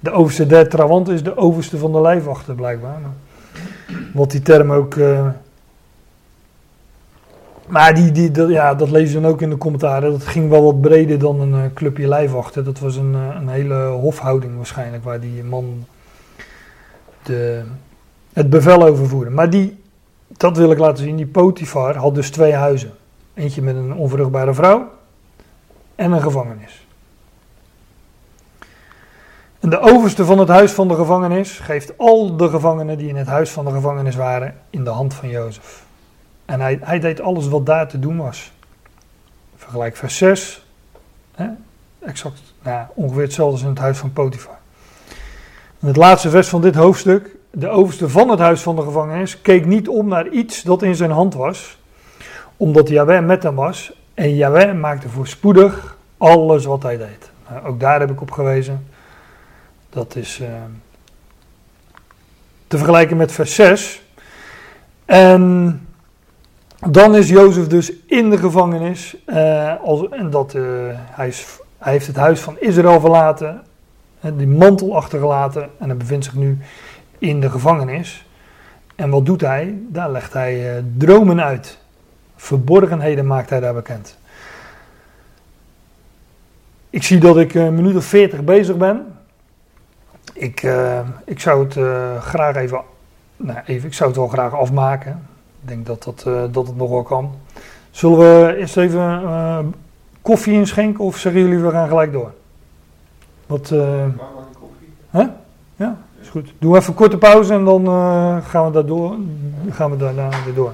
de 0.00 0.10
overste 0.10 0.46
der 0.46 0.68
trawant 0.68 1.08
is 1.08 1.22
de 1.22 1.36
overste 1.36 1.78
van 1.78 1.92
de 1.92 2.00
lijfwachten 2.00 2.54
blijkbaar. 2.54 3.00
Wat 4.12 4.30
die 4.30 4.42
term 4.42 4.72
ook. 4.72 4.94
eh, 4.94 5.28
maar 7.66 7.94
die, 7.94 8.12
die, 8.12 8.30
dat, 8.30 8.48
ja, 8.48 8.74
dat 8.74 8.90
lees 8.90 9.12
je 9.12 9.20
dan 9.20 9.30
ook 9.30 9.42
in 9.42 9.50
de 9.50 9.58
commentaren. 9.58 10.10
Dat 10.10 10.26
ging 10.26 10.50
wel 10.50 10.62
wat 10.64 10.80
breder 10.80 11.18
dan 11.18 11.40
een 11.40 11.72
clubje 11.72 12.08
lijfwachten. 12.08 12.64
Dat 12.64 12.78
was 12.78 12.96
een, 12.96 13.14
een 13.14 13.48
hele 13.48 13.84
hofhouding 13.84 14.56
waarschijnlijk 14.56 15.04
waar 15.04 15.20
die 15.20 15.44
man 15.44 15.84
de, 17.26 17.64
het 18.32 18.50
bevel 18.50 18.82
over 18.82 19.08
voerde. 19.08 19.30
Maar 19.30 19.50
die, 19.50 19.82
dat 20.28 20.56
wil 20.56 20.70
ik 20.70 20.78
laten 20.78 21.04
zien, 21.04 21.16
die 21.16 21.26
Potifar 21.26 21.96
had 21.96 22.14
dus 22.14 22.30
twee 22.30 22.52
huizen. 22.52 22.92
Eentje 23.34 23.62
met 23.62 23.76
een 23.76 23.94
onvruchtbare 23.94 24.54
vrouw 24.54 24.90
en 25.94 26.12
een 26.12 26.22
gevangenis. 26.22 26.86
En 29.60 29.70
de 29.70 29.80
overste 29.80 30.24
van 30.24 30.38
het 30.38 30.48
huis 30.48 30.72
van 30.72 30.88
de 30.88 30.94
gevangenis 30.94 31.58
geeft 31.58 31.98
al 31.98 32.36
de 32.36 32.48
gevangenen 32.48 32.98
die 32.98 33.08
in 33.08 33.16
het 33.16 33.26
huis 33.26 33.50
van 33.50 33.64
de 33.64 33.70
gevangenis 33.70 34.14
waren 34.14 34.54
in 34.70 34.84
de 34.84 34.90
hand 34.90 35.14
van 35.14 35.28
Jozef. 35.28 35.84
En 36.44 36.60
hij, 36.60 36.78
hij 36.82 36.98
deed 36.98 37.20
alles 37.20 37.48
wat 37.48 37.66
daar 37.66 37.88
te 37.88 37.98
doen 37.98 38.16
was. 38.16 38.52
Vergelijk 39.56 39.96
vers 39.96 40.16
6. 40.16 40.66
Hè? 41.34 41.46
Exact 41.98 42.42
nou, 42.62 42.86
ongeveer 42.94 43.22
hetzelfde 43.22 43.52
als 43.52 43.62
in 43.62 43.68
het 43.68 43.78
huis 43.78 43.98
van 43.98 44.12
Potifar. 44.12 44.55
En 45.86 45.92
het 45.92 46.00
laatste 46.00 46.30
vers 46.30 46.48
van 46.48 46.60
dit 46.60 46.74
hoofdstuk. 46.74 47.36
De 47.50 47.68
overste 47.68 48.08
van 48.08 48.28
het 48.28 48.38
huis 48.38 48.60
van 48.60 48.76
de 48.76 48.82
gevangenis 48.82 49.40
keek 49.40 49.66
niet 49.66 49.88
om 49.88 50.08
naar 50.08 50.28
iets 50.28 50.62
dat 50.62 50.82
in 50.82 50.94
zijn 50.94 51.10
hand 51.10 51.34
was. 51.34 51.78
Omdat 52.56 52.88
Yahweh 52.88 53.24
met 53.24 53.42
hem 53.42 53.54
was. 53.54 53.92
En 54.14 54.34
Yahweh 54.34 54.74
maakte 54.74 55.08
voorspoedig 55.08 55.96
alles 56.16 56.64
wat 56.64 56.82
hij 56.82 56.96
deed. 56.96 57.30
Nou, 57.50 57.66
ook 57.66 57.80
daar 57.80 58.00
heb 58.00 58.10
ik 58.10 58.20
op 58.20 58.30
gewezen. 58.30 58.86
Dat 59.90 60.16
is. 60.16 60.40
eh, 60.40 60.48
te 62.66 62.76
vergelijken 62.76 63.16
met 63.16 63.32
vers 63.32 63.54
6. 63.54 64.02
En 65.04 65.86
dan 66.90 67.16
is 67.16 67.28
Jozef 67.28 67.66
dus 67.66 67.92
in 68.06 68.30
de 68.30 68.38
gevangenis. 68.38 69.16
eh, 69.26 69.74
als, 69.84 70.08
en 70.08 70.30
dat, 70.30 70.54
eh, 70.54 70.62
hij, 70.90 71.28
is, 71.28 71.46
hij 71.78 71.92
heeft 71.92 72.06
het 72.06 72.16
huis 72.16 72.40
van 72.40 72.56
Israël 72.60 73.00
verlaten. 73.00 73.62
Eh, 74.20 74.30
die 74.36 74.46
mantel 74.46 74.96
achtergelaten. 74.96 75.70
En 75.78 75.88
hij 75.88 75.96
bevindt 75.96 76.24
zich 76.24 76.34
nu 76.34 76.58
in 77.18 77.40
de 77.40 77.50
gevangenis. 77.50 78.26
En 78.94 79.10
wat 79.10 79.26
doet 79.26 79.40
hij? 79.40 79.78
Daar 79.88 80.10
legt 80.10 80.32
hij 80.32 80.76
eh, 80.76 80.82
dromen 80.96 81.42
uit. 81.42 81.78
Verborgenheden 82.36 83.26
maakt 83.26 83.50
hij 83.50 83.60
daar 83.60 83.74
bekend. 83.74 84.18
Ik 86.90 87.02
zie 87.02 87.18
dat 87.18 87.36
ik 87.36 87.54
een 87.54 87.74
minuut 87.74 87.96
of 87.96 88.04
veertig 88.04 88.44
bezig 88.44 88.76
ben. 88.76 89.06
Ik, 90.32 90.62
eh, 90.62 91.00
ik 91.24 91.40
zou 91.40 91.64
het 91.64 91.76
eh, 91.76 92.20
graag 92.20 92.56
even, 92.56 92.80
nou 93.36 93.58
even, 93.66 93.88
ik 93.88 93.94
zou 93.94 94.08
het 94.08 94.18
wel 94.18 94.28
graag 94.28 94.52
afmaken. 94.52 95.26
Ik 95.62 95.68
denk 95.68 95.86
dat, 95.86 96.02
dat, 96.02 96.24
eh, 96.26 96.44
dat 96.50 96.66
het 96.66 96.76
nog 96.76 96.90
wel 96.90 97.02
kan. 97.02 97.34
Zullen 97.90 98.18
we 98.18 98.56
eerst 98.56 98.76
even 98.76 99.00
eh, 99.00 99.58
koffie 100.22 100.52
inschenken 100.52 101.04
of 101.04 101.16
zeggen 101.16 101.40
jullie 101.40 101.58
we 101.58 101.70
gaan 101.70 101.88
gelijk 101.88 102.12
door? 102.12 102.32
Wat, 103.46 103.70
eh, 103.70 103.78
Waar 103.78 104.06
mag 104.34 104.44
ik 104.50 104.58
koffie? 104.60 105.30
ja, 105.76 105.98
is 106.20 106.28
goed. 106.28 106.52
Doe 106.58 106.76
even 106.76 106.88
een 106.88 106.94
korte 106.94 107.18
pauze 107.18 107.54
en 107.54 107.64
dan 107.64 107.86
eh, 107.86 108.36
gaan, 108.46 108.64
we 108.64 108.70
daardoor, 108.70 109.16
gaan 109.70 109.90
we 109.90 109.96
daarna 109.96 110.28
weer 110.44 110.54
door. 110.54 110.72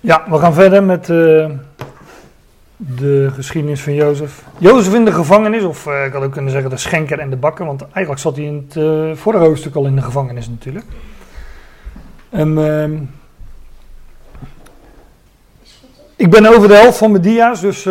Ja, 0.00 0.24
we 0.28 0.38
gaan 0.38 0.54
verder 0.54 0.82
met 0.82 1.10
eh, 1.10 1.50
de 2.76 3.30
geschiedenis 3.32 3.82
van 3.82 3.94
Jozef. 3.94 4.44
Jozef 4.58 4.94
in 4.94 5.04
de 5.04 5.12
gevangenis, 5.12 5.62
of 5.62 5.86
eh, 5.86 6.04
ik 6.04 6.12
had 6.12 6.22
ook 6.22 6.32
kunnen 6.32 6.50
zeggen 6.50 6.70
de 6.70 6.76
schenker 6.76 7.18
en 7.18 7.30
de 7.30 7.36
bakker, 7.36 7.66
want 7.66 7.82
eigenlijk 7.82 8.18
zat 8.18 8.36
hij 8.36 8.44
in 8.44 8.66
het 8.68 8.76
eh, 8.76 9.16
vorige 9.16 9.44
hoofdstuk 9.44 9.74
al 9.74 9.86
in 9.86 9.96
de 9.96 10.02
gevangenis 10.02 10.48
natuurlijk. 10.48 10.84
En, 12.30 12.58
ehm, 12.58 12.96
ik 16.16 16.30
ben 16.30 16.46
over 16.46 16.68
de 16.68 16.74
helft 16.74 16.98
van 16.98 17.10
mijn 17.10 17.22
dia's, 17.22 17.60
dus 17.60 17.84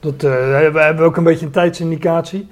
dat, 0.00 0.14
eh, 0.14 0.20
we 0.70 0.80
hebben 0.80 1.04
ook 1.04 1.16
een 1.16 1.24
beetje 1.24 1.46
een 1.46 1.52
tijdsindicatie. 1.52 2.48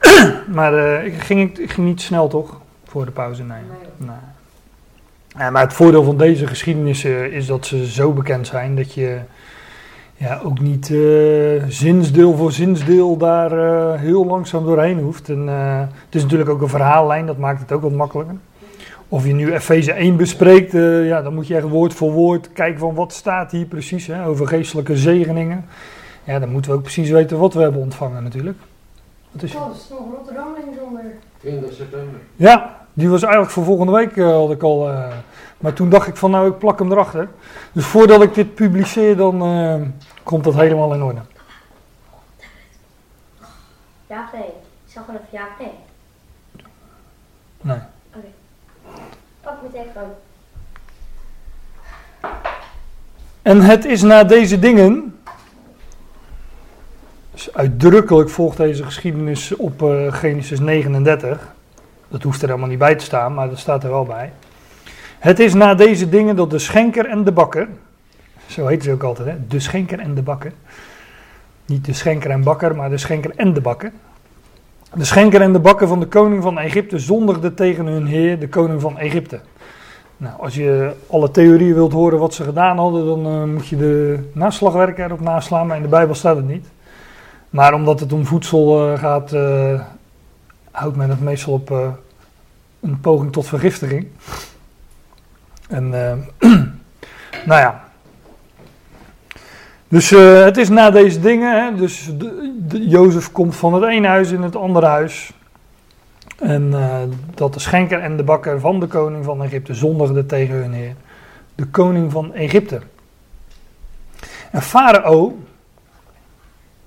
maar 0.54 0.74
eh, 0.74 1.06
ik, 1.06 1.14
ging, 1.14 1.58
ik 1.58 1.70
ging 1.70 1.86
niet 1.86 2.00
snel 2.00 2.28
toch? 2.28 2.60
Voor 2.84 3.04
de 3.04 3.10
pauze, 3.10 3.42
nee. 3.42 3.62
nee. 3.96 5.50
Maar 5.50 5.62
het 5.62 5.72
voordeel 5.72 6.04
van 6.04 6.16
deze 6.16 6.46
geschiedenissen 6.46 7.32
is 7.32 7.46
dat 7.46 7.66
ze 7.66 7.86
zo 7.86 8.12
bekend 8.12 8.46
zijn 8.46 8.76
dat 8.76 8.94
je 8.94 9.20
ja, 10.16 10.40
ook 10.44 10.60
niet 10.60 10.90
eh, 10.90 11.64
zinsdeel 11.68 12.36
voor 12.36 12.52
zinsdeel 12.52 13.16
daar 13.16 13.52
eh, 13.52 14.00
heel 14.00 14.26
langzaam 14.26 14.64
doorheen 14.64 14.98
hoeft. 14.98 15.28
En, 15.28 15.48
eh, 15.48 15.80
het 15.80 16.14
is 16.14 16.22
natuurlijk 16.22 16.50
ook 16.50 16.62
een 16.62 16.68
verhaallijn, 16.68 17.26
dat 17.26 17.38
maakt 17.38 17.60
het 17.60 17.72
ook 17.72 17.82
wat 17.82 17.92
makkelijker. 17.92 18.36
Of 19.08 19.26
je 19.26 19.32
nu 19.32 19.52
Efeze 19.52 19.92
1 19.92 20.16
bespreekt, 20.16 20.74
eh, 20.74 21.06
ja, 21.06 21.22
dan 21.22 21.34
moet 21.34 21.46
je 21.46 21.56
echt 21.56 21.68
woord 21.68 21.94
voor 21.94 22.12
woord 22.12 22.52
kijken 22.52 22.80
van 22.80 22.94
wat 22.94 23.12
staat 23.12 23.50
hier 23.50 23.66
precies 23.66 24.06
hè, 24.06 24.26
over 24.26 24.46
geestelijke 24.46 24.96
zegeningen. 24.96 25.64
Ja, 26.24 26.38
dan 26.38 26.48
moeten 26.48 26.70
we 26.70 26.76
ook 26.76 26.82
precies 26.82 27.10
weten 27.10 27.38
wat 27.38 27.54
we 27.54 27.60
hebben 27.60 27.80
ontvangen 27.80 28.22
natuurlijk. 28.22 28.58
Wat 29.30 29.42
is, 29.42 29.54
Oh, 29.54 29.66
dat 29.66 29.76
is 29.76 29.88
nog 29.88 30.00
Rotterdam 30.16 30.54
zonder. 30.78 31.04
20 31.40 31.72
september. 31.74 32.20
ja, 32.36 32.76
die 32.92 33.08
was 33.08 33.22
eigenlijk 33.22 33.52
voor 33.52 33.64
volgende 33.64 33.92
week 33.92 34.16
eh, 34.16 34.30
had 34.30 34.50
ik 34.50 34.62
al. 34.62 34.90
eh, 34.90 35.12
maar 35.58 35.72
toen 35.72 35.88
dacht 35.90 36.06
ik 36.08 36.16
van 36.16 36.30
nou, 36.30 36.48
ik 36.50 36.58
plak 36.58 36.78
hem 36.78 36.92
erachter. 36.92 37.28
Dus 37.72 37.86
voordat 37.86 38.22
ik 38.22 38.34
dit 38.34 38.54
publiceer, 38.54 39.16
dan 39.16 39.42
eh, 39.42 39.74
komt 40.22 40.44
dat 40.44 40.54
helemaal 40.54 40.94
in 40.94 41.02
orde. 41.02 41.20
Ja, 44.06 44.28
nee. 44.32 44.42
Ik 44.86 44.92
zag 44.92 45.04
gewoon 45.04 45.20
even 45.20 45.38
ja, 45.38 45.46
nee. 45.58 45.72
Nee. 47.60 47.78
Pak 49.40 49.54
mijn 49.60 49.72
telefoon. 49.72 50.10
En 53.42 53.60
het 53.60 53.84
is 53.84 54.02
na 54.02 54.24
deze 54.24 54.58
dingen. 54.58 55.13
Uitdrukkelijk 57.52 58.30
volgt 58.30 58.56
deze 58.56 58.84
geschiedenis 58.84 59.56
op 59.56 59.82
eh, 59.82 60.12
Genesis 60.12 60.60
39. 60.60 61.52
Dat 62.08 62.22
hoeft 62.22 62.42
er 62.42 62.48
helemaal 62.48 62.68
niet 62.68 62.78
bij 62.78 62.94
te 62.94 63.04
staan, 63.04 63.34
maar 63.34 63.48
dat 63.48 63.58
staat 63.58 63.84
er 63.84 63.90
wel 63.90 64.04
bij. 64.04 64.32
Het 65.18 65.38
is 65.38 65.54
na 65.54 65.74
deze 65.74 66.08
dingen 66.08 66.36
dat 66.36 66.50
de 66.50 66.58
schenker 66.58 67.06
en 67.06 67.24
de 67.24 67.32
bakker. 67.32 67.68
Zo 68.46 68.66
heet 68.66 68.82
ze 68.82 68.92
ook 68.92 69.02
altijd, 69.02 69.28
hè? 69.28 69.34
De 69.48 69.60
schenker 69.60 69.98
en 69.98 70.14
de 70.14 70.22
bakker. 70.22 70.52
Niet 71.66 71.84
de 71.84 71.92
schenker 71.92 72.30
en 72.30 72.42
bakker, 72.42 72.76
maar 72.76 72.90
de 72.90 72.98
schenker 72.98 73.32
en 73.36 73.52
de 73.52 73.60
bakker. 73.60 73.92
De 74.94 75.04
schenker 75.04 75.40
en 75.40 75.52
de 75.52 75.58
bakker 75.58 75.88
van 75.88 76.00
de 76.00 76.06
koning 76.06 76.42
van 76.42 76.58
Egypte 76.58 76.98
zondigden 76.98 77.54
tegen 77.54 77.86
hun 77.86 78.06
heer, 78.06 78.38
de 78.38 78.48
koning 78.48 78.80
van 78.80 78.98
Egypte. 78.98 79.40
Nou, 80.16 80.40
als 80.40 80.54
je 80.54 80.92
alle 81.06 81.30
theorieën 81.30 81.74
wilt 81.74 81.92
horen 81.92 82.18
wat 82.18 82.34
ze 82.34 82.44
gedaan 82.44 82.78
hadden, 82.78 83.06
dan 83.06 83.26
eh, 83.26 83.44
moet 83.44 83.66
je 83.66 83.76
de 83.76 84.18
naslagwerker 84.32 85.04
erop 85.04 85.20
naslaan, 85.20 85.66
maar 85.66 85.76
in 85.76 85.82
de 85.82 85.88
Bijbel 85.88 86.14
staat 86.14 86.36
het 86.36 86.48
niet. 86.48 86.66
Maar 87.54 87.74
omdat 87.74 88.00
het 88.00 88.12
om 88.12 88.26
voedsel 88.26 88.92
eh, 88.92 88.98
gaat, 88.98 89.32
eh, 89.32 89.80
houdt 90.70 90.96
men 90.96 91.08
het 91.08 91.20
meestal 91.20 91.52
op 91.52 91.70
eh, 91.70 91.88
een 92.80 93.00
poging 93.00 93.32
tot 93.32 93.46
vergiftiging. 93.46 94.06
En, 95.68 95.88
nou 97.48 97.60
ja. 97.60 97.84
Dus 99.88 100.10
het 100.44 100.56
is 100.56 100.68
na 100.68 100.90
deze 100.90 101.20
dingen, 101.20 101.64
hè, 101.64 101.74
dus 101.74 102.10
Jozef 102.68 103.32
komt 103.32 103.56
van 103.56 103.74
het 103.74 103.84
ene 103.84 104.06
huis 104.06 104.30
in 104.30 104.42
het 104.42 104.56
andere 104.56 104.86
huis. 104.86 105.32
En 106.38 106.74
dat 107.34 107.54
de 107.54 107.60
schenker 107.60 108.00
en 108.00 108.16
de 108.16 108.22
bakker 108.22 108.60
van 108.60 108.80
de 108.80 108.86
koning 108.86 109.24
van 109.24 109.42
Egypte 109.42 109.74
zondigden 109.74 110.26
tegen 110.26 110.54
hun 110.54 110.72
heer, 110.72 110.94
de 111.54 111.66
koning 111.66 112.12
van 112.12 112.34
Egypte. 112.34 112.80
En 114.50 114.62
Farao, 114.62 115.38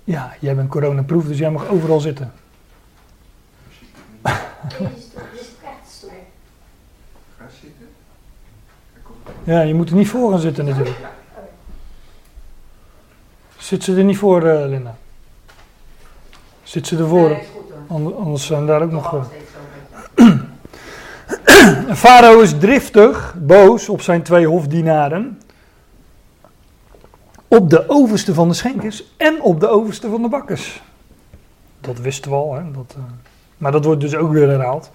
ja, 0.08 0.36
jij 0.40 0.56
bent 0.56 0.70
coronaproof, 0.70 1.26
dus 1.26 1.38
jij 1.38 1.52
mag 1.52 1.68
overal 1.68 2.00
zitten. 2.00 2.32
Deze 4.78 4.86
stoel, 5.00 5.22
is. 5.34 5.54
Ga. 5.62 5.72
Ja, 9.44 9.62
je 9.62 9.74
moet 9.74 9.90
er 9.90 9.96
niet 9.96 10.08
voor 10.08 10.32
gaan 10.32 10.40
zitten 10.40 10.66
natuurlijk. 10.66 10.98
Zit 13.58 13.84
ze 13.84 13.96
er 13.96 14.04
niet 14.04 14.18
voor, 14.18 14.48
eh, 14.48 14.68
Linda? 14.68 14.98
Zit 16.64 16.88
ze 16.88 16.98
ervoor? 16.98 17.30
Nee, 17.30 17.48
goed 17.88 18.16
Anders 18.18 18.46
zijn 18.46 18.66
daar 18.66 18.82
ook 18.82 18.92
nog... 18.92 19.28
Eh, 20.16 20.40
Farao 22.02 22.40
is 22.40 22.58
driftig, 22.58 23.36
boos 23.38 23.90
op 23.90 24.02
zijn 24.02 24.24
twee 24.24 24.48
hofdienaren. 24.48 25.42
Op 27.48 27.70
de 27.70 27.90
overste 27.90 28.34
van 28.34 28.48
de 28.48 28.54
schenkers 28.54 29.04
en 29.18 29.42
op 29.42 29.60
de 29.60 29.68
overste 29.68 30.10
van 30.10 30.22
de 30.22 30.30
bakkers. 30.30 30.82
Dat 31.82 32.00
wisten 32.00 32.32
we 32.32 32.38
al, 32.38 32.54
hè? 32.54 32.72
Dat, 32.72 32.94
eh, 32.98 33.04
maar 33.58 33.72
dat 33.72 33.86
wordt 33.86 34.02
dus 34.02 34.16
ook 34.16 34.32
weer 34.32 34.50
herhaald. 34.50 34.92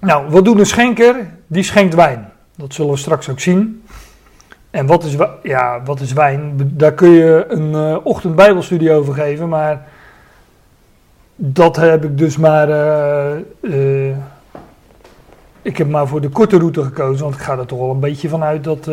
Nou, 0.00 0.30
wat 0.30 0.44
doet 0.44 0.58
een 0.58 0.66
schenker? 0.66 1.30
Die 1.46 1.62
schenkt 1.62 1.94
wijn. 1.94 2.32
Dat 2.54 2.74
zullen 2.74 2.90
we 2.90 2.96
straks 2.96 3.28
ook 3.28 3.40
zien. 3.40 3.84
En 4.70 4.86
wat 4.86 5.04
is, 5.04 5.16
ja, 5.42 5.82
wat 5.84 6.00
is 6.00 6.12
wijn? 6.12 6.70
Daar 6.72 6.92
kun 6.92 7.10
je 7.10 7.44
een 7.48 7.74
eh 7.74 7.96
ochtend 8.02 8.36
bijbelstudie 8.36 8.92
over 8.92 9.14
geven, 9.14 9.48
maar 9.48 9.88
dat 11.36 11.76
heb 11.76 12.04
ik 12.04 12.18
dus 12.18 12.36
maar 12.36 12.70
eh, 13.60 14.16
ik 15.62 15.76
heb 15.76 15.88
maar 15.88 16.06
voor 16.06 16.20
de 16.20 16.28
korte 16.28 16.58
route 16.58 16.82
gekozen, 16.82 17.22
want 17.22 17.34
ik 17.34 17.40
ga 17.40 17.58
er 17.58 17.66
toch 17.66 17.78
wel 17.78 17.90
een 17.90 18.00
beetje 18.00 18.28
van 18.28 18.42
uit 18.42 18.64
dat, 18.64 18.88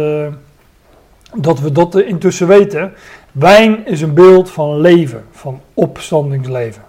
dat 1.36 1.60
we 1.60 1.72
dat 1.72 1.96
eh, 1.96 2.08
intussen 2.08 2.48
weten. 2.48 2.94
Wijn 3.32 3.86
is 3.86 4.02
een 4.02 4.14
beeld 4.14 4.50
van 4.50 4.80
leven, 4.80 5.24
van 5.32 5.62
opstandingsleven. 5.74 6.84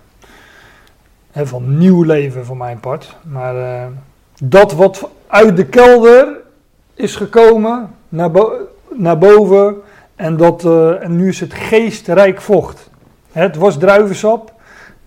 Hè, 1.31 1.47
van 1.47 1.79
nieuw 1.79 2.03
leven 2.03 2.45
voor 2.45 2.57
mijn 2.57 2.81
part. 2.81 3.17
Maar 3.23 3.57
eh, 3.57 3.87
dat 4.43 4.73
wat 4.73 5.11
uit 5.27 5.57
de 5.57 5.67
kelder 5.67 6.41
is 6.95 7.17
gekomen 7.17 7.91
naar, 8.09 8.31
naar 8.95 9.19
boven 9.19 9.77
en, 10.17 10.37
dat, 10.37 10.65
eh, 10.65 11.03
en 11.03 11.17
nu 11.17 11.29
is 11.29 11.41
het 11.41 11.55
geestrijk 11.55 12.41
vocht. 12.41 12.91
Het 13.33 13.57
was 13.57 13.79
druivensap, 13.79 14.49
een 14.49 14.55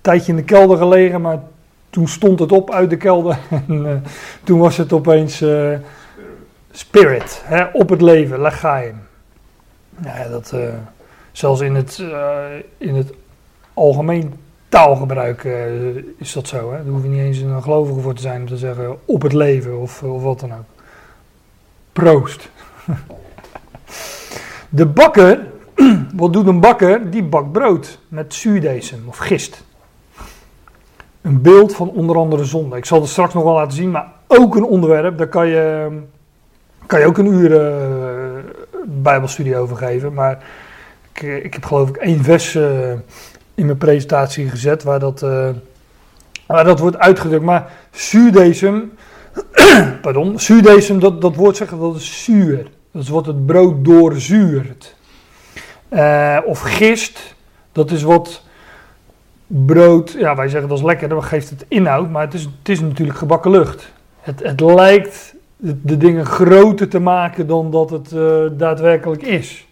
tijdje 0.02 0.32
in 0.32 0.38
de 0.38 0.44
kelder 0.44 0.78
gelegen, 0.78 1.22
maar 1.22 1.40
toen 1.90 2.08
stond 2.08 2.40
het 2.40 2.52
op 2.52 2.72
uit 2.72 2.90
de 2.90 2.98
kelder 2.98 3.38
en 3.68 4.04
toen 4.44 4.60
was 4.60 4.78
het 4.78 4.94
opeens 4.94 5.44
spirit, 6.72 7.44
op 7.74 7.90
het 7.90 8.02
leven, 8.02 8.42
legaim. 8.42 9.07
Nou 9.98 10.18
ja, 10.18 10.28
dat, 10.28 10.52
eh, 10.52 10.74
zelfs 11.32 11.62
in 11.62 11.76
het, 11.76 12.00
eh, 12.00 12.46
in 12.78 12.96
het 12.96 13.14
algemeen 13.74 14.34
taalgebruik 14.70 15.44
eh, 15.44 15.96
is 16.18 16.34
dat 16.34 16.48
zo. 16.48 16.72
Hè? 16.72 16.84
Daar 16.84 16.94
hoef 16.94 17.04
je 17.04 17.10
niet 17.10 17.20
eens 17.20 17.38
een 17.38 17.64
gelovige 17.64 18.00
voor 18.00 18.14
te 18.14 18.22
zijn 18.22 18.42
om 18.42 18.48
te 18.48 18.58
zeggen 18.58 18.98
op 19.06 19.22
het 19.22 19.34
leven 19.34 19.80
of, 19.80 20.04
of 20.04 20.24
wat 20.24 20.40
dan 20.40 20.52
ook. 20.52 20.66
Proost. 21.94 22.50
De 24.70 24.86
bakker, 24.86 25.48
wat 26.16 26.34
doet 26.34 26.48
een 26.48 26.60
bakker? 26.60 27.10
Die 27.10 27.24
bakt 27.24 27.52
brood 27.52 28.00
met 28.08 28.34
zuurdesem 28.34 29.04
of 29.08 29.18
gist. 29.18 29.64
een 31.22 31.42
beeld 31.42 31.76
van 31.76 31.90
onder 31.90 32.18
andere 32.18 32.46
zonde. 32.46 32.78
Ik 32.78 32.86
zal 32.86 33.02
het 33.02 33.10
straks 33.10 33.34
nog 33.34 33.44
wel 33.44 33.54
laten 33.54 33.78
zien, 33.78 33.92
maar 33.92 34.12
ook 34.28 34.56
een 34.56 34.64
onderwerp, 34.64 35.18
daar 35.18 35.28
kan 35.28 35.48
je, 35.48 35.90
kan 36.86 37.00
je 37.00 37.06
ook 37.06 37.18
een 37.18 37.26
uur 37.26 37.52
bijbelstudie 38.90 39.58
over 39.58 39.78
geven. 39.78 40.14
Maar 40.14 40.44
ik, 41.14 41.22
ik 41.44 41.54
heb 41.54 41.66
geloof 41.66 41.90
ik 41.90 41.96
één 41.96 42.24
vers 42.24 42.56
eh, 42.56 42.92
in 43.56 43.66
mijn 43.66 43.78
presentatie 43.78 44.50
gezet 44.50 44.84
waar 44.84 45.00
dat, 45.00 45.24
eh, 45.24 45.50
waar 46.46 46.64
dat 46.64 46.80
wordt 46.80 46.98
uitgedrukt. 46.98 47.44
Maar 47.44 47.72
zuurdesem, 47.92 48.92
pardon, 50.02 50.40
zuurdesem, 50.40 51.00
dat, 51.00 51.22
dat 51.22 51.36
woord 51.36 51.58
zeggen, 51.58 51.80
dat 51.80 51.96
is 51.96 52.24
zuur. 52.24 52.68
Dat 52.92 53.04
is 53.04 53.10
wat 53.10 53.26
het 53.26 53.46
brood 53.46 53.86
doorzuurt. 53.86 54.96
Eh, 55.90 56.38
of 56.46 56.60
gist, 56.60 57.36
dat 57.72 57.92
is 57.92 58.04
wat 58.04 58.44
brood, 59.48 60.12
ja 60.12 60.36
wij 60.36 60.50
zeggen 60.50 60.70
dat 60.70 60.78
is 60.78 60.84
lekker, 60.84 61.10
dat 61.10 61.24
geeft 61.24 61.50
het 61.50 61.66
inhoud, 61.68 62.10
maar 62.10 62.24
het 62.24 62.34
is, 62.34 62.44
het 62.44 62.70
is 62.70 62.80
natuurlijk 62.80 63.18
gebakken 63.18 63.52
lucht. 63.52 63.92
Het, 64.20 64.44
het 64.44 64.60
lijkt 64.60 65.36
de, 65.58 65.98
dingen 65.98 66.26
groter 66.26 66.88
te 66.88 67.00
maken 67.00 67.48
dan 67.48 67.72
dat 67.72 67.90
het 67.90 68.12
eh, 68.12 68.46
daadwerkelijk 68.52 69.22
is. 69.22 69.68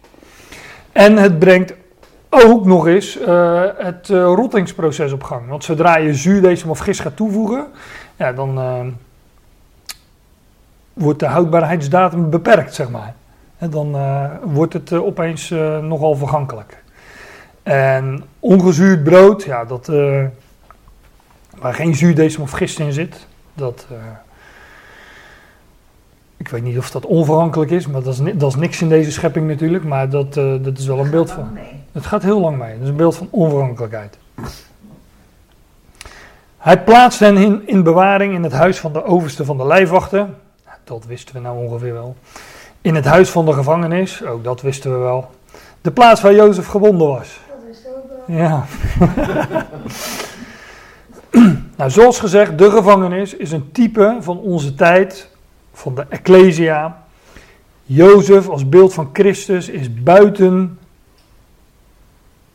En 0.92 1.18
het 1.18 1.40
brengt 1.40 1.74
ook 2.30 2.66
nog 2.66 2.88
eens 2.88 3.20
eh, 3.20 3.64
het 3.78 4.10
eh, 4.10 4.18
rottingsproces 4.18 5.12
op 5.12 5.24
gang. 5.24 5.48
Want 5.48 5.64
zodra 5.64 5.98
je 5.98 6.14
zuurdesem 6.14 6.70
of 6.70 6.80
gist 6.80 7.02
gaat 7.02 7.16
toevoegen, 7.16 7.68
ja, 8.16 8.34
dan 8.34 8.60
wordt 10.94 11.20
de 11.20 11.26
houdbaarheidsdatum 11.26 12.30
beperkt, 12.30 12.74
zeg 12.74 12.90
maar. 12.90 13.16
En 13.58 13.70
dan 13.70 13.98
wordt 14.44 14.74
het 14.74 14.94
opeens 14.94 15.50
nogal 15.82 16.16
vergankelijk. 16.16 16.84
En 17.64 18.24
ongezuurd 18.40 19.04
brood, 19.04 19.44
ja, 19.44 19.66
dat, 19.66 19.88
waar 21.58 21.74
geen 21.74 21.96
zuurdesem 21.96 22.42
of 22.42 22.52
gist 22.52 22.80
in 22.80 22.94
zit, 22.94 23.28
dat... 23.54 23.88
ik 26.46 26.52
weet 26.52 26.64
niet 26.64 26.78
of 26.78 26.92
dat 26.92 27.06
onvergankelijk 27.06 27.72
is, 27.72 27.88
maar 27.88 28.02
dat 28.04 28.14
is, 28.14 28.34
dat 28.34 28.50
is 28.50 28.56
niks 28.56 28.82
in 28.82 28.90
deze 28.90 29.12
schepping 29.12 29.48
natuurlijk. 29.48 29.84
Maar 29.84 30.10
dat, 30.10 30.38
eh, 30.38 30.54
dat 30.62 30.78
is 30.78 30.86
wel 30.86 31.00
een 31.00 31.10
beeld 31.10 31.32
van. 31.32 31.58
Het 31.92 32.06
gaat 32.06 32.24
heel 32.24 32.40
lang 32.40 32.58
mee. 32.58 32.74
Dat 32.74 32.82
is 32.82 32.90
een 32.90 32.96
beeld 32.96 33.16
van 33.16 33.28
onvergankelijkheid. 33.32 34.18
Hij 36.58 36.84
plaatst 36.84 37.20
hen 37.20 37.38
in, 37.38 37.68
in 37.68 37.84
bewaring 37.84 38.34
in 38.34 38.44
het 38.44 38.52
huis 38.52 38.80
van 38.80 38.94
de 38.94 39.04
overste 39.04 39.46
van 39.46 39.58
de 39.58 39.66
lijfwachten. 39.66 40.36
Dat 40.84 41.06
wisten 41.06 41.36
we 41.36 41.42
nou 41.42 41.66
ongeveer 41.66 41.94
wel. 41.94 42.16
In 42.82 42.96
het 42.96 43.06
huis 43.06 43.30
van 43.30 43.46
de 43.46 43.54
gevangenis, 43.54 44.26
ook 44.26 44.44
dat 44.44 44.62
wisten 44.62 44.92
we 44.92 44.98
wel. 44.98 45.30
De 45.82 45.92
plaats 45.92 46.22
waar 46.22 46.34
Jozef 46.34 46.68
gebonden 46.68 47.08
was. 47.08 47.40
Dat 47.48 47.58
is 47.72 47.78
het 47.78 47.94
ook 47.96 48.28
wel. 48.28 48.38
Ja. 48.38 48.66
nou, 51.78 51.92
zoals 51.92 52.20
gezegd, 52.20 52.58
de 52.58 52.72
gevangenis 52.72 53.36
is 53.36 53.52
een 53.52 53.72
type 53.72 54.18
van 54.20 54.40
onze 54.40 54.76
tijd, 54.76 55.34
van 55.78 55.96
de 55.96 56.06
Ecclesia. 56.10 57.04
Jozef 57.84 58.50
als 58.50 58.70
beeld 58.70 58.94
van 58.94 59.10
Christus 59.14 59.70
is 59.70 59.94
buiten 59.94 60.80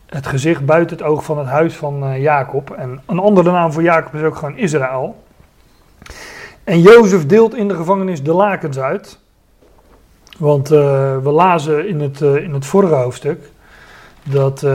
het 0.07 0.27
gezicht, 0.27 0.67
buiten 0.67 0.97
het 0.97 1.07
oog 1.07 1.25
van 1.25 1.39
het 1.39 1.47
huis 1.47 1.77
van 1.77 2.05
eh, 2.05 2.23
Jacob. 2.23 2.71
En 2.71 3.01
een 3.07 3.19
andere 3.19 3.51
naam 3.51 3.73
voor 3.73 3.83
Jacob 3.83 4.15
is 4.15 4.23
ook 4.23 4.37
gewoon 4.37 4.57
Israël. 4.57 5.23
En 6.65 6.81
Jozef 6.81 7.27
deelt 7.27 7.55
in 7.55 7.69
de 7.69 7.75
gevangenis 7.75 8.23
de 8.23 8.33
lakens 8.33 8.79
uit. 8.79 9.19
Want 10.39 10.71
eh, 10.71 10.79
we 11.19 11.31
lazen 11.31 11.89
in 11.89 12.01
het, 12.01 12.23
eh, 12.23 12.37
in 12.37 12.55
het 12.55 12.67
vorige 12.67 12.95
hoofdstuk 12.95 13.51
dat 14.23 14.67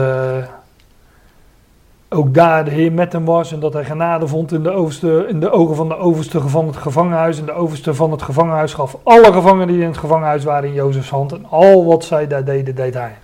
ook 2.08 2.34
daar 2.34 2.64
de 2.64 2.70
Heer 2.70 2.92
met 2.92 3.12
hem 3.12 3.24
was 3.24 3.52
en 3.52 3.60
dat 3.60 3.72
hij 3.72 3.84
genade 3.84 4.26
vond 4.26 4.52
in 4.52 4.62
de, 4.62 4.70
overste, 4.70 5.26
in 5.28 5.40
de 5.40 5.50
ogen 5.50 5.76
van 5.76 5.88
de 5.88 5.96
overste 5.96 6.48
van 6.48 6.66
het 6.66 6.76
gevangenhuis. 6.76 7.38
En 7.38 7.46
de 7.46 7.52
overste 7.52 7.94
van 7.94 8.10
het 8.10 8.22
gevangenhuis 8.22 8.74
gaf 8.74 8.96
alle 9.02 9.32
gevangenen 9.32 9.66
die 9.66 9.80
in 9.80 9.86
het 9.86 9.96
gevangenhuis 9.96 10.44
waren 10.44 10.68
in 10.68 10.74
Jozefs 10.74 11.10
hand. 11.10 11.32
En 11.32 11.46
al 11.48 11.84
wat 11.84 12.04
zij 12.04 12.26
daar 12.26 12.44
deden, 12.44 12.74
deed 12.74 12.94
hij. 12.94 13.16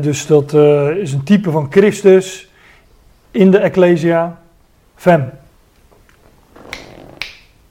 Dus 0.00 0.26
dat 0.26 0.54
eh, 0.54 0.88
is 0.88 1.12
een 1.12 1.22
type 1.22 1.50
van 1.50 1.66
Christus 1.70 2.50
in 3.30 3.50
de 3.50 3.58
Ecclesia. 3.58 4.40
Fem. 4.94 5.30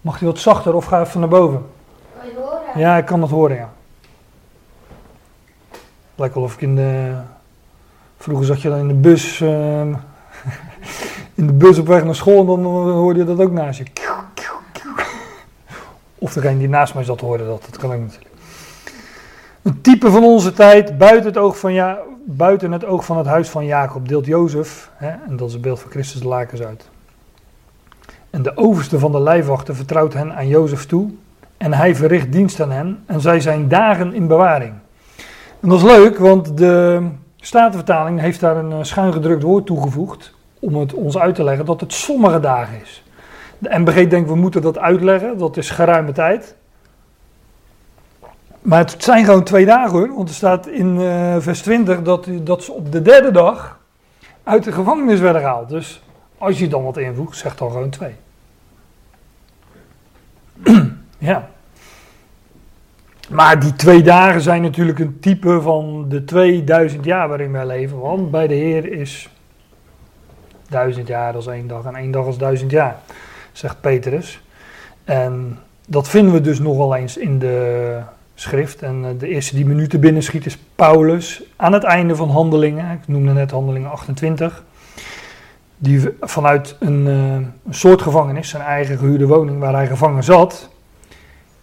Mag 0.01 0.19
hij 0.19 0.27
wat 0.27 0.39
zachter 0.39 0.75
of 0.75 0.85
ga 0.85 1.01
even 1.01 1.19
naar 1.19 1.29
boven? 1.29 1.65
Kan 2.17 2.27
je 2.29 2.35
het 2.35 2.43
horen? 2.43 2.79
Ja, 2.79 2.97
ik 2.97 3.05
kan 3.05 3.21
het 3.21 3.31
horen, 3.31 3.55
ja. 3.55 3.69
Lijkt 6.15 6.35
wel 6.35 6.43
of 6.43 6.53
ik 6.53 6.61
in 6.61 6.75
de... 6.75 7.13
Vroeger 8.17 8.45
zat 8.45 8.61
je 8.61 8.69
dan 8.69 8.79
in 8.79 8.87
de 8.87 8.93
bus... 8.93 9.41
ehm, 9.41 9.93
in 11.33 11.47
de 11.47 11.53
bus 11.53 11.77
op 11.77 11.87
weg 11.87 12.03
naar 12.03 12.15
school 12.15 12.39
en 12.39 12.45
dan 12.45 12.89
hoorde 12.89 13.19
je 13.19 13.25
dat 13.25 13.39
ook 13.39 13.51
naast 13.51 13.77
je. 13.77 13.85
Of 16.17 16.33
degene 16.33 16.57
die 16.57 16.69
naast 16.69 16.93
mij 16.93 17.03
zat 17.03 17.21
hoorde 17.21 17.45
dat. 17.45 17.61
Dat 17.65 17.77
kan 17.77 17.93
ook 17.93 17.99
natuurlijk. 17.99 18.29
Een 19.61 19.81
type 19.81 20.11
van 20.11 20.23
onze 20.23 20.53
tijd, 20.53 20.97
buiten 20.97 21.25
het 21.25 21.37
oog 21.37 21.59
van, 21.59 21.73
ja, 21.73 21.99
buiten 22.25 22.71
het, 22.71 22.85
oog 22.85 23.05
van 23.05 23.17
het 23.17 23.25
huis 23.25 23.49
van 23.49 23.65
Jacob, 23.65 24.07
deelt 24.07 24.25
Jozef, 24.25 24.91
hè, 24.93 25.09
en 25.09 25.37
dat 25.37 25.47
is 25.47 25.53
het 25.53 25.61
beeld 25.61 25.79
van 25.79 25.91
Christus, 25.91 26.21
de 26.21 26.27
lakens 26.27 26.61
uit. 26.61 26.89
En 28.29 28.41
de 28.41 28.57
overste 28.57 28.99
van 28.99 29.11
de 29.11 29.19
lijfwachten 29.21 29.75
vertrouwt 29.75 30.13
hen 30.13 30.35
aan 30.35 30.47
Jozef 30.47 30.85
toe, 30.85 31.09
en 31.57 31.73
hij 31.73 31.95
verricht 31.95 32.31
dienst 32.31 32.61
aan 32.61 32.71
hen 32.71 33.03
en 33.05 33.21
zij 33.21 33.39
zijn 33.39 33.67
dagen 33.67 34.13
in 34.13 34.27
bewaring. 34.27 34.73
En 35.59 35.69
dat 35.69 35.77
is 35.77 35.83
leuk, 35.83 36.17
want 36.17 36.57
de 36.57 37.07
Statenvertaling 37.35 38.19
heeft 38.19 38.39
daar 38.39 38.57
een 38.57 38.71
eh, 38.71 38.77
schuin 38.81 39.13
gedrukt 39.13 39.43
woord 39.43 39.65
toegevoegd 39.65 40.33
om 40.61 40.75
het 40.75 40.93
ons 40.93 41.17
uit 41.17 41.35
te 41.35 41.43
leggen 41.43 41.65
dat 41.65 41.81
het 41.81 41.93
sommige 41.93 42.39
dagen 42.39 42.81
is. 42.81 43.03
De 43.57 43.79
MBG 43.79 44.07
denkt 44.07 44.29
we 44.29 44.35
moeten 44.35 44.61
dat 44.61 44.77
uitleggen, 44.77 45.37
dat 45.37 45.57
is 45.57 45.69
geruime 45.69 46.11
tijd. 46.11 46.55
Maar 48.61 48.79
het 48.79 49.03
zijn 49.03 49.25
gewoon 49.25 49.43
twee 49.43 49.65
dagen 49.65 49.91
hoor, 49.91 50.13
want 50.15 50.29
er 50.29 50.35
staat 50.35 50.67
in 50.67 51.01
eh, 51.01 51.35
vers 51.39 51.61
20 51.61 52.01
dat, 52.01 52.27
dat 52.41 52.63
ze 52.63 52.71
op 52.71 52.91
de 52.91 53.01
derde 53.01 53.31
dag 53.31 53.79
uit 54.43 54.63
de 54.63 54.71
gevangenis 54.71 55.19
werden 55.19 55.41
gehaald. 55.41 55.69
Dus 55.69 56.01
als 56.37 56.59
je 56.59 56.67
dan 56.67 56.83
wat 56.83 56.97
invoegt, 56.97 57.37
zeg 57.37 57.55
dan 57.55 57.71
gewoon 57.71 57.89
twee. 57.89 58.15
Ja. 61.17 61.49
Maar 63.29 63.59
die 63.59 63.75
twee 63.75 64.01
dagen 64.01 64.41
zijn 64.41 64.61
natuurlijk 64.61 64.99
een 64.99 65.19
type 65.19 65.61
van 65.61 66.05
de 66.09 66.23
2000 66.23 67.05
jaar 67.05 67.27
waarin 67.27 67.51
wij 67.51 67.65
leven. 67.65 67.99
Want 67.99 68.31
bij 68.31 68.47
de 68.47 68.53
Heer 68.53 68.91
is 68.91 69.29
duizend 70.71 71.07
jaar 71.07 71.35
als 71.35 71.47
één 71.47 71.67
dag 71.67 71.85
en 71.85 71.95
één 71.95 72.11
dag 72.11 72.25
als 72.25 72.37
duizend 72.37 72.71
jaar, 72.71 72.95
zegt 73.51 73.81
Petrus. 73.81 74.41
En 75.03 75.59
dat 75.87 76.09
vinden 76.09 76.33
we 76.33 76.41
dus 76.41 76.59
nogal 76.59 76.95
eens 76.95 77.17
in 77.17 77.39
de 77.39 77.99
schrift. 78.35 78.81
En 78.81 79.05
eh, 79.05 79.09
de 79.19 79.27
eerste 79.27 79.55
die 79.55 79.65
minuten 79.65 79.99
binnenschiet 79.99 80.45
is 80.45 80.57
Paulus 80.75 81.43
aan 81.55 81.73
het 81.73 81.83
einde 81.83 82.15
van 82.15 82.29
Handelingen. 82.29 82.91
Ik 82.91 83.07
noemde 83.07 83.33
net 83.33 83.51
Handelingen 83.51 83.91
28. 83.91 84.63
Die 85.77 86.09
vanuit 86.21 86.75
een, 86.79 87.07
eh, 87.07 87.33
een 87.33 87.53
soort 87.73 88.01
gevangenis, 88.01 88.49
zijn 88.49 88.63
eigen 88.63 88.97
gehuurde 88.97 89.27
woning 89.27 89.59
waar 89.59 89.73
hij 89.73 89.87
gevangen 89.87 90.23
zat, 90.23 90.69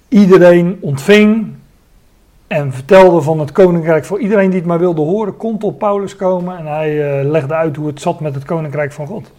iedereen 0.08 0.78
ontving 0.80 1.57
en 2.48 2.72
vertelde 2.72 3.22
van 3.22 3.40
het 3.40 3.52
koninkrijk 3.52 4.04
voor 4.04 4.20
iedereen 4.20 4.50
die 4.50 4.58
het 4.58 4.68
maar 4.68 4.78
wilde 4.78 5.00
horen, 5.00 5.36
kon 5.36 5.58
tot 5.58 5.78
Paulus 5.78 6.16
komen 6.16 6.58
en 6.58 6.66
hij 6.66 7.20
eh, 7.20 7.30
legde 7.30 7.54
uit 7.54 7.76
hoe 7.76 7.86
het 7.86 8.00
zat 8.00 8.20
met 8.20 8.34
het 8.34 8.44
koninkrijk 8.44 8.92
van 8.92 9.06
God. 9.06 9.30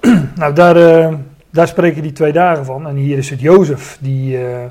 nou, 0.40 0.54
daar, 0.54 0.76
eh, 0.76 1.14
daar 1.50 1.68
spreken 1.68 2.02
die 2.02 2.12
twee 2.12 2.32
dagen 2.32 2.64
van. 2.64 2.86
En 2.86 2.94
hier 2.94 3.18
is 3.18 3.30
het 3.30 3.40
Jozef 3.40 3.98
die. 4.00 4.46
eh, 4.46 4.64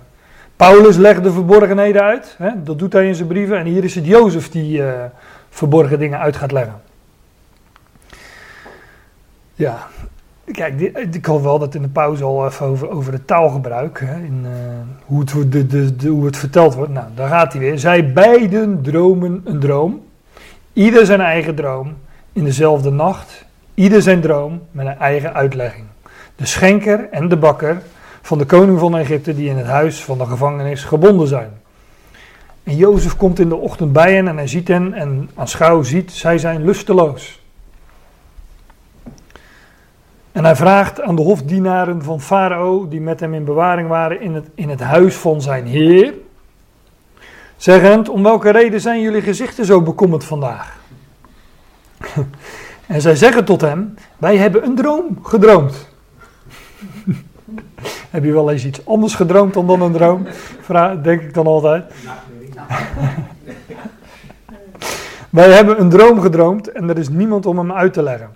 Paulus 0.55 0.97
legt 0.97 1.23
de 1.23 1.31
verborgenheden 1.31 2.01
uit, 2.01 2.35
hè, 2.37 2.63
dat 2.63 2.79
doet 2.79 2.93
hij 2.93 3.07
in 3.07 3.15
zijn 3.15 3.27
brieven. 3.27 3.57
En 3.57 3.65
hier 3.65 3.83
is 3.83 3.95
het 3.95 4.05
Jozef 4.05 4.49
die 4.49 4.81
verborgen 5.49 5.99
dingen 5.99 6.19
uit 6.19 6.35
gaat 6.35 6.51
leggen. 6.51 6.81
Ja, 9.53 9.87
Kijk, 10.51 10.81
ik 11.11 11.25
had 11.25 11.41
wel 11.41 11.59
dat 11.59 11.75
in 11.75 11.81
de 11.81 11.87
pauze 11.87 12.23
al 12.23 12.45
even 12.45 12.65
over, 12.65 12.89
over 12.89 13.13
het 13.13 13.27
taalgebruik. 13.27 13.99
Hè, 13.99 14.15
in, 14.15 14.41
eh, 14.45 14.51
hoe, 15.05 15.19
het, 15.19 15.51
de, 15.51 15.95
de, 15.95 16.07
hoe 16.07 16.25
het 16.25 16.37
verteld 16.37 16.75
wordt. 16.75 16.91
Nou, 16.91 17.07
daar 17.15 17.29
gaat 17.29 17.53
hij 17.53 17.61
weer. 17.61 17.79
Zij 17.79 18.13
beiden 18.13 18.81
dromen 18.81 19.41
een 19.45 19.59
droom. 19.59 20.01
Ieder 20.73 21.05
zijn 21.05 21.21
eigen 21.21 21.55
droom. 21.55 21.93
In 22.33 22.43
dezelfde 22.43 22.89
nacht. 22.89 23.45
Ieder 23.73 24.01
zijn 24.01 24.21
droom 24.21 24.61
met 24.71 24.85
een 24.85 24.97
eigen 24.97 25.33
uitlegging. 25.33 25.85
De 26.35 26.45
schenker 26.45 27.07
en 27.11 27.29
de 27.29 27.37
bakker 27.37 27.81
van 28.21 28.37
de 28.37 28.45
koning 28.45 28.79
van 28.79 28.97
Egypte 28.97 29.35
die 29.35 29.49
in 29.49 29.57
het 29.57 29.67
huis 29.67 30.03
van 30.03 30.17
de 30.17 30.25
gevangenis 30.25 30.83
gebonden 30.83 31.27
zijn. 31.27 31.49
En 32.63 32.75
Jozef 32.75 33.15
komt 33.15 33.39
in 33.39 33.49
de 33.49 33.55
ochtend 33.55 33.93
bij 33.93 34.15
hen 34.15 34.27
en 34.27 34.37
hij 34.37 34.47
ziet 34.47 34.67
hen 34.67 34.93
en 34.93 35.29
aanschouw 35.35 35.83
ziet, 35.83 36.11
zij 36.11 36.37
zijn 36.37 36.65
lusteloos. 36.65 37.41
En 40.31 40.43
hij 40.43 40.55
vraagt 40.55 41.01
aan 41.01 41.15
de 41.15 41.21
hofdienaren 41.21 42.03
van 42.03 42.21
Farao, 42.21 42.87
die 42.87 43.01
met 43.01 43.19
hem 43.19 43.33
in 43.33 43.43
bewaring 43.43 43.87
waren 43.87 44.21
in 44.21 44.33
het, 44.33 44.47
in 44.55 44.69
het 44.69 44.79
huis 44.79 45.15
van 45.15 45.41
zijn 45.41 45.65
heer, 45.65 46.13
zeggend, 47.57 48.09
om 48.09 48.23
welke 48.23 48.49
reden 48.49 48.81
zijn 48.81 49.01
jullie 49.01 49.21
gezichten 49.21 49.65
zo 49.65 49.81
bekommerd 49.81 50.23
vandaag? 50.23 50.77
En 52.89 53.01
zij 53.01 53.15
zeggen 53.15 53.45
tot 53.45 53.61
hem: 53.61 53.93
Wij 54.17 54.37
hebben 54.37 54.65
een 54.65 54.75
droom 54.75 55.19
gedroomd. 55.23 55.87
Heb 58.09 58.23
je 58.23 58.31
wel 58.31 58.51
eens 58.51 58.65
iets 58.65 58.85
anders 58.85 59.15
gedroomd 59.15 59.53
dan 59.53 59.67
dan 59.67 59.81
een 59.81 59.91
droom? 59.91 60.27
Vra 60.61 60.95
denk 60.95 61.21
ik 61.21 61.33
dan 61.33 61.47
altijd. 61.47 61.93
Wij 65.29 65.51
hebben 65.51 65.79
een 65.79 65.89
droom 65.89 66.21
gedroomd 66.21 66.71
en 66.71 66.89
er 66.89 66.97
is 66.97 67.09
niemand 67.09 67.45
om 67.45 67.57
hem 67.57 67.71
uit 67.71 67.93
te 67.93 68.03
leggen. 68.03 68.35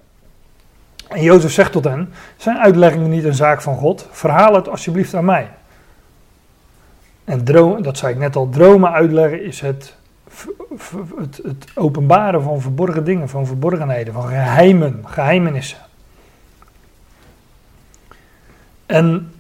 En 1.13 1.23
Jozef 1.23 1.51
zegt 1.51 1.71
tot 1.71 1.83
hen: 1.83 2.13
Zijn 2.37 2.57
uitleggingen 2.57 3.09
niet 3.09 3.23
een 3.23 3.33
zaak 3.33 3.61
van 3.61 3.77
God? 3.77 4.07
Verhaal 4.11 4.53
het 4.55 4.69
alsjeblieft 4.69 5.13
aan 5.13 5.25
mij. 5.25 5.49
En 7.23 7.45
dat 7.81 7.97
zei 7.97 8.13
ik 8.13 8.19
net 8.19 8.35
al, 8.35 8.49
dromen 8.49 8.91
uitleggen 8.91 9.43
is 9.43 9.61
het, 9.61 9.95
het, 11.17 11.37
het 11.43 11.67
openbaren 11.75 12.43
van 12.43 12.61
verborgen 12.61 13.03
dingen, 13.03 13.29
van 13.29 13.45
verborgenheden, 13.45 14.13
van 14.13 14.27
geheimen, 14.27 15.03
geheimenissen. 15.05 15.77
En 18.85 19.33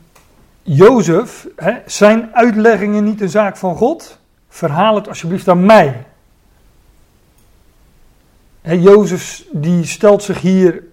Jozef, 0.61 1.47
hè, 1.55 1.73
zijn 1.85 2.29
uitleggingen 2.33 3.03
niet 3.03 3.21
een 3.21 3.29
zaak 3.29 3.57
van 3.57 3.75
God? 3.75 4.19
Verhaal 4.49 4.95
het 4.95 5.07
alsjeblieft 5.07 5.47
aan 5.47 5.65
mij. 5.65 6.05
Jozef 8.61 9.45
die 9.51 9.85
stelt 9.85 10.23
zich 10.23 10.41
hier 10.41 10.83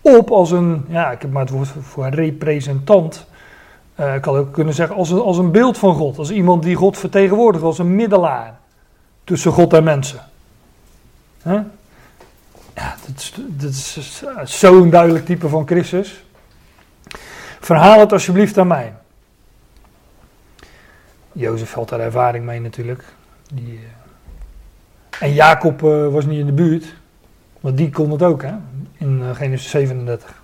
op 0.00 0.30
als 0.30 0.50
een, 0.50 0.84
ja, 0.88 1.10
ik 1.10 1.22
heb 1.22 1.30
maar 1.30 1.42
het 1.42 1.50
woord 1.50 1.68
voor 1.80 2.08
representant. 2.08 3.26
Uh, 4.00 4.14
ik 4.14 4.24
had 4.24 4.36
ook 4.36 4.52
kunnen 4.52 4.74
zeggen 4.74 4.96
als 4.96 5.10
een, 5.10 5.20
als 5.20 5.38
een 5.38 5.50
beeld 5.50 5.78
van 5.78 5.94
God. 5.94 6.18
Als 6.18 6.30
iemand 6.30 6.62
die 6.62 6.74
God 6.74 6.98
vertegenwoordigt, 6.98 7.64
als 7.64 7.78
een 7.78 7.94
middelaar 7.94 8.58
tussen 9.24 9.52
God 9.52 9.72
en 9.72 9.84
mensen. 9.84 10.20
Ja, 12.74 12.96
dat 13.06 13.70
is, 13.70 13.96
is 13.96 14.58
zo'n 14.58 14.90
duidelijk 14.90 15.24
type 15.24 15.48
van 15.48 15.66
Christus. 15.66 16.24
Verhaal 17.60 18.00
het 18.00 18.12
alsjeblieft 18.12 18.58
aan 18.58 18.66
mij. 18.66 18.92
Jozef 21.32 21.72
had 21.72 21.88
daar 21.88 22.00
ervaring 22.00 22.44
mee 22.44 22.60
natuurlijk. 22.60 23.04
Die, 23.54 23.72
uh... 23.72 23.80
En 25.20 25.32
Jacob 25.32 25.80
was 26.10 26.24
niet 26.24 26.38
in 26.38 26.46
de 26.46 26.52
buurt. 26.52 26.94
Want 27.60 27.76
die 27.76 27.90
kon 27.90 28.10
het 28.10 28.22
ook, 28.22 28.42
hè? 28.42 28.52
In 28.98 29.18
uh, 29.18 29.34
Genesis 29.34 29.70
37. 29.70 30.42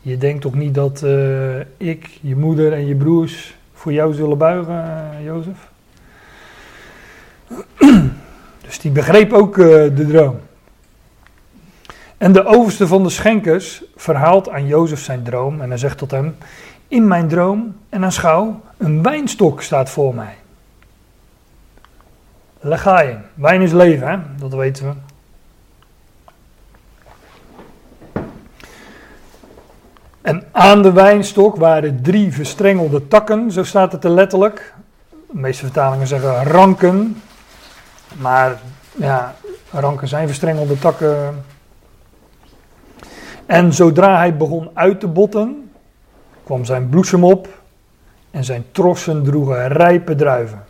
Je 0.00 0.18
denkt 0.18 0.40
toch 0.42 0.54
niet 0.54 0.74
dat 0.74 1.04
ik, 1.76 2.18
je 2.20 2.36
moeder 2.36 2.72
en 2.72 2.86
je 2.86 2.94
broers 2.94 3.56
voor 3.72 3.92
jou 3.92 4.14
zullen 4.14 4.38
buigen, 4.38 5.22
Jozef? 5.22 5.68
dus 8.66 8.78
die 8.78 8.90
begreep 8.90 9.32
ook 9.32 9.54
de 9.56 10.06
droom. 10.08 10.38
En 12.24 12.32
de 12.32 12.44
overste 12.44 12.86
van 12.86 13.02
de 13.02 13.10
schenkers 13.10 13.84
verhaalt 13.96 14.48
aan 14.48 14.66
Jozef 14.66 15.00
zijn 15.00 15.22
droom 15.22 15.60
en 15.60 15.68
hij 15.68 15.78
zegt 15.78 15.98
tot 15.98 16.10
hem: 16.10 16.36
In 16.88 17.08
mijn 17.08 17.28
droom 17.28 17.76
en 17.88 18.04
aanschouw, 18.04 18.60
een 18.76 19.02
wijnstok 19.02 19.62
staat 19.62 19.90
voor 19.90 20.14
mij. 20.14 20.34
Legaim, 22.60 23.18
wijn 23.34 23.62
is 23.62 23.72
leven, 23.72 24.08
hè? 24.08 24.18
dat 24.38 24.54
weten 24.54 24.84
we. 24.84 25.13
En 30.24 30.42
aan 30.52 30.82
de 30.82 30.92
wijnstok 30.92 31.56
waren 31.56 32.02
drie 32.02 32.32
verstrengelde 32.32 33.08
takken, 33.08 33.50
zo 33.50 33.64
staat 33.64 33.92
het 33.92 34.04
er 34.04 34.10
letterlijk. 34.10 34.74
De 35.10 35.38
meeste 35.38 35.64
vertalingen 35.64 36.06
zeggen 36.06 36.44
ranken, 36.44 37.22
maar 38.16 38.60
ja, 38.96 39.34
ranken 39.70 40.08
zijn 40.08 40.26
verstrengelde 40.26 40.78
takken 40.78 41.44
en 43.46 43.72
zodra 43.72 44.16
hij 44.16 44.36
begon 44.36 44.70
uit 44.74 45.00
te 45.00 45.08
botten, 45.08 45.70
kwam 46.44 46.64
zijn 46.64 46.88
bloesem 46.88 47.24
op 47.24 47.48
en 48.30 48.44
zijn 48.44 48.64
trossen 48.72 49.22
droegen 49.22 49.68
rijpe 49.68 50.14
druiven. 50.14 50.64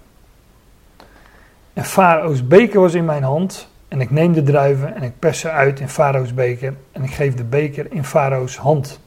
En 1.73 1.85
Farao's 1.85 2.47
beker 2.47 2.81
was 2.81 2.95
in 2.95 3.05
mijn 3.05 3.23
hand 3.23 3.69
en 3.89 4.01
ik 4.01 4.11
neem 4.11 4.33
de 4.33 4.43
druiven 4.43 4.95
en 4.95 5.03
ik 5.03 5.19
pers 5.19 5.41
ze 5.41 5.51
uit 5.51 5.81
in 5.81 5.89
Farao's 5.89 6.35
beker 6.35 6.75
en 6.93 7.03
ik 7.03 7.11
geef 7.11 7.35
de 7.35 7.45
beker 7.45 7.93
in 7.93 8.05
Farao's 8.05 8.57
hand. 8.57 9.03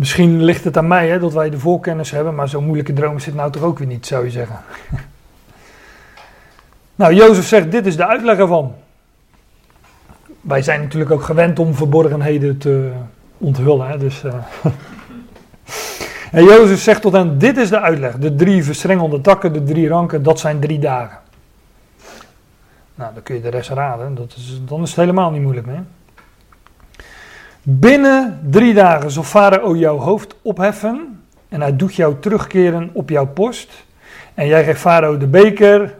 Misschien 0.00 0.42
ligt 0.42 0.64
het 0.64 0.76
aan 0.76 0.88
mij 0.88 1.08
hè, 1.08 1.18
dat 1.18 1.32
wij 1.32 1.50
de 1.50 1.58
voorkennis 1.58 2.10
hebben, 2.10 2.34
maar 2.34 2.48
zo'n 2.48 2.64
moeilijke 2.64 2.92
droom 2.92 3.16
het 3.16 3.34
nou 3.34 3.52
toch 3.52 3.62
ook 3.62 3.78
weer 3.78 3.88
niet, 3.88 4.06
zou 4.06 4.24
je 4.24 4.30
zeggen. 4.30 4.60
nou, 7.00 7.14
Jozef 7.14 7.46
zegt, 7.46 7.70
dit 7.70 7.86
is 7.86 7.96
de 7.96 8.06
uitleg 8.06 8.38
ervan 8.38 8.74
wij 10.40 10.62
zijn 10.62 10.80
natuurlijk 10.80 11.10
ook 11.10 11.22
gewend 11.22 11.58
om 11.58 11.74
verborgenheden 11.74 12.58
te 12.58 12.90
onthullen. 13.38 13.88
Hè? 13.88 13.98
Dus, 13.98 14.24
uh. 14.24 14.34
en 16.32 16.44
Jozef 16.44 16.80
zegt 16.80 17.02
tot 17.02 17.12
hen, 17.12 17.38
dit 17.38 17.56
is 17.56 17.68
de 17.68 17.80
uitleg. 17.80 18.18
De 18.18 18.34
drie 18.34 18.64
verstrengelde 18.64 19.20
takken, 19.20 19.52
de 19.52 19.62
drie 19.62 19.88
ranken, 19.88 20.22
dat 20.22 20.40
zijn 20.40 20.60
drie 20.60 20.78
dagen. 20.78 21.18
Nou, 22.94 23.14
dan 23.14 23.22
kun 23.22 23.34
je 23.34 23.40
de 23.40 23.48
rest 23.48 23.70
raden. 23.70 24.14
Dat 24.14 24.34
is, 24.36 24.60
dan 24.64 24.82
is 24.82 24.88
het 24.88 24.98
helemaal 24.98 25.30
niet 25.30 25.42
moeilijk 25.42 25.66
meer. 25.66 25.82
Binnen 27.62 28.40
drie 28.50 28.74
dagen 28.74 29.10
zal 29.10 29.22
Farao 29.22 29.76
jouw 29.76 29.98
hoofd 29.98 30.34
opheffen 30.42 31.22
en 31.48 31.60
hij 31.60 31.76
doet 31.76 31.94
jou 31.94 32.14
terugkeren 32.20 32.90
op 32.92 33.08
jouw 33.08 33.26
post. 33.26 33.84
En 34.34 34.46
jij 34.46 34.64
geeft 34.64 34.80
Farao 34.80 35.16
de 35.16 35.26
beker 35.26 35.96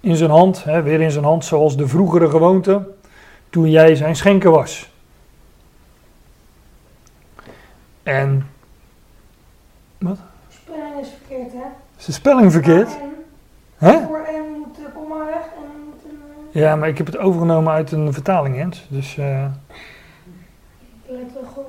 in 0.00 0.16
zijn 0.16 0.30
hand, 0.30 0.64
hè, 0.64 0.82
weer 0.82 1.00
in 1.00 1.10
zijn 1.10 1.24
hand, 1.24 1.44
zoals 1.44 1.76
de 1.76 1.88
vroegere 1.88 2.28
gewoonte 2.28 2.88
toen 3.50 3.70
jij 3.70 3.94
zijn 3.94 4.16
schenker 4.16 4.50
was. 4.50 4.90
En. 8.02 8.46
Wat? 9.98 10.16
De 10.16 10.54
spelling 10.54 11.00
is 11.00 11.08
verkeerd, 11.08 11.52
hè? 11.52 11.68
Is 11.98 12.04
de 12.04 12.12
spelling 12.12 12.52
verkeerd? 12.52 12.98
Hè? 13.76 14.00
Voor 14.06 14.24
en 14.24 14.58
moet 14.58 14.76
de 14.76 14.90
komma 14.94 15.24
weg 15.24 15.34
en 15.34 15.84
moet. 15.84 16.12
Uh... 16.52 16.62
Ja, 16.62 16.76
maar 16.76 16.88
ik 16.88 16.98
heb 16.98 17.06
het 17.06 17.18
overgenomen 17.18 17.72
uit 17.72 17.92
een 17.92 18.12
vertaling, 18.12 18.56
Jens. 18.56 18.86
Dus. 18.88 19.16
Uh... 19.16 19.44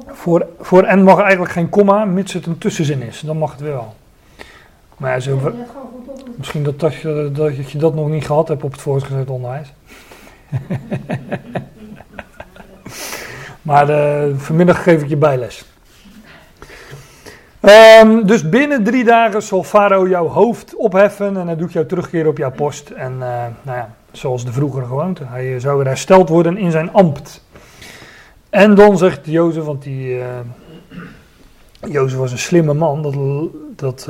Voor, 0.07 0.47
voor 0.59 0.83
en 0.83 1.03
mag 1.03 1.19
eigenlijk 1.19 1.51
geen 1.51 1.69
komma, 1.69 2.05
mits 2.05 2.33
het 2.33 2.45
een 2.45 2.57
tussenzin 2.57 3.01
is. 3.01 3.19
Dan 3.19 3.37
mag 3.37 3.51
het 3.51 3.61
wel. 3.61 3.93
Maar 4.97 5.11
ja, 5.11 5.19
zo, 5.19 5.39
ja, 5.43 5.51
misschien 6.37 6.63
dat, 6.63 6.79
dat, 6.79 6.93
je, 6.93 7.29
dat 7.33 7.71
je 7.71 7.77
dat 7.77 7.95
nog 7.95 8.09
niet 8.09 8.25
gehad 8.25 8.47
hebt 8.47 8.63
op 8.63 8.71
het 8.71 8.81
voortgezet 8.81 9.29
onderwijs. 9.29 9.73
maar 13.61 13.89
uh, 13.89 14.37
vanmiddag 14.37 14.83
geef 14.83 15.01
ik 15.01 15.09
je 15.09 15.17
bijles. 15.17 15.65
Um, 18.01 18.25
dus 18.25 18.49
binnen 18.49 18.83
drie 18.83 19.03
dagen 19.03 19.43
zal 19.43 19.63
Farao 19.63 20.07
jouw 20.07 20.27
hoofd 20.27 20.75
opheffen 20.75 21.37
en 21.37 21.47
hij 21.47 21.55
doet 21.55 21.73
jou 21.73 21.85
terugkeren 21.85 22.29
op 22.29 22.37
jouw 22.37 22.51
post. 22.51 22.89
En 22.89 23.11
uh, 23.11 23.19
nou 23.61 23.77
ja, 23.77 23.89
zoals 24.11 24.45
de 24.45 24.51
vroegere 24.51 24.85
gewoonte. 24.85 25.23
Hij 25.25 25.59
zou 25.59 25.77
weer 25.77 25.87
hersteld 25.87 26.29
worden 26.29 26.57
in 26.57 26.71
zijn 26.71 26.93
ambt. 26.93 27.43
En 28.51 28.75
dan 28.75 28.97
zegt 28.97 29.19
Jozef, 29.23 29.63
want 29.63 29.83
die, 29.83 30.17
uh, 30.17 30.25
Jozef 31.89 32.17
was 32.17 32.31
een 32.31 32.37
slimme 32.37 32.73
man, 32.73 33.01
dat, 33.01 33.15
dat 33.75 34.07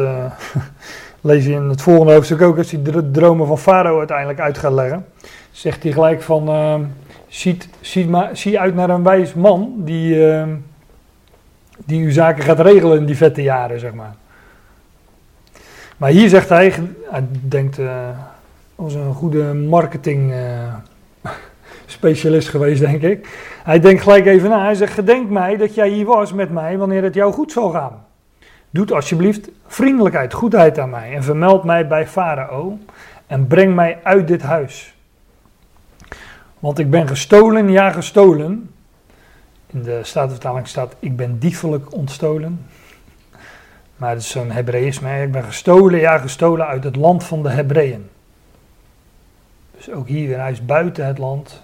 lees 1.21 1.45
je 1.45 1.51
in 1.51 1.69
het 1.69 1.81
volgende 1.81 2.13
hoofdstuk 2.13 2.41
ook, 2.41 2.57
als 2.57 2.71
hij 2.71 2.81
de 2.81 3.11
dromen 3.11 3.47
van 3.47 3.57
Farao 3.57 3.97
uiteindelijk 3.97 4.39
uit 4.39 4.57
gaat 4.57 4.73
leggen 4.73 5.05
zegt 5.51 5.83
hij 5.83 5.91
gelijk 5.91 6.21
van, 6.21 6.49
uh, 6.49 6.79
ziet, 7.27 7.69
zie, 7.79 8.07
maar, 8.07 8.37
zie 8.37 8.59
uit 8.59 8.75
naar 8.75 8.89
een 8.89 9.03
wijs 9.03 9.33
man 9.33 9.73
die, 9.77 10.15
uh, 10.15 10.43
die 11.85 12.03
uw 12.03 12.11
zaken 12.11 12.43
gaat 12.43 12.59
regelen 12.59 12.97
in 12.97 13.05
die 13.05 13.17
vette 13.17 13.41
jaren, 13.41 13.79
zeg 13.79 13.93
maar. 13.93 14.15
Maar 15.97 16.09
hier 16.09 16.29
zegt 16.29 16.49
hij, 16.49 16.73
hij 17.09 17.27
denkt, 17.41 17.79
uh, 17.79 18.09
als 18.75 18.93
een 18.93 19.13
goede 19.13 19.53
marketing 19.53 20.33
specialist 22.02 22.49
geweest, 22.49 22.82
denk 22.82 23.02
ik. 23.02 23.28
Hij 23.64 23.80
denkt 23.80 24.02
gelijk 24.02 24.26
even 24.26 24.49
na, 24.49 24.64
hij 24.64 24.76
zegt, 24.76 24.93
gedenk 24.93 25.30
mij 25.30 25.58
dat 25.58 25.76
jij 25.76 25.89
hier 25.89 26.06
was 26.06 26.34
met 26.34 26.49
mij 26.49 26.78
wanneer 26.78 27.04
het 27.04 27.14
jou 27.14 27.34
goed 27.34 27.52
zal 27.52 27.70
gaan. 27.70 28.06
Doe 28.70 28.93
alsjeblieft 28.93 29.49
vriendelijkheid, 29.68 30.34
goedheid 30.34 30.80
aan 30.80 30.89
mij 30.89 31.16
en 31.16 31.24
vermeld 31.24 31.64
mij 31.64 31.88
bij 31.88 32.08
Farao 32.08 32.78
en 33.28 33.47
breng 33.47 33.76
mij 33.76 33.99
uit 34.04 34.28
dit 34.28 34.41
huis. 34.41 34.95
Want 36.60 36.80
ik 36.80 36.89
ben 36.89 37.08
gestolen, 37.08 37.70
ja 37.70 37.91
gestolen. 37.91 38.74
In 39.68 39.82
de 39.82 39.99
Statenvertaling 40.04 40.68
staat, 40.68 40.95
ik 40.99 41.16
ben 41.16 41.39
diefelijk 41.39 41.93
ontstolen. 41.93 42.66
Maar 43.95 44.10
het 44.10 44.20
is 44.20 44.30
zo'n 44.30 44.52
Hebreïsme. 44.52 45.22
Ik 45.22 45.32
ben 45.32 45.43
gestolen, 45.43 45.99
ja 45.99 46.18
gestolen 46.18 46.68
uit 46.68 46.84
het 46.84 46.95
land 46.95 47.24
van 47.24 47.43
de 47.43 47.49
Hebreeën. 47.49 48.10
Dus 49.76 49.91
ook 49.91 50.08
hier 50.08 50.28
weer, 50.28 50.39
hij 50.39 50.52
is 50.52 50.66
buiten 50.66 51.06
het 51.06 51.18
land 51.18 51.62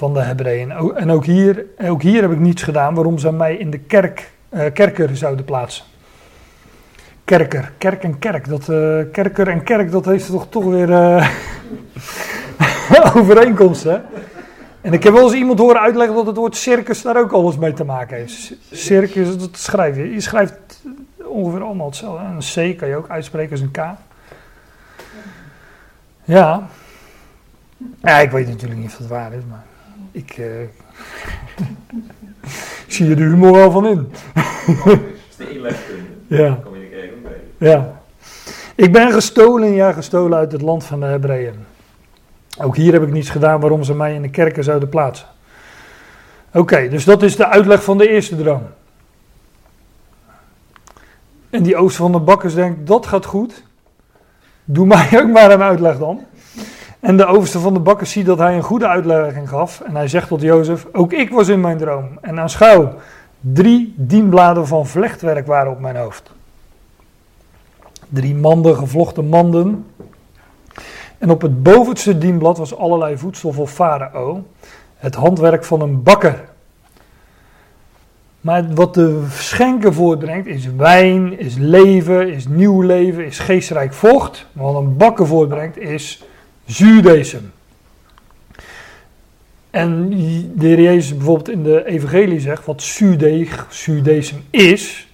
van 0.00 0.14
de 0.14 0.20
Hebreeën. 0.20 0.70
En 0.94 1.10
ook 1.10 1.24
hier, 1.24 1.66
ook 1.84 2.02
hier 2.02 2.22
heb 2.22 2.30
ik 2.30 2.38
niets 2.38 2.62
gedaan 2.62 2.94
waarom 2.94 3.18
ze 3.18 3.32
mij 3.32 3.56
in 3.56 3.70
de 3.70 3.78
kerk, 3.78 4.32
uh, 4.50 4.64
kerker 4.72 5.16
zouden 5.16 5.44
plaatsen. 5.44 5.84
Kerker, 7.24 7.72
kerk 7.78 8.02
en 8.02 8.18
kerk. 8.18 8.48
Dat, 8.48 8.68
uh, 8.68 9.00
kerker 9.12 9.48
en 9.48 9.62
kerk, 9.62 9.90
dat 9.90 10.04
heeft 10.04 10.26
toch, 10.26 10.46
toch 10.48 10.64
weer... 10.64 10.88
Uh, 10.88 11.30
overeenkomst, 13.16 13.84
hè? 13.84 13.98
En 14.80 14.92
ik 14.92 15.02
heb 15.02 15.12
wel 15.12 15.22
eens 15.22 15.32
iemand 15.32 15.58
horen 15.58 15.80
uitleggen 15.80 16.16
dat 16.16 16.26
het 16.26 16.36
woord 16.36 16.56
circus 16.56 17.02
daar 17.02 17.16
ook 17.16 17.32
alles 17.32 17.56
mee 17.56 17.72
te 17.72 17.84
maken 17.84 18.16
heeft. 18.16 18.54
Circus, 18.70 19.38
dat 19.38 19.56
schrijf 19.56 19.96
je. 19.96 20.12
Je 20.12 20.20
schrijft 20.20 20.82
ongeveer 21.24 21.62
allemaal 21.62 21.86
hetzelfde. 21.86 22.24
Een 22.24 22.74
C 22.74 22.78
kan 22.78 22.88
je 22.88 22.96
ook 22.96 23.08
uitspreken 23.08 23.50
als 23.50 23.60
een 23.60 23.70
K. 23.70 23.80
Ja. 26.24 26.68
Ja, 28.02 28.18
ik 28.18 28.30
weet 28.30 28.48
natuurlijk 28.48 28.80
niet 28.80 28.90
of 28.90 28.98
het 28.98 29.06
waar 29.06 29.32
is, 29.32 29.42
maar 29.48 29.64
ik, 30.12 30.36
uh, 30.36 30.62
ik 30.62 30.70
zie 32.94 33.10
er 33.10 33.16
de 33.16 33.22
humor 33.22 33.52
wel 33.52 33.70
van 33.70 33.86
in. 33.86 34.10
Dat 34.84 34.98
is 35.28 35.36
de 35.36 35.50
inlegkunde. 35.50 35.98
Ja. 36.26 36.58
Kom 36.64 36.76
je 36.76 36.88
er 36.88 37.02
even 37.02 37.22
bij. 37.22 37.68
Ja. 37.68 38.00
Ik 38.74 38.92
ben 38.92 39.12
gestolen, 39.12 39.72
ja, 39.72 39.92
gestolen 39.92 40.38
uit 40.38 40.52
het 40.52 40.62
land 40.62 40.84
van 40.84 41.00
de 41.00 41.06
Hebreeën. 41.06 41.54
Ook 42.58 42.76
hier 42.76 42.92
heb 42.92 43.02
ik 43.02 43.12
niets 43.12 43.30
gedaan 43.30 43.60
waarom 43.60 43.84
ze 43.84 43.94
mij 43.94 44.14
in 44.14 44.22
de 44.22 44.30
kerken 44.30 44.64
zouden 44.64 44.88
plaatsen. 44.88 45.26
Oké, 46.52 46.88
dus 46.88 47.04
dat 47.04 47.22
is 47.22 47.36
de 47.36 47.46
uitleg 47.46 47.84
van 47.84 47.98
de 47.98 48.08
eerste 48.08 48.36
droom. 48.36 48.62
En 51.50 51.62
die 51.62 51.76
ooster 51.76 52.02
van 52.02 52.12
de 52.12 52.18
bakkers 52.18 52.54
denkt, 52.54 52.86
dat 52.86 53.06
gaat 53.06 53.24
goed. 53.24 53.62
Doe 54.64 54.86
mij 54.86 55.08
ook 55.22 55.30
maar 55.30 55.50
een 55.50 55.62
uitleg 55.62 55.98
dan. 55.98 56.26
En 57.00 57.16
de 57.16 57.26
overste 57.26 57.58
van 57.58 57.74
de 57.74 57.80
bakkers 57.80 58.12
ziet 58.12 58.26
dat 58.26 58.38
hij 58.38 58.56
een 58.56 58.62
goede 58.62 58.86
uitlegging 58.86 59.48
gaf. 59.48 59.80
En 59.80 59.96
hij 59.96 60.08
zegt 60.08 60.28
tot 60.28 60.40
Jozef, 60.40 60.86
ook 60.92 61.12
ik 61.12 61.30
was 61.30 61.48
in 61.48 61.60
mijn 61.60 61.78
droom. 61.78 62.08
En 62.20 62.40
aanschouw, 62.40 62.94
drie 63.40 63.94
dienbladen 63.96 64.66
van 64.66 64.86
vlechtwerk 64.86 65.46
waren 65.46 65.72
op 65.72 65.80
mijn 65.80 65.96
hoofd. 65.96 66.32
Drie 68.08 68.34
manden, 68.34 68.76
gevlochten 68.76 69.26
manden. 69.26 69.86
En 71.18 71.30
op 71.30 71.42
het 71.42 71.62
bovenste 71.62 72.18
dienblad 72.18 72.58
was 72.58 72.76
allerlei 72.76 73.18
voedsel 73.18 73.52
voor 73.52 73.66
farao. 73.66 74.44
Het 74.96 75.14
handwerk 75.14 75.64
van 75.64 75.80
een 75.80 76.02
bakker. 76.02 76.48
Maar 78.40 78.74
wat 78.74 78.94
de 78.94 79.26
schenken 79.30 79.94
voortbrengt 79.94 80.46
is 80.46 80.66
wijn, 80.76 81.38
is 81.38 81.56
leven, 81.56 82.32
is 82.32 82.48
nieuw 82.48 82.80
leven, 82.80 83.24
is 83.24 83.38
geestrijk 83.38 83.92
vocht. 83.92 84.46
Maar 84.52 84.64
wat 84.64 84.82
een 84.82 84.96
bakker 84.96 85.26
voortbrengt 85.26 85.78
is 85.78 86.24
zuurdesem. 86.70 87.52
En 89.70 90.10
de 90.54 90.66
heer 90.66 90.80
Jezus 90.80 91.16
bijvoorbeeld 91.16 91.48
in 91.48 91.62
de 91.62 91.86
evangelie 91.86 92.40
zegt 92.40 92.64
wat 92.64 92.82
zuurdeeg, 92.82 93.66
zuurdesem 93.70 94.44
is. 94.50 95.08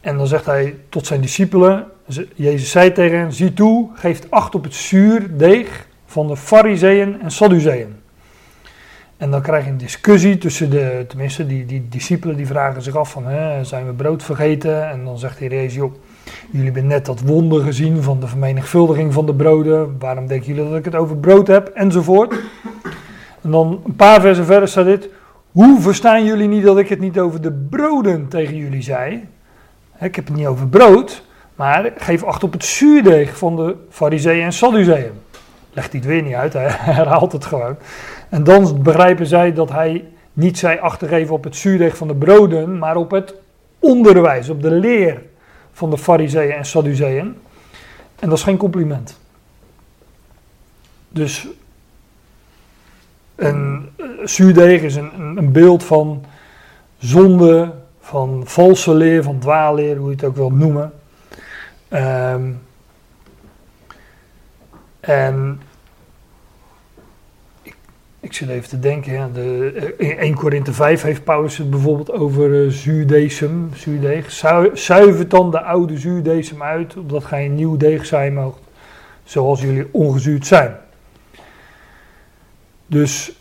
En 0.00 0.16
dan 0.16 0.26
zegt 0.26 0.46
hij 0.46 0.76
tot 0.88 1.06
zijn 1.06 1.20
discipelen, 1.20 1.86
Jezus 2.34 2.70
zei 2.70 2.92
tegen 2.92 3.18
hen, 3.18 3.32
zie 3.32 3.52
toe, 3.52 3.90
geeft 3.94 4.30
acht 4.30 4.54
op 4.54 4.64
het 4.64 4.74
zuurdeeg 4.74 5.86
van 6.06 6.26
de 6.26 6.36
fariseeën 6.36 7.20
en 7.20 7.30
sadduceeën. 7.30 8.00
En 9.16 9.30
dan 9.30 9.42
krijg 9.42 9.64
je 9.64 9.70
een 9.70 9.78
discussie 9.78 10.38
tussen 10.38 10.70
de, 10.70 11.04
tenminste 11.08 11.46
die, 11.46 11.66
die 11.66 11.88
discipelen 11.88 12.36
die 12.36 12.46
vragen 12.46 12.82
zich 12.82 12.96
af 12.96 13.10
van, 13.10 13.26
hè, 13.26 13.64
zijn 13.64 13.86
we 13.86 13.92
brood 13.92 14.22
vergeten? 14.22 14.90
En 14.90 15.04
dan 15.04 15.18
zegt 15.18 15.38
de 15.38 15.44
heer 15.44 15.54
Jezus, 15.54 15.74
joh, 15.74 15.94
jullie 16.50 16.66
hebben 16.66 16.86
net 16.86 17.06
dat 17.06 17.20
wonder 17.20 17.62
gezien 17.62 18.02
van 18.02 18.20
de 18.20 18.26
vermenigvuldiging 18.26 19.12
van 19.12 19.26
de 19.26 19.34
broden. 19.34 19.96
Waarom 19.98 20.26
denken 20.26 20.54
jullie 20.54 20.70
dat 20.70 20.78
ik 20.78 20.84
het 20.84 20.94
over 20.94 21.16
brood 21.16 21.46
heb? 21.46 21.68
Enzovoort. 21.68 22.34
En 23.42 23.50
dan 23.50 23.80
een 23.84 23.96
paar 23.96 24.20
versen 24.20 24.44
verder 24.44 24.68
staat 24.68 24.84
dit, 24.84 25.08
hoe 25.52 25.80
verstaan 25.80 26.24
jullie 26.24 26.48
niet 26.48 26.64
dat 26.64 26.78
ik 26.78 26.88
het 26.88 27.00
niet 27.00 27.18
over 27.18 27.40
de 27.40 27.52
broden 27.52 28.28
tegen 28.28 28.56
jullie 28.56 28.82
zei? 28.82 29.28
Ik 30.00 30.14
heb 30.14 30.26
het 30.26 30.36
niet 30.36 30.46
over 30.46 30.68
brood, 30.68 31.24
maar 31.56 31.92
geef 31.96 32.22
acht 32.22 32.44
op 32.44 32.52
het 32.52 32.64
zuurdeeg 32.64 33.36
van 33.36 33.56
de 33.56 33.76
fariseeën 33.90 34.44
en 34.44 34.52
sadduceeën. 34.52 35.10
Legt 35.72 35.92
hij 35.92 36.00
het 36.00 36.08
weer 36.08 36.22
niet 36.22 36.34
uit, 36.34 36.52
hij 36.58 36.68
herhaalt 36.68 37.32
het 37.32 37.44
gewoon. 37.44 37.76
En 38.28 38.44
dan 38.44 38.82
begrijpen 38.82 39.26
zij 39.26 39.52
dat 39.52 39.70
hij 39.70 40.04
niet 40.32 40.58
zei 40.58 40.78
acht 40.78 40.98
te 40.98 41.08
geven 41.08 41.34
op 41.34 41.44
het 41.44 41.56
zuurdeeg 41.56 41.96
van 41.96 42.08
de 42.08 42.14
broden, 42.14 42.78
maar 42.78 42.96
op 42.96 43.10
het 43.10 43.34
onderwijs, 43.78 44.48
op 44.48 44.62
de 44.62 44.70
leer 44.70 45.22
van 45.72 45.90
de 45.90 45.98
fariseeën 45.98 46.52
en 46.52 46.64
sadduceeën. 46.64 47.36
En 48.18 48.28
dat 48.28 48.38
is 48.38 48.44
geen 48.44 48.56
compliment. 48.56 49.18
Dus 51.08 51.48
een 53.34 53.88
uh, 53.96 54.06
zuurdeeg 54.24 54.82
is 54.82 54.94
een, 54.94 55.36
een 55.36 55.52
beeld 55.52 55.84
van 55.84 56.24
zonde, 56.98 57.74
van 58.00 58.42
valse 58.44 58.94
leer, 58.94 59.22
van 59.22 59.38
dwaalleer, 59.38 59.96
hoe 59.96 60.08
je 60.08 60.14
het 60.14 60.24
ook 60.24 60.36
wilt 60.36 60.54
noemen. 60.54 60.92
Um, 61.90 62.60
en 65.00 65.60
ik, 68.22 68.32
zit 68.32 68.48
even 68.48 68.68
te 68.68 68.78
denken, 68.78 69.12
ja, 69.12 69.28
de, 69.28 69.94
in 69.98 70.18
1 70.18 70.34
Korinthe 70.34 70.72
5 70.72 71.02
heeft 71.02 71.24
Paulus 71.24 71.56
het 71.56 71.70
bijvoorbeeld 71.70 72.10
over 72.10 72.64
uh, 72.64 72.70
zuurdeeg. 72.70 74.32
Zuivert 74.72 75.30
dan 75.30 75.50
de 75.50 75.60
oude 75.60 75.98
zuurdesem 75.98 76.62
uit, 76.62 76.96
opdat 76.96 77.24
gij 77.24 77.44
een 77.44 77.54
nieuw 77.54 77.76
deeg 77.76 78.06
zijn 78.06 78.34
moogt, 78.34 78.60
zoals 79.24 79.60
jullie 79.60 79.88
ongezuurd 79.90 80.46
zijn. 80.46 80.76
Dus 82.86 83.32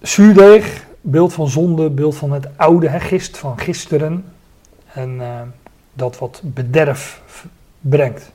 zuurdeeg, 0.00 0.86
beeld 1.00 1.32
van 1.32 1.48
zonde, 1.48 1.90
beeld 1.90 2.16
van 2.16 2.32
het 2.32 2.48
oude, 2.56 2.88
hè, 2.88 3.00
gist 3.00 3.38
van 3.38 3.58
gisteren. 3.58 4.24
En 4.86 5.14
uh, 5.14 5.40
dat 5.92 6.18
wat 6.18 6.40
bederf 6.44 7.22
brengt. 7.80 8.32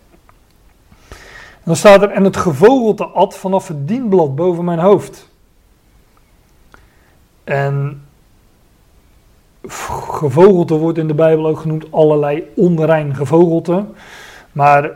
Dan 1.72 1.80
staat 1.80 2.02
er, 2.02 2.10
en 2.10 2.24
het 2.24 2.38
gevogelte 2.38 3.06
at 3.06 3.38
vanaf 3.38 3.68
het 3.68 3.88
dienblad 3.88 4.36
boven 4.36 4.66
mijn 4.66 4.80
hoofd. 4.80 5.30
En 7.44 8.02
gevogelte 10.10 10.74
wordt 10.74 10.98
in 10.98 11.08
de 11.08 11.14
Bijbel 11.14 11.48
ook 11.48 11.60
genoemd 11.60 11.92
allerlei 11.92 12.52
onrein 12.56 13.16
gevogelte. 13.16 13.86
Maar 14.52 14.92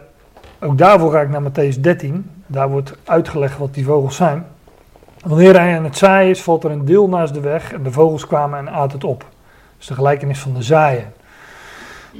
ook 0.59 0.77
daarvoor 0.77 1.11
ga 1.11 1.21
ik 1.21 1.29
naar 1.29 1.51
Matthäus 1.51 1.79
13. 1.79 2.29
Daar 2.47 2.69
wordt 2.69 2.93
uitgelegd 3.03 3.57
wat 3.57 3.73
die 3.73 3.85
vogels 3.85 4.15
zijn. 4.15 4.45
Wanneer 5.25 5.59
hij 5.59 5.77
aan 5.77 5.83
het 5.83 5.97
zaaien 5.97 6.29
is, 6.29 6.41
valt 6.41 6.63
er 6.63 6.71
een 6.71 6.85
deel 6.85 7.09
naast 7.09 7.33
de 7.33 7.39
weg 7.39 7.73
en 7.73 7.83
de 7.83 7.91
vogels 7.91 8.27
kwamen 8.27 8.59
en 8.59 8.69
aten 8.69 8.97
het 8.97 9.03
op. 9.03 9.19
Dat 9.19 9.29
is 9.79 9.87
de 9.87 9.93
gelijkenis 9.93 10.39
van 10.39 10.53
de 10.53 10.63
zaaien. 10.63 11.13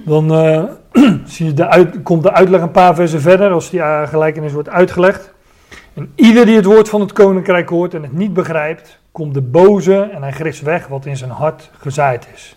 Dan 0.06 0.46
uh, 0.46 0.64
zie 1.26 1.46
je 1.46 1.54
de 1.54 2.00
komt 2.04 2.24
de 2.24 2.32
uitleg 2.32 2.62
een 2.62 2.72
paar 2.72 2.96
versen 2.96 3.22
verder, 3.22 3.52
als 3.52 3.70
die 3.70 3.80
uh, 3.80 4.08
gelijkenis 4.08 4.54
wordt 4.54 4.70
uitgelegd. 4.70 5.34
En 5.94 6.12
ieder 6.16 6.46
die 6.46 6.56
het 6.56 6.66
woord 6.66 6.90
van 6.90 7.02
het 7.02 7.14
koninkrijk 7.14 7.70
hoort 7.70 7.94
en 7.94 8.04
het 8.04 8.14
niet 8.14 8.34
begrijpt, 8.34 9.00
komt 9.12 9.34
de 9.34 9.42
boze 9.42 10.10
en 10.14 10.22
hij 10.22 10.32
grist 10.32 10.62
weg 10.62 10.88
wat 10.88 11.06
in 11.06 11.18
zijn 11.18 11.32
hart 11.32 11.70
gezaaid 11.78 12.28
is. 12.34 12.56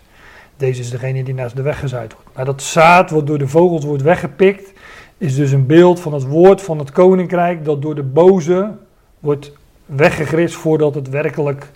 Deze 0.57 0.81
is 0.81 0.89
degene 0.89 1.23
die 1.23 1.33
naast 1.33 1.55
de 1.55 1.61
weg 1.61 1.79
gezaaid 1.79 2.13
wordt. 2.13 2.29
Maar 2.35 2.45
dat 2.45 2.61
zaad 2.61 3.09
wat 3.09 3.27
door 3.27 3.37
de 3.37 3.47
vogels 3.47 3.85
wordt 3.85 4.03
weggepikt, 4.03 4.73
is 5.17 5.35
dus 5.35 5.51
een 5.51 5.65
beeld 5.65 5.99
van 5.99 6.13
het 6.13 6.23
woord 6.23 6.61
van 6.61 6.79
het 6.79 6.91
koninkrijk 6.91 7.65
dat 7.65 7.81
door 7.81 7.95
de 7.95 8.03
boze 8.03 8.71
wordt 9.19 9.51
weggegrist 9.85 10.55
voordat 10.55 10.95
het 10.95 11.09
werkelijk 11.09 11.71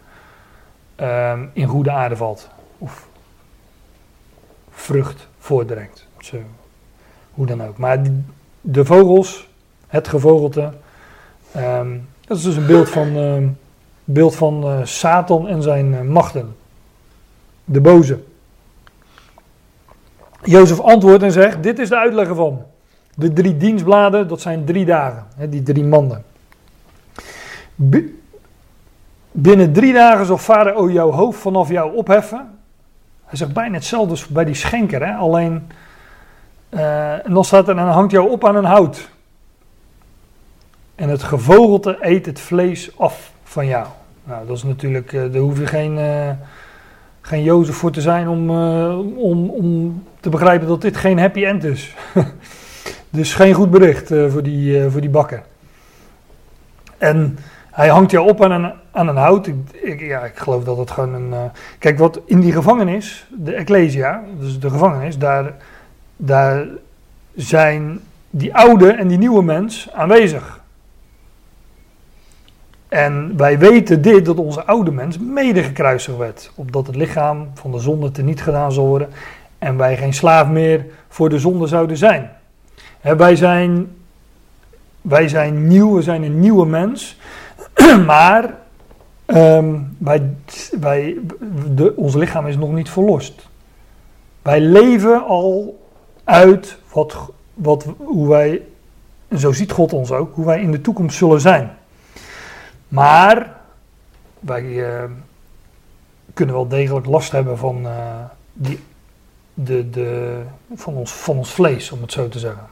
uh, 1.01 1.39
in 1.53 1.67
goede 1.67 1.91
aarde 1.91 2.15
valt. 2.15 2.49
Of 2.77 3.07
vrucht 4.69 5.27
voortbrengt. 5.43 6.07
Zo, 6.19 6.37
hoe 7.33 7.45
dan 7.45 7.63
ook. 7.63 7.77
Maar 7.77 8.01
de 8.61 8.85
vogels, 8.85 9.47
het 9.87 10.07
gevogelte, 10.07 10.73
um, 11.57 12.07
dat 12.27 12.37
is 12.37 12.43
dus 12.43 12.55
een 12.55 12.65
beeld 12.65 12.89
van, 12.89 13.17
uh, 13.17 13.47
beeld 14.03 14.35
van 14.35 14.63
uh, 14.65 14.85
Satan 14.85 15.47
en 15.47 15.61
zijn 15.61 15.93
uh, 15.93 16.01
machten. 16.01 16.55
De 17.65 17.81
boze. 17.81 18.19
Jozef 20.43 20.79
antwoordt 20.79 21.23
en 21.23 21.31
zegt, 21.31 21.63
dit 21.63 21.79
is 21.79 21.89
de 21.89 21.97
uitleg 21.97 22.27
ervan. 22.27 22.61
De 23.15 23.33
drie 23.33 23.57
dienstbladen, 23.57 24.27
dat 24.27 24.41
zijn 24.41 24.65
drie 24.65 24.85
dagen, 24.85 25.27
hè, 25.35 25.49
die 25.49 25.63
drie 25.63 25.83
manden. 25.83 26.23
Binnen 29.31 29.73
drie 29.73 29.93
dagen 29.93 30.25
zal 30.25 30.37
Farao 30.37 30.91
jouw 30.91 31.11
hoofd 31.11 31.39
vanaf 31.39 31.69
jou 31.69 31.95
opheffen. 31.95 32.62
Hij 33.33 33.41
zegt 33.41 33.53
bijna 33.53 33.75
hetzelfde 33.75 34.09
als 34.09 34.27
bij 34.27 34.45
die 34.45 34.55
schenker. 34.55 35.05
Hè? 35.05 35.13
Alleen, 35.13 35.71
uh, 36.69 37.25
en 37.25 37.33
dan 37.33 37.45
staat 37.45 37.67
er, 37.67 37.77
en 37.77 37.87
hangt 37.87 38.11
jou 38.11 38.29
op 38.29 38.45
aan 38.45 38.55
een 38.55 38.65
hout. 38.65 39.09
En 40.95 41.09
het 41.09 41.23
gevogelte 41.23 41.97
eet 41.99 42.25
het 42.25 42.39
vlees 42.39 42.99
af 42.99 43.31
van 43.43 43.67
jou. 43.67 43.87
Nou, 44.23 44.47
dat 44.47 44.57
is 44.57 44.63
natuurlijk, 44.63 45.11
uh, 45.11 45.31
daar 45.31 45.41
hoef 45.41 45.59
je 45.59 45.67
geen, 45.67 45.97
uh, 45.97 46.29
geen 47.21 47.43
Jozef 47.43 47.75
voor 47.75 47.91
te 47.91 48.01
zijn 48.01 48.27
om, 48.27 48.49
om, 49.17 49.49
om 49.49 50.03
te 50.19 50.29
begrijpen 50.29 50.67
dat 50.67 50.81
dit 50.81 50.97
geen 50.97 51.19
happy 51.19 51.45
end 51.45 51.63
is. 51.63 51.95
dus 53.09 53.33
geen 53.33 53.53
goed 53.53 53.71
bericht 53.71 54.07
voor, 54.07 54.43
die, 54.43 54.89
voor 54.89 55.01
die 55.01 55.09
bakker. 55.09 55.43
En 56.97 57.37
hij 57.73 57.87
hangt 57.87 58.11
jou 58.11 58.29
op 58.29 58.43
aan 58.43 58.51
een, 58.51 58.73
aan 58.91 59.07
een 59.07 59.15
hout. 59.15 59.47
Ik, 59.71 59.99
ja, 59.99 60.19
ik 60.19 60.37
geloof 60.37 60.63
dat 60.63 60.77
het 60.77 60.91
gewoon 60.91 61.13
een. 61.13 61.29
Uh, 61.29 61.43
kijk, 61.79 61.97
wat 61.97 62.19
in 62.25 62.39
die 62.39 62.51
gevangenis, 62.51 63.27
de 63.29 63.53
Ecclesia, 63.53 64.23
dus 64.39 64.59
de 64.59 64.69
gevangenis, 64.69 65.17
daar, 65.17 65.53
daar 66.15 66.65
zijn 67.35 67.99
die 68.29 68.55
oude 68.55 68.91
en 68.91 69.07
die 69.07 69.17
nieuwe 69.17 69.43
mens 69.43 69.89
aanwezig. 69.93 70.61
En 72.87 73.37
wij 73.37 73.59
weten 73.59 74.01
dit, 74.01 74.25
dat 74.25 74.37
onze 74.37 74.63
oude 74.63 74.91
mens 74.91 75.17
mede 75.17 75.63
gekruisigd 75.63 76.17
werd. 76.17 76.51
Opdat 76.55 76.87
het 76.87 76.95
lichaam 76.95 77.49
van 77.53 77.71
de 77.71 77.79
zonde 77.79 78.11
teniet 78.11 78.41
gedaan 78.41 78.71
zal 78.71 78.87
worden. 78.87 79.09
En 79.57 79.77
wij 79.77 79.97
geen 79.97 80.13
slaaf 80.13 80.47
meer 80.47 80.85
voor 81.07 81.29
de 81.29 81.39
zonde 81.39 81.67
zouden 81.67 81.97
zijn. 81.97 82.29
Wij, 83.01 83.35
zijn 83.35 83.95
wij 85.01 85.27
zijn 85.27 85.67
nieuw, 85.67 85.95
we 85.95 86.01
zijn 86.01 86.23
een 86.23 86.39
nieuwe 86.39 86.65
mens. 86.65 87.17
maar 88.05 88.57
ehm, 89.25 89.79
wij, 89.97 90.35
wij, 90.79 91.17
ons 91.95 92.15
lichaam 92.15 92.47
is 92.47 92.57
nog 92.57 92.71
niet 92.71 92.89
verlost. 92.89 93.47
Wij 94.41 94.61
leven 94.61 95.25
al 95.25 95.81
uit 96.23 96.77
wat, 96.93 97.31
wat, 97.53 97.87
hoe 97.97 98.27
wij, 98.27 98.61
en 99.27 99.39
zo 99.39 99.51
ziet 99.51 99.71
God 99.71 99.93
ons 99.93 100.11
ook, 100.11 100.35
hoe 100.35 100.45
wij 100.45 100.61
in 100.61 100.71
de 100.71 100.81
toekomst 100.81 101.17
zullen 101.17 101.41
zijn. 101.41 101.71
Maar 102.87 103.55
wij 104.39 104.93
eh, 104.93 105.09
kunnen 106.33 106.55
wel 106.55 106.67
degelijk 106.67 107.05
last 107.05 107.31
hebben 107.31 107.57
van, 107.57 107.85
eh, 107.85 108.23
die, 108.53 108.79
de, 109.53 109.89
de, 109.89 110.41
van, 110.75 110.93
ons, 110.93 111.11
van 111.11 111.37
ons 111.37 111.51
vlees, 111.51 111.91
om 111.91 112.01
het 112.01 112.11
zo 112.11 112.27
te 112.29 112.39
zeggen. 112.39 112.67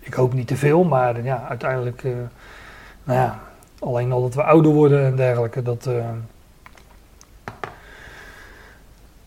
Ik 0.00 0.14
hoop 0.14 0.32
niet 0.32 0.46
te 0.46 0.56
veel, 0.56 0.84
maar 0.84 1.24
ja, 1.24 1.46
uiteindelijk, 1.48 2.04
eh, 2.04 2.12
nou 3.04 3.18
ja, 3.18 3.40
alleen 3.80 4.12
al 4.12 4.22
dat 4.22 4.34
we 4.34 4.42
ouder 4.42 4.72
worden 4.72 5.04
en 5.04 5.16
dergelijke, 5.16 5.62
dat, 5.62 5.86
eh, 5.86 6.08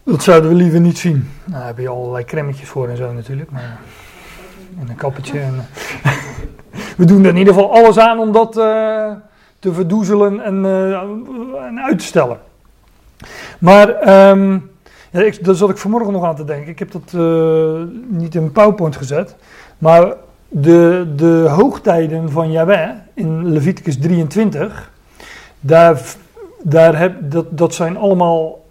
dat 0.03 0.23
zouden 0.23 0.49
we 0.49 0.55
liever 0.55 0.79
niet 0.79 0.97
zien. 0.97 1.29
Nou, 1.43 1.57
daar 1.57 1.67
heb 1.67 1.77
je 1.77 1.87
allerlei 1.87 2.23
cremmetjes 2.23 2.69
voor 2.69 2.89
en 2.89 2.97
zo 2.97 3.13
natuurlijk, 3.13 3.51
maar, 3.51 3.79
en 4.79 4.89
een 4.89 4.95
kappetje. 4.95 5.39
En, 5.39 5.65
we 6.97 7.05
doen 7.05 7.23
er 7.23 7.29
in 7.29 7.37
ieder 7.37 7.53
geval 7.53 7.73
alles 7.73 7.97
aan 7.97 8.19
om 8.19 8.31
dat 8.31 8.57
eh, 8.57 9.11
te 9.59 9.73
verdoezelen 9.73 10.43
en, 10.43 10.65
eh, 10.65 11.01
en 11.67 11.79
uit 11.83 11.99
te 11.99 12.05
stellen. 12.05 12.37
Maar 13.59 13.89
ehm, 13.89 14.59
ja, 15.11 15.21
ik, 15.21 15.45
daar 15.45 15.55
zat 15.55 15.69
ik 15.69 15.77
vanmorgen 15.77 16.13
nog 16.13 16.23
aan 16.23 16.35
te 16.35 16.45
denken. 16.45 16.71
Ik 16.71 16.79
heb 16.79 16.91
dat 16.91 17.13
niet 18.07 18.35
in 18.35 18.51
PowerPoint 18.51 18.95
gezet. 18.95 19.35
Maar 19.77 20.13
de, 20.55 21.07
de 21.15 21.45
hoogtijden 21.49 22.31
van 22.31 22.51
Yahweh 22.51 22.89
in 23.13 23.51
Leviticus 23.51 23.97
23, 23.97 24.91
daar, 25.59 26.01
daar 26.63 26.97
heb, 26.97 27.31
dat, 27.31 27.57
dat 27.57 27.73
zijn 27.73 27.97
allemaal, 27.97 28.65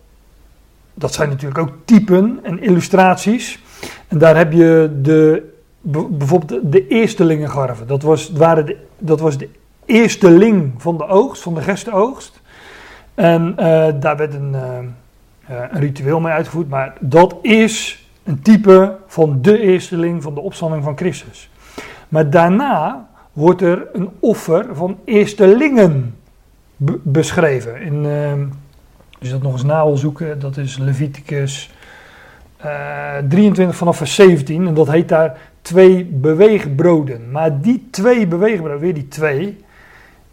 dat 0.95 1.15
zijn 1.15 1.29
natuurlijk 1.29 1.59
ook 1.59 1.73
typen 1.85 2.39
en 2.43 2.63
illustraties. 2.63 3.59
En 4.09 4.19
daar 4.19 4.37
heb 4.37 4.53
je 4.53 4.99
de, 5.03 5.53
bijvoorbeeld 6.09 6.73
de 6.73 6.87
eerstelingengarven. 6.87 7.87
Dat 7.87 8.03
was, 8.03 8.31
waren 8.31 8.67
de, 8.67 8.77
dat 8.99 9.21
was 9.21 9.39
de 9.39 9.49
eersteling 9.85 10.73
van 10.77 10.97
de 10.97 11.07
oogst, 11.07 11.43
van 11.43 11.55
de 11.55 11.61
gerstenoogst. 11.61 12.41
En 13.15 13.55
eh, 13.57 13.89
daar 14.01 14.17
werd 14.17 14.35
een, 14.35 14.55
eh, 14.55 14.79
eh, 15.59 15.69
een 15.71 15.81
ritueel 15.81 16.21
mee 16.21 16.33
uitgevoerd, 16.33 16.69
maar 16.69 16.97
dat 17.01 17.37
is 17.43 18.07
een 18.25 18.43
type 18.43 18.97
van 19.07 19.43
de 19.43 19.59
eersteling 19.61 20.23
van 20.23 20.35
de 20.35 20.41
opstanding 20.41 20.85
van 20.85 20.97
Christus. 20.97 21.51
Maar 22.13 22.31
daarna 22.31 23.09
wordt 23.33 23.63
er 23.63 23.89
een 23.93 24.09
offer 24.19 24.67
van 24.73 24.99
eerstelingen 25.05 26.15
be- 26.77 26.99
beschreven. 27.03 27.81
In, 27.81 28.07
als 29.19 29.29
je 29.29 29.31
dat 29.31 29.43
nog 29.43 29.53
eens 29.53 29.65
na 29.65 29.85
wil 29.85 29.97
zoeken, 29.97 30.39
dat 30.39 30.57
is 30.57 30.79
Leviticus 30.79 31.71
eh, 32.57 33.17
23 33.29 33.77
vanaf 33.77 33.97
vers 33.97 34.15
17. 34.15 34.67
En 34.67 34.75
dat 34.75 34.91
heet 34.91 35.09
daar 35.09 35.39
twee 35.63 36.05
beweegbroden. 36.05 37.31
Maar 37.31 37.61
die 37.61 37.89
twee 37.91 38.27
beweegbroden, 38.27 38.79
weer 38.79 38.95
die 38.95 39.09
twee. 39.09 39.59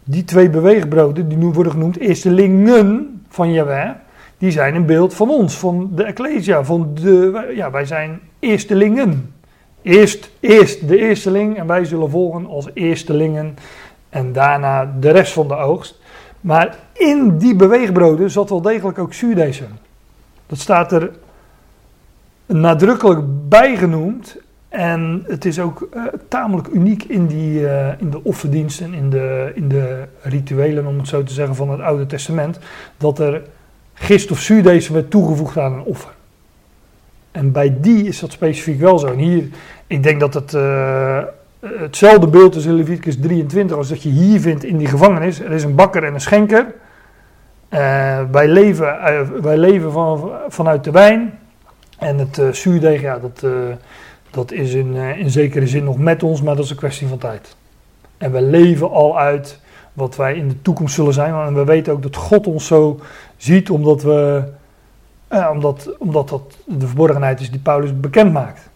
Die 0.04 0.24
twee 0.24 0.50
beweegbroden, 0.50 1.28
die 1.28 1.38
nu 1.38 1.46
worden 1.46 1.72
genoemd 1.72 1.98
eerstelingen 1.98 3.22
van 3.28 3.52
Jahweh. 3.52 3.90
Die 4.38 4.50
zijn 4.50 4.74
een 4.74 4.86
beeld 4.86 5.14
van 5.14 5.30
ons, 5.30 5.58
van 5.58 5.90
de 5.94 6.04
Ecclesia. 6.04 6.64
Van 6.64 6.90
de, 6.94 7.52
ja, 7.54 7.70
wij 7.70 7.84
zijn 7.84 8.20
eerstelingen. 8.38 9.34
Eerst, 9.82 10.30
eerst 10.40 10.88
de 10.88 10.98
eersteling 10.98 11.58
en 11.58 11.66
wij 11.66 11.84
zullen 11.84 12.10
volgen 12.10 12.46
als 12.46 12.68
eerstelingen. 12.74 13.56
En 14.08 14.32
daarna 14.32 14.94
de 15.00 15.10
rest 15.10 15.32
van 15.32 15.48
de 15.48 15.54
oogst. 15.54 15.98
Maar 16.40 16.76
in 16.92 17.38
die 17.38 17.54
beweegbroden 17.54 18.30
zat 18.30 18.50
wel 18.50 18.62
degelijk 18.62 18.98
ook 18.98 19.14
zuurdesem. 19.14 19.68
Dat 20.46 20.58
staat 20.58 20.92
er 20.92 21.10
nadrukkelijk 22.46 23.48
bij 23.48 23.76
genoemd. 23.76 24.36
En 24.68 25.24
het 25.26 25.44
is 25.44 25.60
ook 25.60 25.88
eh, 25.92 26.02
tamelijk 26.28 26.68
uniek 26.68 27.04
in, 27.04 27.26
die, 27.26 27.68
eh, 27.68 28.00
in 28.00 28.10
de 28.10 28.24
offerdiensten, 28.24 28.94
in 28.94 29.10
de, 29.10 29.52
in 29.54 29.68
de 29.68 30.04
rituelen, 30.22 30.86
om 30.86 30.98
het 30.98 31.08
zo 31.08 31.22
te 31.22 31.32
zeggen, 31.32 31.56
van 31.56 31.70
het 31.70 31.80
Oude 31.80 32.06
Testament. 32.06 32.58
Dat 32.96 33.18
er 33.18 33.42
gist 33.94 34.30
of 34.30 34.38
zuurdesem 34.38 34.94
werd 34.94 35.10
toegevoegd 35.10 35.58
aan 35.58 35.72
een 35.72 35.82
offer. 35.82 36.10
En 37.40 37.52
bij 37.52 37.76
die 37.80 38.04
is 38.04 38.20
dat 38.20 38.32
specifiek 38.32 38.80
wel 38.80 38.98
zo. 38.98 39.06
En 39.06 39.18
hier, 39.18 39.48
ik 39.86 40.02
denk 40.02 40.20
dat 40.20 40.34
het 40.34 40.54
eh, 40.54 41.18
hetzelfde 41.60 42.26
beeld 42.26 42.54
is 42.54 42.64
in 42.64 42.74
Leviticus 42.74 43.16
23 43.20 43.76
als 43.76 43.88
dat 43.88 44.02
je 44.02 44.08
hier 44.08 44.40
vindt 44.40 44.64
in 44.64 44.76
die 44.76 44.86
gevangenis. 44.86 45.40
Er 45.40 45.50
is 45.50 45.64
een 45.64 45.74
bakker 45.74 46.04
en 46.04 46.14
een 46.14 46.20
schenker. 46.20 46.66
Eh, 47.68 48.20
wij 48.30 48.48
leven, 48.48 49.00
eh, 49.00 49.20
wij 49.42 49.56
leven 49.56 49.92
van, 49.92 50.30
vanuit 50.48 50.84
de 50.84 50.90
wijn. 50.90 51.38
En 51.98 52.18
het 52.18 52.56
zuurdeeg, 52.56 53.00
ja, 53.00 53.18
dat, 53.18 53.46
dat 54.30 54.52
is 54.52 54.74
in, 54.74 54.94
in 54.94 55.30
zekere 55.30 55.66
zin 55.66 55.84
nog 55.84 55.98
met 55.98 56.22
ons, 56.22 56.42
maar 56.42 56.56
dat 56.56 56.64
is 56.64 56.70
een 56.70 56.76
kwestie 56.76 57.06
van 57.06 57.18
tijd. 57.18 57.56
En 58.18 58.32
we 58.32 58.42
leven 58.42 58.90
al 58.90 59.18
uit 59.18 59.60
wat 59.92 60.16
wij 60.16 60.34
in 60.34 60.48
de 60.48 60.62
toekomst 60.62 60.94
zullen 60.94 61.12
zijn. 61.12 61.34
En 61.34 61.54
we 61.54 61.64
weten 61.64 61.92
ook 61.92 62.02
dat 62.02 62.16
God 62.16 62.46
ons 62.46 62.66
zo 62.66 63.00
ziet, 63.36 63.70
omdat, 63.70 64.02
we, 64.02 64.42
eh, 65.30 65.48
omdat, 65.52 65.98
omdat 65.98 66.28
dat 66.28 66.56
de 66.64 66.86
verborgenheid 66.86 67.40
is 67.40 67.50
die 67.50 67.60
Paulus 67.60 68.00
bekend 68.00 68.32
maakt. 68.32 68.68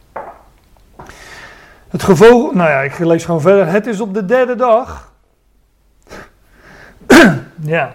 Het 1.88 2.02
gevolg, 2.02 2.54
nou 2.54 2.70
ja, 2.70 2.80
ik 2.80 2.98
lees 2.98 3.24
gewoon 3.24 3.40
verder. 3.40 3.66
Het 3.66 3.86
is 3.86 4.00
op 4.00 4.14
de 4.14 4.24
derde 4.24 4.54
dag. 4.54 5.12
ja, 7.60 7.94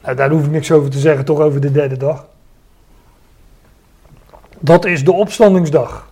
nou, 0.00 0.16
daar 0.16 0.30
hoef 0.30 0.44
ik 0.44 0.50
niks 0.50 0.72
over 0.72 0.90
te 0.90 0.98
zeggen, 0.98 1.24
toch 1.24 1.38
over 1.38 1.60
de 1.60 1.72
derde 1.72 1.96
dag. 1.96 2.26
Dat 4.58 4.84
is 4.84 5.04
de 5.04 5.12
opstandingsdag. 5.12 6.08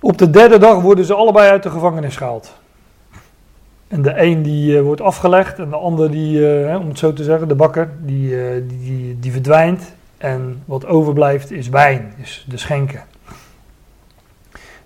Op 0.00 0.18
de 0.18 0.30
derde 0.30 0.58
dag 0.58 0.80
worden 0.80 1.04
ze 1.04 1.14
allebei 1.14 1.50
uit 1.50 1.62
de 1.62 1.70
gevangenis 1.70 2.16
gehaald. 2.16 2.52
En 3.88 4.02
de 4.02 4.22
een 4.22 4.42
die 4.42 4.76
uh, 4.76 4.82
wordt 4.82 5.00
afgelegd 5.00 5.58
en 5.58 5.70
de 5.70 5.76
ander 5.76 6.10
die, 6.10 6.38
uh, 6.38 6.78
om 6.80 6.88
het 6.88 6.98
zo 6.98 7.12
te 7.12 7.24
zeggen, 7.24 7.48
de 7.48 7.54
bakker, 7.54 7.90
die, 8.00 8.30
uh, 8.30 8.52
die, 8.68 8.78
die, 8.78 9.18
die, 9.20 9.32
verdwijnt. 9.32 9.94
En 10.16 10.62
wat 10.64 10.86
overblijft 10.86 11.50
is 11.50 11.68
wijn, 11.68 12.12
is 12.22 12.46
de 12.48 12.56
schenken. 12.56 13.04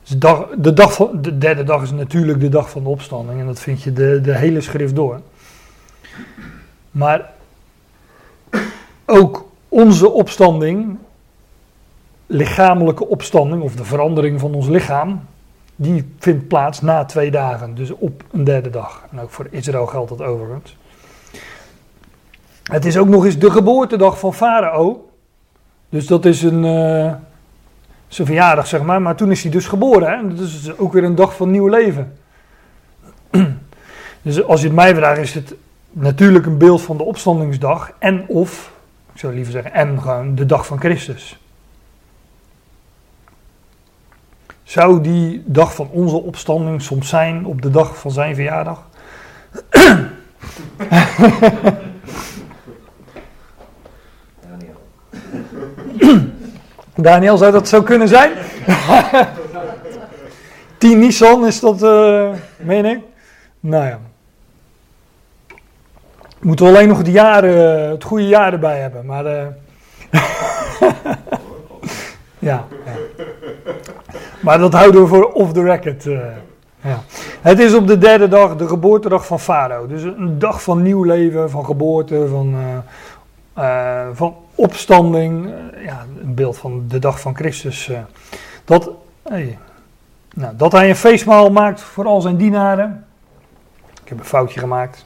Dus 0.01 0.11
de, 0.11 0.19
dag, 0.19 0.49
de, 0.57 0.73
dag 0.73 0.97
de 0.97 1.39
derde 1.39 1.65
dag 1.65 1.83
is 1.83 1.91
natuurlijk 1.91 2.41
de 2.41 2.49
dag 2.49 2.71
van 2.71 2.83
de 2.83 2.89
opstanding 2.89 3.41
en 3.41 3.47
dat 3.47 3.61
vind 3.61 3.83
je 3.83 3.93
de, 3.93 4.21
de 4.21 4.37
hele 4.37 4.61
schrift 4.61 4.95
door. 4.95 5.21
Maar 6.91 7.33
ook 9.07 9.49
onze 9.69 10.11
opstanding, 10.11 10.99
lichamelijke 12.27 13.07
opstanding 13.07 13.63
of 13.63 13.77
de 13.77 13.85
verandering 13.85 14.41
van 14.41 14.55
ons 14.55 14.69
lichaam, 14.69 15.21
die 15.83 16.15
vindt 16.19 16.49
plaats 16.49 16.81
na 16.81 17.05
twee 17.05 17.31
dagen, 17.31 17.75
dus 17.75 17.91
op 17.91 18.23
een 18.31 18.45
derde 18.45 18.71
dag. 18.71 19.05
En 19.11 19.21
ook 19.21 19.31
voor 19.31 19.47
Israël 19.51 19.87
geldt 19.87 20.09
dat 20.09 20.23
overigens. 20.23 20.77
Het 22.63 22.85
is 22.85 22.97
ook 22.97 23.09
nog 23.09 23.25
eens 23.25 23.39
de 23.39 23.51
geboortedag 23.51 24.19
van 24.19 24.35
Farao. 24.35 25.11
Dus 25.89 26.07
dat 26.07 26.25
is 26.25 26.43
een, 26.43 26.65
uh, 26.65 27.13
zijn 28.09 28.27
verjaardag, 28.27 28.67
zeg 28.67 28.83
maar. 28.83 29.03
Maar 29.03 29.17
toen 29.17 29.31
is 29.31 29.43
hij 29.43 29.51
dus 29.51 29.67
geboren. 29.67 30.11
Hè? 30.11 30.35
Dat 30.35 30.47
is 30.47 30.77
ook 30.77 30.93
weer 30.93 31.05
een 31.05 31.15
dag 31.15 31.37
van 31.37 31.51
nieuw 31.51 31.69
leven. 31.69 32.17
dus 34.23 34.45
als 34.45 34.61
je 34.61 34.67
het 34.67 34.77
mij 34.77 34.95
vraagt, 34.95 35.21
is 35.21 35.35
het 35.35 35.55
natuurlijk 35.91 36.47
een 36.47 36.59
beeld 36.59 36.83
van 36.83 36.97
de 36.97 37.05
opstandingsdag. 37.05 37.93
En 37.99 38.25
of, 38.29 38.73
ik 39.13 39.19
zou 39.19 39.35
liever 39.35 39.53
zeggen, 39.53 39.73
en 39.73 40.03
gewoon 40.03 40.35
de 40.35 40.47
dag 40.47 40.67
van 40.67 40.79
Christus. 40.79 41.41
Zou 44.71 45.01
die 45.01 45.43
dag 45.47 45.75
van 45.75 45.89
onze 45.91 46.17
opstanding 46.17 46.83
soms 46.83 47.09
zijn 47.09 47.47
op 47.47 47.63
de 47.63 47.71
dag 47.71 47.99
van 47.99 48.11
zijn 48.11 48.35
verjaardag? 48.35 48.87
Daniel. 54.49 54.81
Daniel, 56.95 57.37
zou 57.37 57.53
dat 57.53 57.69
zo 57.69 57.83
kunnen 57.83 58.09
zijn? 58.09 58.33
10 60.79 60.99
Nissan 60.99 61.47
is 61.47 61.61
dat, 61.61 61.83
uh, 61.83 62.31
meen 62.57 62.85
ik? 62.85 63.01
Nou 63.61 63.85
ja. 63.87 63.99
Moeten 66.41 66.65
we 66.65 66.73
alleen 66.73 66.89
nog 66.89 67.07
jaar, 67.07 67.45
uh, 67.45 67.91
het 67.91 68.05
goede 68.05 68.27
jaar 68.27 68.53
erbij 68.53 68.79
hebben, 68.79 69.07
maar... 69.07 69.25
Ja, 72.41 72.67
ja. 72.85 72.93
Maar 74.41 74.59
dat 74.59 74.73
houden 74.73 75.01
we 75.01 75.07
voor 75.07 75.33
off 75.33 75.53
the 75.53 75.63
record. 75.63 76.05
Uh. 76.05 76.19
Ja. 76.83 76.99
Het 77.41 77.59
is 77.59 77.75
op 77.75 77.87
de 77.87 77.99
derde 77.99 78.29
dag 78.29 78.57
de 78.57 78.69
geboortedag 78.69 79.27
van 79.27 79.41
Farao. 79.41 79.87
Dus 79.87 80.03
een 80.03 80.39
dag 80.39 80.63
van 80.63 80.83
nieuw 80.83 81.03
leven, 81.03 81.51
van 81.51 81.65
geboorte, 81.65 82.27
van, 82.29 82.55
eh, 83.55 84.01
eh, 84.03 84.09
van 84.13 84.35
opstanding. 84.55 85.47
Eh, 85.47 85.85
ja, 85.85 86.05
een 86.23 86.35
beeld 86.35 86.59
van 86.59 86.85
de 86.89 86.99
dag 86.99 87.21
van 87.21 87.35
Christus. 87.37 87.89
eh. 87.89 87.99
dat, 88.65 88.91
hey, 89.23 89.59
nou, 90.35 90.57
dat 90.57 90.73
hij 90.73 90.89
een 90.89 90.97
feestmaal 90.97 91.51
maakt 91.51 91.81
voor 91.81 92.07
al 92.07 92.21
zijn 92.21 92.37
dienaren. 92.37 93.05
Ik 94.03 94.09
heb 94.09 94.19
een 94.19 94.25
foutje 94.25 94.61
gemaakt. 94.61 95.05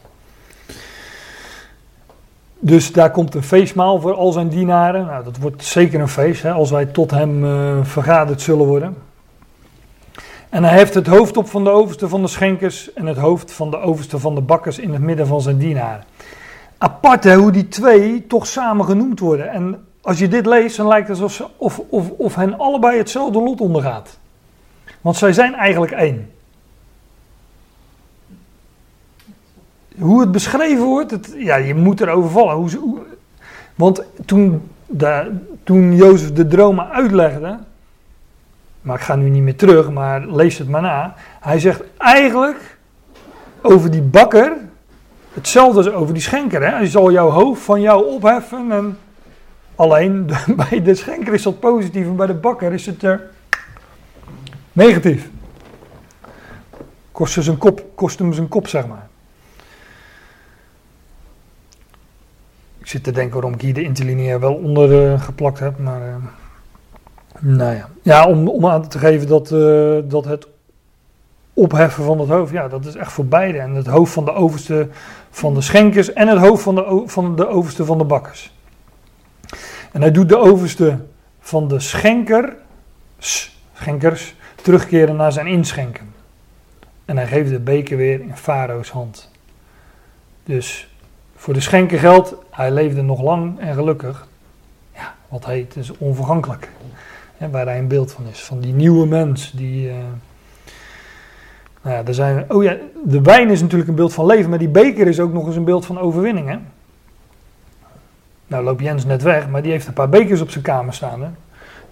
Dus 2.59 2.93
daar 2.93 3.11
komt 3.11 3.35
een 3.35 3.43
feestmaal 3.43 4.01
voor 4.01 4.15
al 4.15 4.33
zijn 4.33 4.49
dienaren. 4.49 5.07
Nou, 5.07 5.25
dat 5.25 5.37
wordt 5.37 5.65
zeker 5.65 6.01
een 6.01 6.09
feest 6.09 6.43
hè, 6.43 6.53
als 6.53 6.71
wij 6.71 6.87
tot 6.87 7.11
hem 7.11 7.45
eh, 7.45 7.79
vergaderd 7.83 8.41
zullen 8.41 8.67
worden. 8.67 8.97
En 10.55 10.65
hij 10.65 10.77
heeft 10.77 10.95
het 10.95 11.07
hoofd 11.07 11.37
op 11.37 11.49
van 11.49 11.65
de 11.65 11.71
overste 11.71 12.09
van 12.09 12.23
de 12.23 12.29
schenkers 12.29 12.93
en 12.93 13.07
het 13.07 13.17
hoofd 13.17 13.53
van 13.53 13.71
de 13.71 13.77
overste 13.77 14.19
van 14.19 14.35
de 14.35 14.41
bakkers 14.41 14.79
in 14.79 14.93
het 14.93 15.03
midden 15.03 15.27
van 15.27 15.41
zijn 15.41 15.59
dienaren. 15.59 16.05
Apart 16.79 17.25
hè, 17.25 17.37
hoe 17.37 17.51
die 17.51 17.69
twee 17.69 18.27
toch 18.27 18.47
samen 18.47 18.85
genoemd 18.85 19.21
worden. 19.21 19.51
En 19.51 19.87
als 20.01 20.19
je 20.19 20.29
dit 20.29 20.47
leest, 20.47 20.77
dan 20.77 20.87
lijkt 20.87 21.09
het 21.09 21.21
alsof 21.21 21.51
of, 21.57 21.81
of, 21.89 22.11
of 22.11 22.35
hen 22.35 22.59
allebei 22.59 22.99
hetzelfde 22.99 23.41
lot 23.41 23.61
ondergaat. 23.61 24.19
Want 25.01 25.17
zij 25.17 25.33
zijn 25.33 25.55
eigenlijk 25.55 25.93
één. 25.93 26.31
Hoe 29.99 30.21
het 30.21 30.33
beschreven 30.33 30.85
wordt, 30.85 31.11
het, 31.11 31.35
ja, 31.37 31.57
je 31.57 31.75
moet 31.75 32.01
erover 32.01 32.31
vallen. 32.31 32.55
Hoe- 32.55 33.03
want 33.75 34.03
toen, 34.27 34.71
de, 34.87 35.33
toen 35.65 35.95
Jozef 35.95 36.33
de 36.33 36.47
dromen 36.47 36.91
uitlegde, 36.91 37.59
maar 38.85 38.97
ik 38.97 39.03
ga 39.03 39.17
nu 39.17 39.29
niet 39.29 39.43
meer 39.43 39.57
terug, 39.57 39.91
maar 39.91 40.27
lees 40.27 40.59
het 40.59 40.69
maar 40.69 40.83
na. 40.83 41.15
Hij 41.41 41.59
zegt 41.59 41.83
eigenlijk 41.99 42.79
over 43.63 43.91
die 43.91 44.03
bakker 44.03 44.57
hetzelfde 45.33 45.77
als 45.77 45.91
over 45.91 46.15
die 46.15 46.23
schenker. 46.23 46.63
Hè? 46.63 46.69
Hij 46.69 46.87
zal 46.87 47.13
jouw 47.13 47.31
hoofd 47.31 47.63
van 47.63 47.81
jou 47.81 48.07
opheffen. 48.07 48.73
En 48.73 48.99
alleen 49.75 50.31
bij 50.69 50.83
de 50.83 50.95
schenker 50.95 51.35
is 51.35 51.43
dat 51.43 51.61
positief 51.61 52.07
en 52.07 52.17
bij 52.17 52.27
de 52.27 52.35
bakker 52.35 52.73
is 52.73 52.87
het 52.87 53.03
er 53.03 53.31
negatief. 54.73 55.31
Kost, 57.13 57.43
zijn 57.43 57.59
kop, 57.59 57.85
kost 57.95 58.19
hem 58.19 58.33
zijn 58.33 58.49
kop, 58.49 58.69
zeg 58.69 58.87
maar. 58.87 59.09
Ik 62.79 62.87
zit 62.87 63.05
te 63.05 63.13
denken 63.13 63.35
waarom 63.35 63.55
ik 63.55 63.61
hier 63.61 63.75
de 63.75 63.83
interlineair 63.83 64.41
wel 64.41 64.55
onder 64.55 65.13
eh, 65.13 65.23
geplakt 65.23 65.59
heb, 65.59 65.79
maar... 65.79 66.09
eh, 66.09 66.15
nou 67.41 67.75
ja, 67.75 67.89
ja 68.03 68.27
om, 68.27 68.49
om 68.49 68.67
aan 68.67 68.89
te 68.89 68.99
geven 68.99 69.29
dat, 69.29 69.53
eh, 69.53 69.97
dat 70.05 70.25
het 70.25 70.47
opheffen 71.55 72.05
van 72.05 72.21
het 72.21 72.29
hoofd, 72.29 72.53
ja, 72.53 72.69
dat 72.69 72.85
is 72.85 72.95
echt 72.95 73.13
voor 73.13 73.27
beide. 73.27 73.59
En 73.59 73.75
het 73.75 73.87
hoofd 73.87 74.13
van 74.13 74.25
de 74.25 74.33
overste 74.33 74.89
van 75.31 75.55
de 75.55 75.61
schenkers 75.61 76.13
en 76.13 76.29
het 76.29 76.39
hoofd 76.39 76.63
van 76.63 76.75
de, 76.75 77.03
van 77.07 77.37
de 77.37 77.49
overste 77.49 77.85
van 77.85 77.99
de 77.99 78.05
bakkers. 78.05 78.53
En 79.93 80.01
hij 80.01 80.11
doet 80.11 80.29
de 80.29 80.39
overste 80.39 80.99
van 81.41 81.69
de 81.69 81.81
schenker, 81.81 82.57
schenkers 83.73 84.35
terugkeren 84.63 85.17
naar 85.17 85.33
zijn 85.33 85.47
inschenken. 85.47 86.15
En 87.05 87.17
hij 87.17 87.27
geeft 87.27 87.51
de 87.51 87.61
beker 87.61 87.97
weer 87.97 88.21
in 88.21 88.37
Farao's 88.37 88.91
hand. 88.91 89.31
Dus 90.45 90.89
voor 91.37 91.55
de 91.55 91.61
schenker 91.61 91.99
geldt, 91.99 92.35
hij 92.51 92.71
leefde 92.71 93.03
nog 93.03 93.23
lang 93.23 93.61
en 93.61 93.75
gelukkig. 93.75 94.27
Ja, 94.95 95.15
wat 95.29 95.47
heet, 95.47 95.77
is 95.77 95.99
onvergankelijk. 95.99 96.69
Waar 97.51 97.67
hij 97.67 97.79
een 97.79 97.89
beeld 97.89 98.13
van 98.13 98.25
is. 98.31 98.43
Van 98.43 98.61
die 98.61 98.73
nieuwe 98.73 99.07
mens. 99.07 99.53
Die, 99.53 99.89
eh, 99.89 99.97
nou 101.83 101.97
ja, 101.97 102.03
daar 102.03 102.15
zijn 102.15 102.45
oh 102.53 102.63
ja, 102.63 102.77
de 103.05 103.21
wijn 103.21 103.51
is 103.51 103.61
natuurlijk 103.61 103.89
een 103.89 103.97
beeld 103.97 104.15
van 104.15 104.27
leven. 104.27 104.51
Maar 104.51 104.59
die 104.59 104.69
beker 104.69 105.07
is 105.07 105.21
ook 105.21 105.33
nog 105.33 105.47
eens 105.47 105.57
een 105.57 105.65
beeld 105.65 105.87
van 105.87 105.99
overwinning. 105.99 106.49
Hè? 106.49 106.57
Nou 108.47 108.65
loopt 108.65 108.83
Jens 108.83 109.05
net 109.05 109.23
weg. 109.23 109.49
Maar 109.49 109.63
die 109.63 109.73
heeft 109.73 109.87
een 109.87 109.93
paar 109.93 110.09
bekers 110.09 110.41
op 110.41 110.51
zijn 110.51 110.65
kamer 110.65 110.95
staan. 110.95 111.23
Hè? 111.23 111.29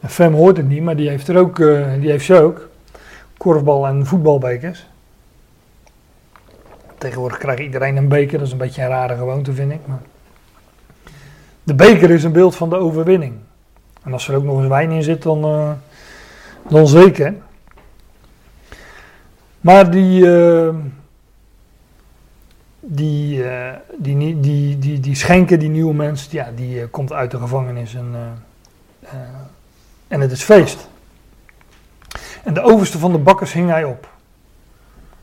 En 0.01 0.09
Fem 0.09 0.35
hoort 0.35 0.57
het 0.57 0.69
niet. 0.69 0.83
Maar 0.83 0.97
die 0.97 1.09
heeft, 1.09 1.29
er 1.29 1.39
ook, 1.39 1.59
eh, 1.59 1.93
die 2.01 2.11
heeft 2.11 2.25
ze 2.25 2.41
ook. 2.41 2.69
Korfbal 3.37 3.87
en 3.87 4.07
voetbalbekers. 4.07 4.87
Tegenwoordig 6.99 7.39
krijgt 7.39 7.61
iedereen 7.61 7.97
een 7.97 8.09
beker. 8.09 8.39
Dat 8.39 8.47
is 8.47 8.53
een 8.53 8.59
beetje 8.59 8.83
een 8.83 8.89
rare 8.89 9.17
gewoonte 9.17 9.53
vind 9.53 9.73
ik. 9.73 9.81
Maar 9.85 10.03
de 11.63 11.75
beker 11.75 12.11
is 12.11 12.25
een 12.25 12.33
beeld 12.33 12.57
van 12.57 12.71
de 12.71 12.77
overwinning. 12.77 13.35
En 14.03 14.13
als 14.13 14.29
er 14.29 14.37
ook 14.37 14.45
nog 14.45 14.59
eens 14.59 14.69
wijn 14.69 14.91
in 14.91 15.03
zit, 15.03 15.23
dan, 15.23 15.45
eh, 15.45 15.71
dan 16.69 16.87
zeker. 16.87 17.35
Maar 19.61 19.91
die, 19.91 20.33
eh, 20.37 20.75
die, 22.81 23.45
die, 23.99 24.17
die, 24.17 24.41
die, 24.41 24.79
die, 24.79 25.01
die 25.01 25.15
schenken, 25.15 25.59
die 25.59 25.69
nieuwe 25.69 25.95
mens, 25.95 26.29
ja, 26.31 26.51
die 26.55 26.87
komt 26.87 27.13
uit 27.13 27.31
de 27.31 27.39
gevangenis 27.39 27.95
en, 27.95 28.15
en 30.09 30.21
het 30.21 30.33
is 30.33 30.43
feest. 30.43 30.89
En 32.45 32.55
de 32.55 32.63
overste 32.63 32.99
van 32.99 33.13
de 33.13 33.19
bakkers 33.19 33.53
hing 33.53 33.71
hij 33.71 33.85
op. 33.85 34.11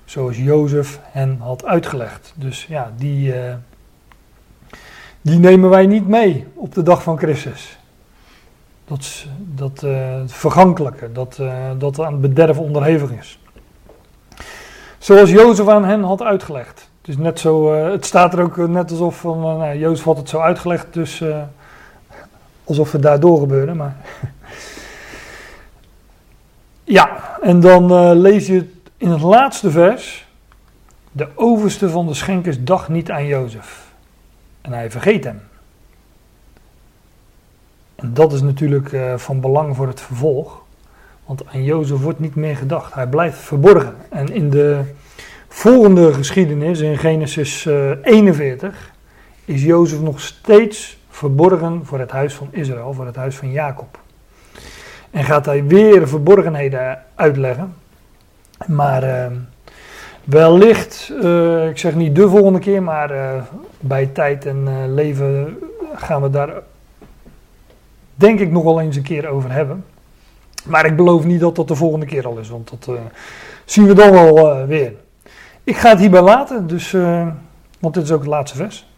Zoals 0.05 0.37
Jozef 0.37 0.99
hen 1.03 1.37
had 1.39 1.65
uitgelegd. 1.65 2.33
Dus 2.35 2.65
ja, 2.65 2.93
die, 2.97 3.33
die 5.21 5.39
nemen 5.39 5.69
wij 5.69 5.85
niet 5.85 6.07
mee 6.07 6.47
op 6.53 6.73
de 6.73 6.83
dag 6.83 7.03
van 7.03 7.17
Christus. 7.17 7.78
Dat, 8.89 9.25
dat 9.37 9.83
eh, 9.83 10.15
vergankelijke, 10.25 11.11
dat, 11.11 11.37
eh, 11.39 11.69
dat 11.77 11.99
aan 11.99 12.11
het 12.11 12.21
bederf 12.21 12.57
onderhevig 12.57 13.11
is. 13.11 13.39
Zoals 14.97 15.29
Jozef 15.29 15.67
aan 15.67 15.85
hen 15.85 16.03
had 16.03 16.21
uitgelegd. 16.21 16.89
Het, 16.99 17.09
is 17.09 17.17
net, 17.17 17.39
zo, 17.39 17.73
eh, 17.73 17.91
het 17.91 18.05
staat 18.05 18.33
er 18.33 18.41
ook 18.41 18.57
net 18.57 18.91
alsof 18.91 19.19
van, 19.19 19.39
nou, 19.39 19.77
Jozef 19.77 20.05
had 20.05 20.17
het 20.17 20.29
zo 20.29 20.39
uitgelegd, 20.39 20.93
dus 20.93 21.23
alsof 22.63 22.91
het 22.91 23.01
daardoor 23.01 23.39
gebeurde. 23.39 23.73
Maar 23.73 23.95
ja, 26.83 27.37
en 27.41 27.59
dan 27.59 28.11
lees 28.13 28.47
je 28.47 28.73
in 28.97 29.09
het 29.09 29.21
laatste 29.21 29.71
vers. 29.71 30.27
De 31.11 31.27
overste 31.35 31.89
van 31.89 32.07
de 32.07 32.13
schenkers 32.13 32.63
dacht 32.63 32.89
niet 32.89 33.11
aan 33.11 33.25
Jozef. 33.25 33.91
En 34.61 34.73
hij 34.73 34.91
vergeet 34.91 35.23
hem. 35.23 35.48
En 38.01 38.13
dat 38.13 38.33
is 38.33 38.41
natuurlijk 38.41 38.93
eh, 38.93 39.17
van 39.17 39.39
belang 39.39 39.75
voor 39.75 39.87
het 39.87 40.01
vervolg. 40.01 40.61
Want 41.25 41.43
aan 41.53 41.63
Jozef 41.63 42.01
wordt 42.01 42.19
niet 42.19 42.35
meer 42.35 42.55
gedacht. 42.55 42.93
Hij 42.93 43.07
blijft 43.07 43.37
verborgen. 43.37 43.95
En 44.09 44.33
in 44.33 44.49
de 44.49 44.81
volgende 45.47 46.13
geschiedenis, 46.13 46.79
in 46.79 46.97
Genesis 46.97 47.65
eh, 47.65 47.91
41, 48.01 48.91
is 49.45 49.63
Jozef 49.63 50.01
nog 50.01 50.19
steeds 50.21 50.97
verborgen 51.09 51.85
voor 51.85 51.99
het 51.99 52.11
huis 52.11 52.33
van 52.33 52.47
Israël, 52.51 52.93
voor 52.93 53.05
het 53.05 53.15
huis 53.15 53.35
van 53.35 53.51
Jacob. 53.51 53.99
En 55.11 55.23
gaat 55.23 55.45
hij 55.45 55.65
weer 55.65 56.07
verborgenheden 56.07 57.03
uitleggen. 57.15 57.73
Maar 58.67 59.03
eh, 59.03 59.31
wellicht, 60.29 61.13
eh, 61.21 61.67
ik 61.67 61.77
zeg 61.77 61.95
niet 61.95 62.15
de 62.15 62.29
volgende 62.29 62.59
keer, 62.59 62.83
maar 62.83 63.11
eh, 63.11 63.41
bij 63.79 64.05
tijd 64.05 64.45
en 64.45 64.63
eh, 64.67 64.73
leven 64.87 65.57
gaan 65.95 66.21
we 66.21 66.29
daar 66.29 66.49
denk 68.19 68.39
ik 68.39 68.51
nog 68.51 68.63
wel 68.63 68.81
eens 68.81 68.95
een 68.95 69.03
keer 69.03 69.27
over 69.27 69.51
hebben. 69.51 69.85
Maar 70.65 70.85
ik 70.85 70.95
beloof 70.95 71.25
niet 71.25 71.39
dat 71.39 71.55
dat 71.55 71.67
de 71.67 71.75
volgende 71.75 72.05
keer 72.05 72.27
al 72.27 72.37
is, 72.37 72.49
want 72.49 72.69
dat 72.69 72.95
eh, 72.95 73.01
zien 73.65 73.87
we 73.87 73.93
dan 73.93 74.11
wel 74.11 74.51
eh, 74.51 74.65
weer. 74.65 74.93
Ik 75.63 75.77
ga 75.77 75.89
het 75.89 75.99
hierbij 75.99 76.21
laten, 76.21 76.67
dus, 76.67 76.93
eh, 76.93 77.27
want 77.79 77.93
dit 77.93 78.03
is 78.03 78.11
ook 78.11 78.19
het 78.19 78.29
laatste 78.29 78.57
vers. 78.57 78.88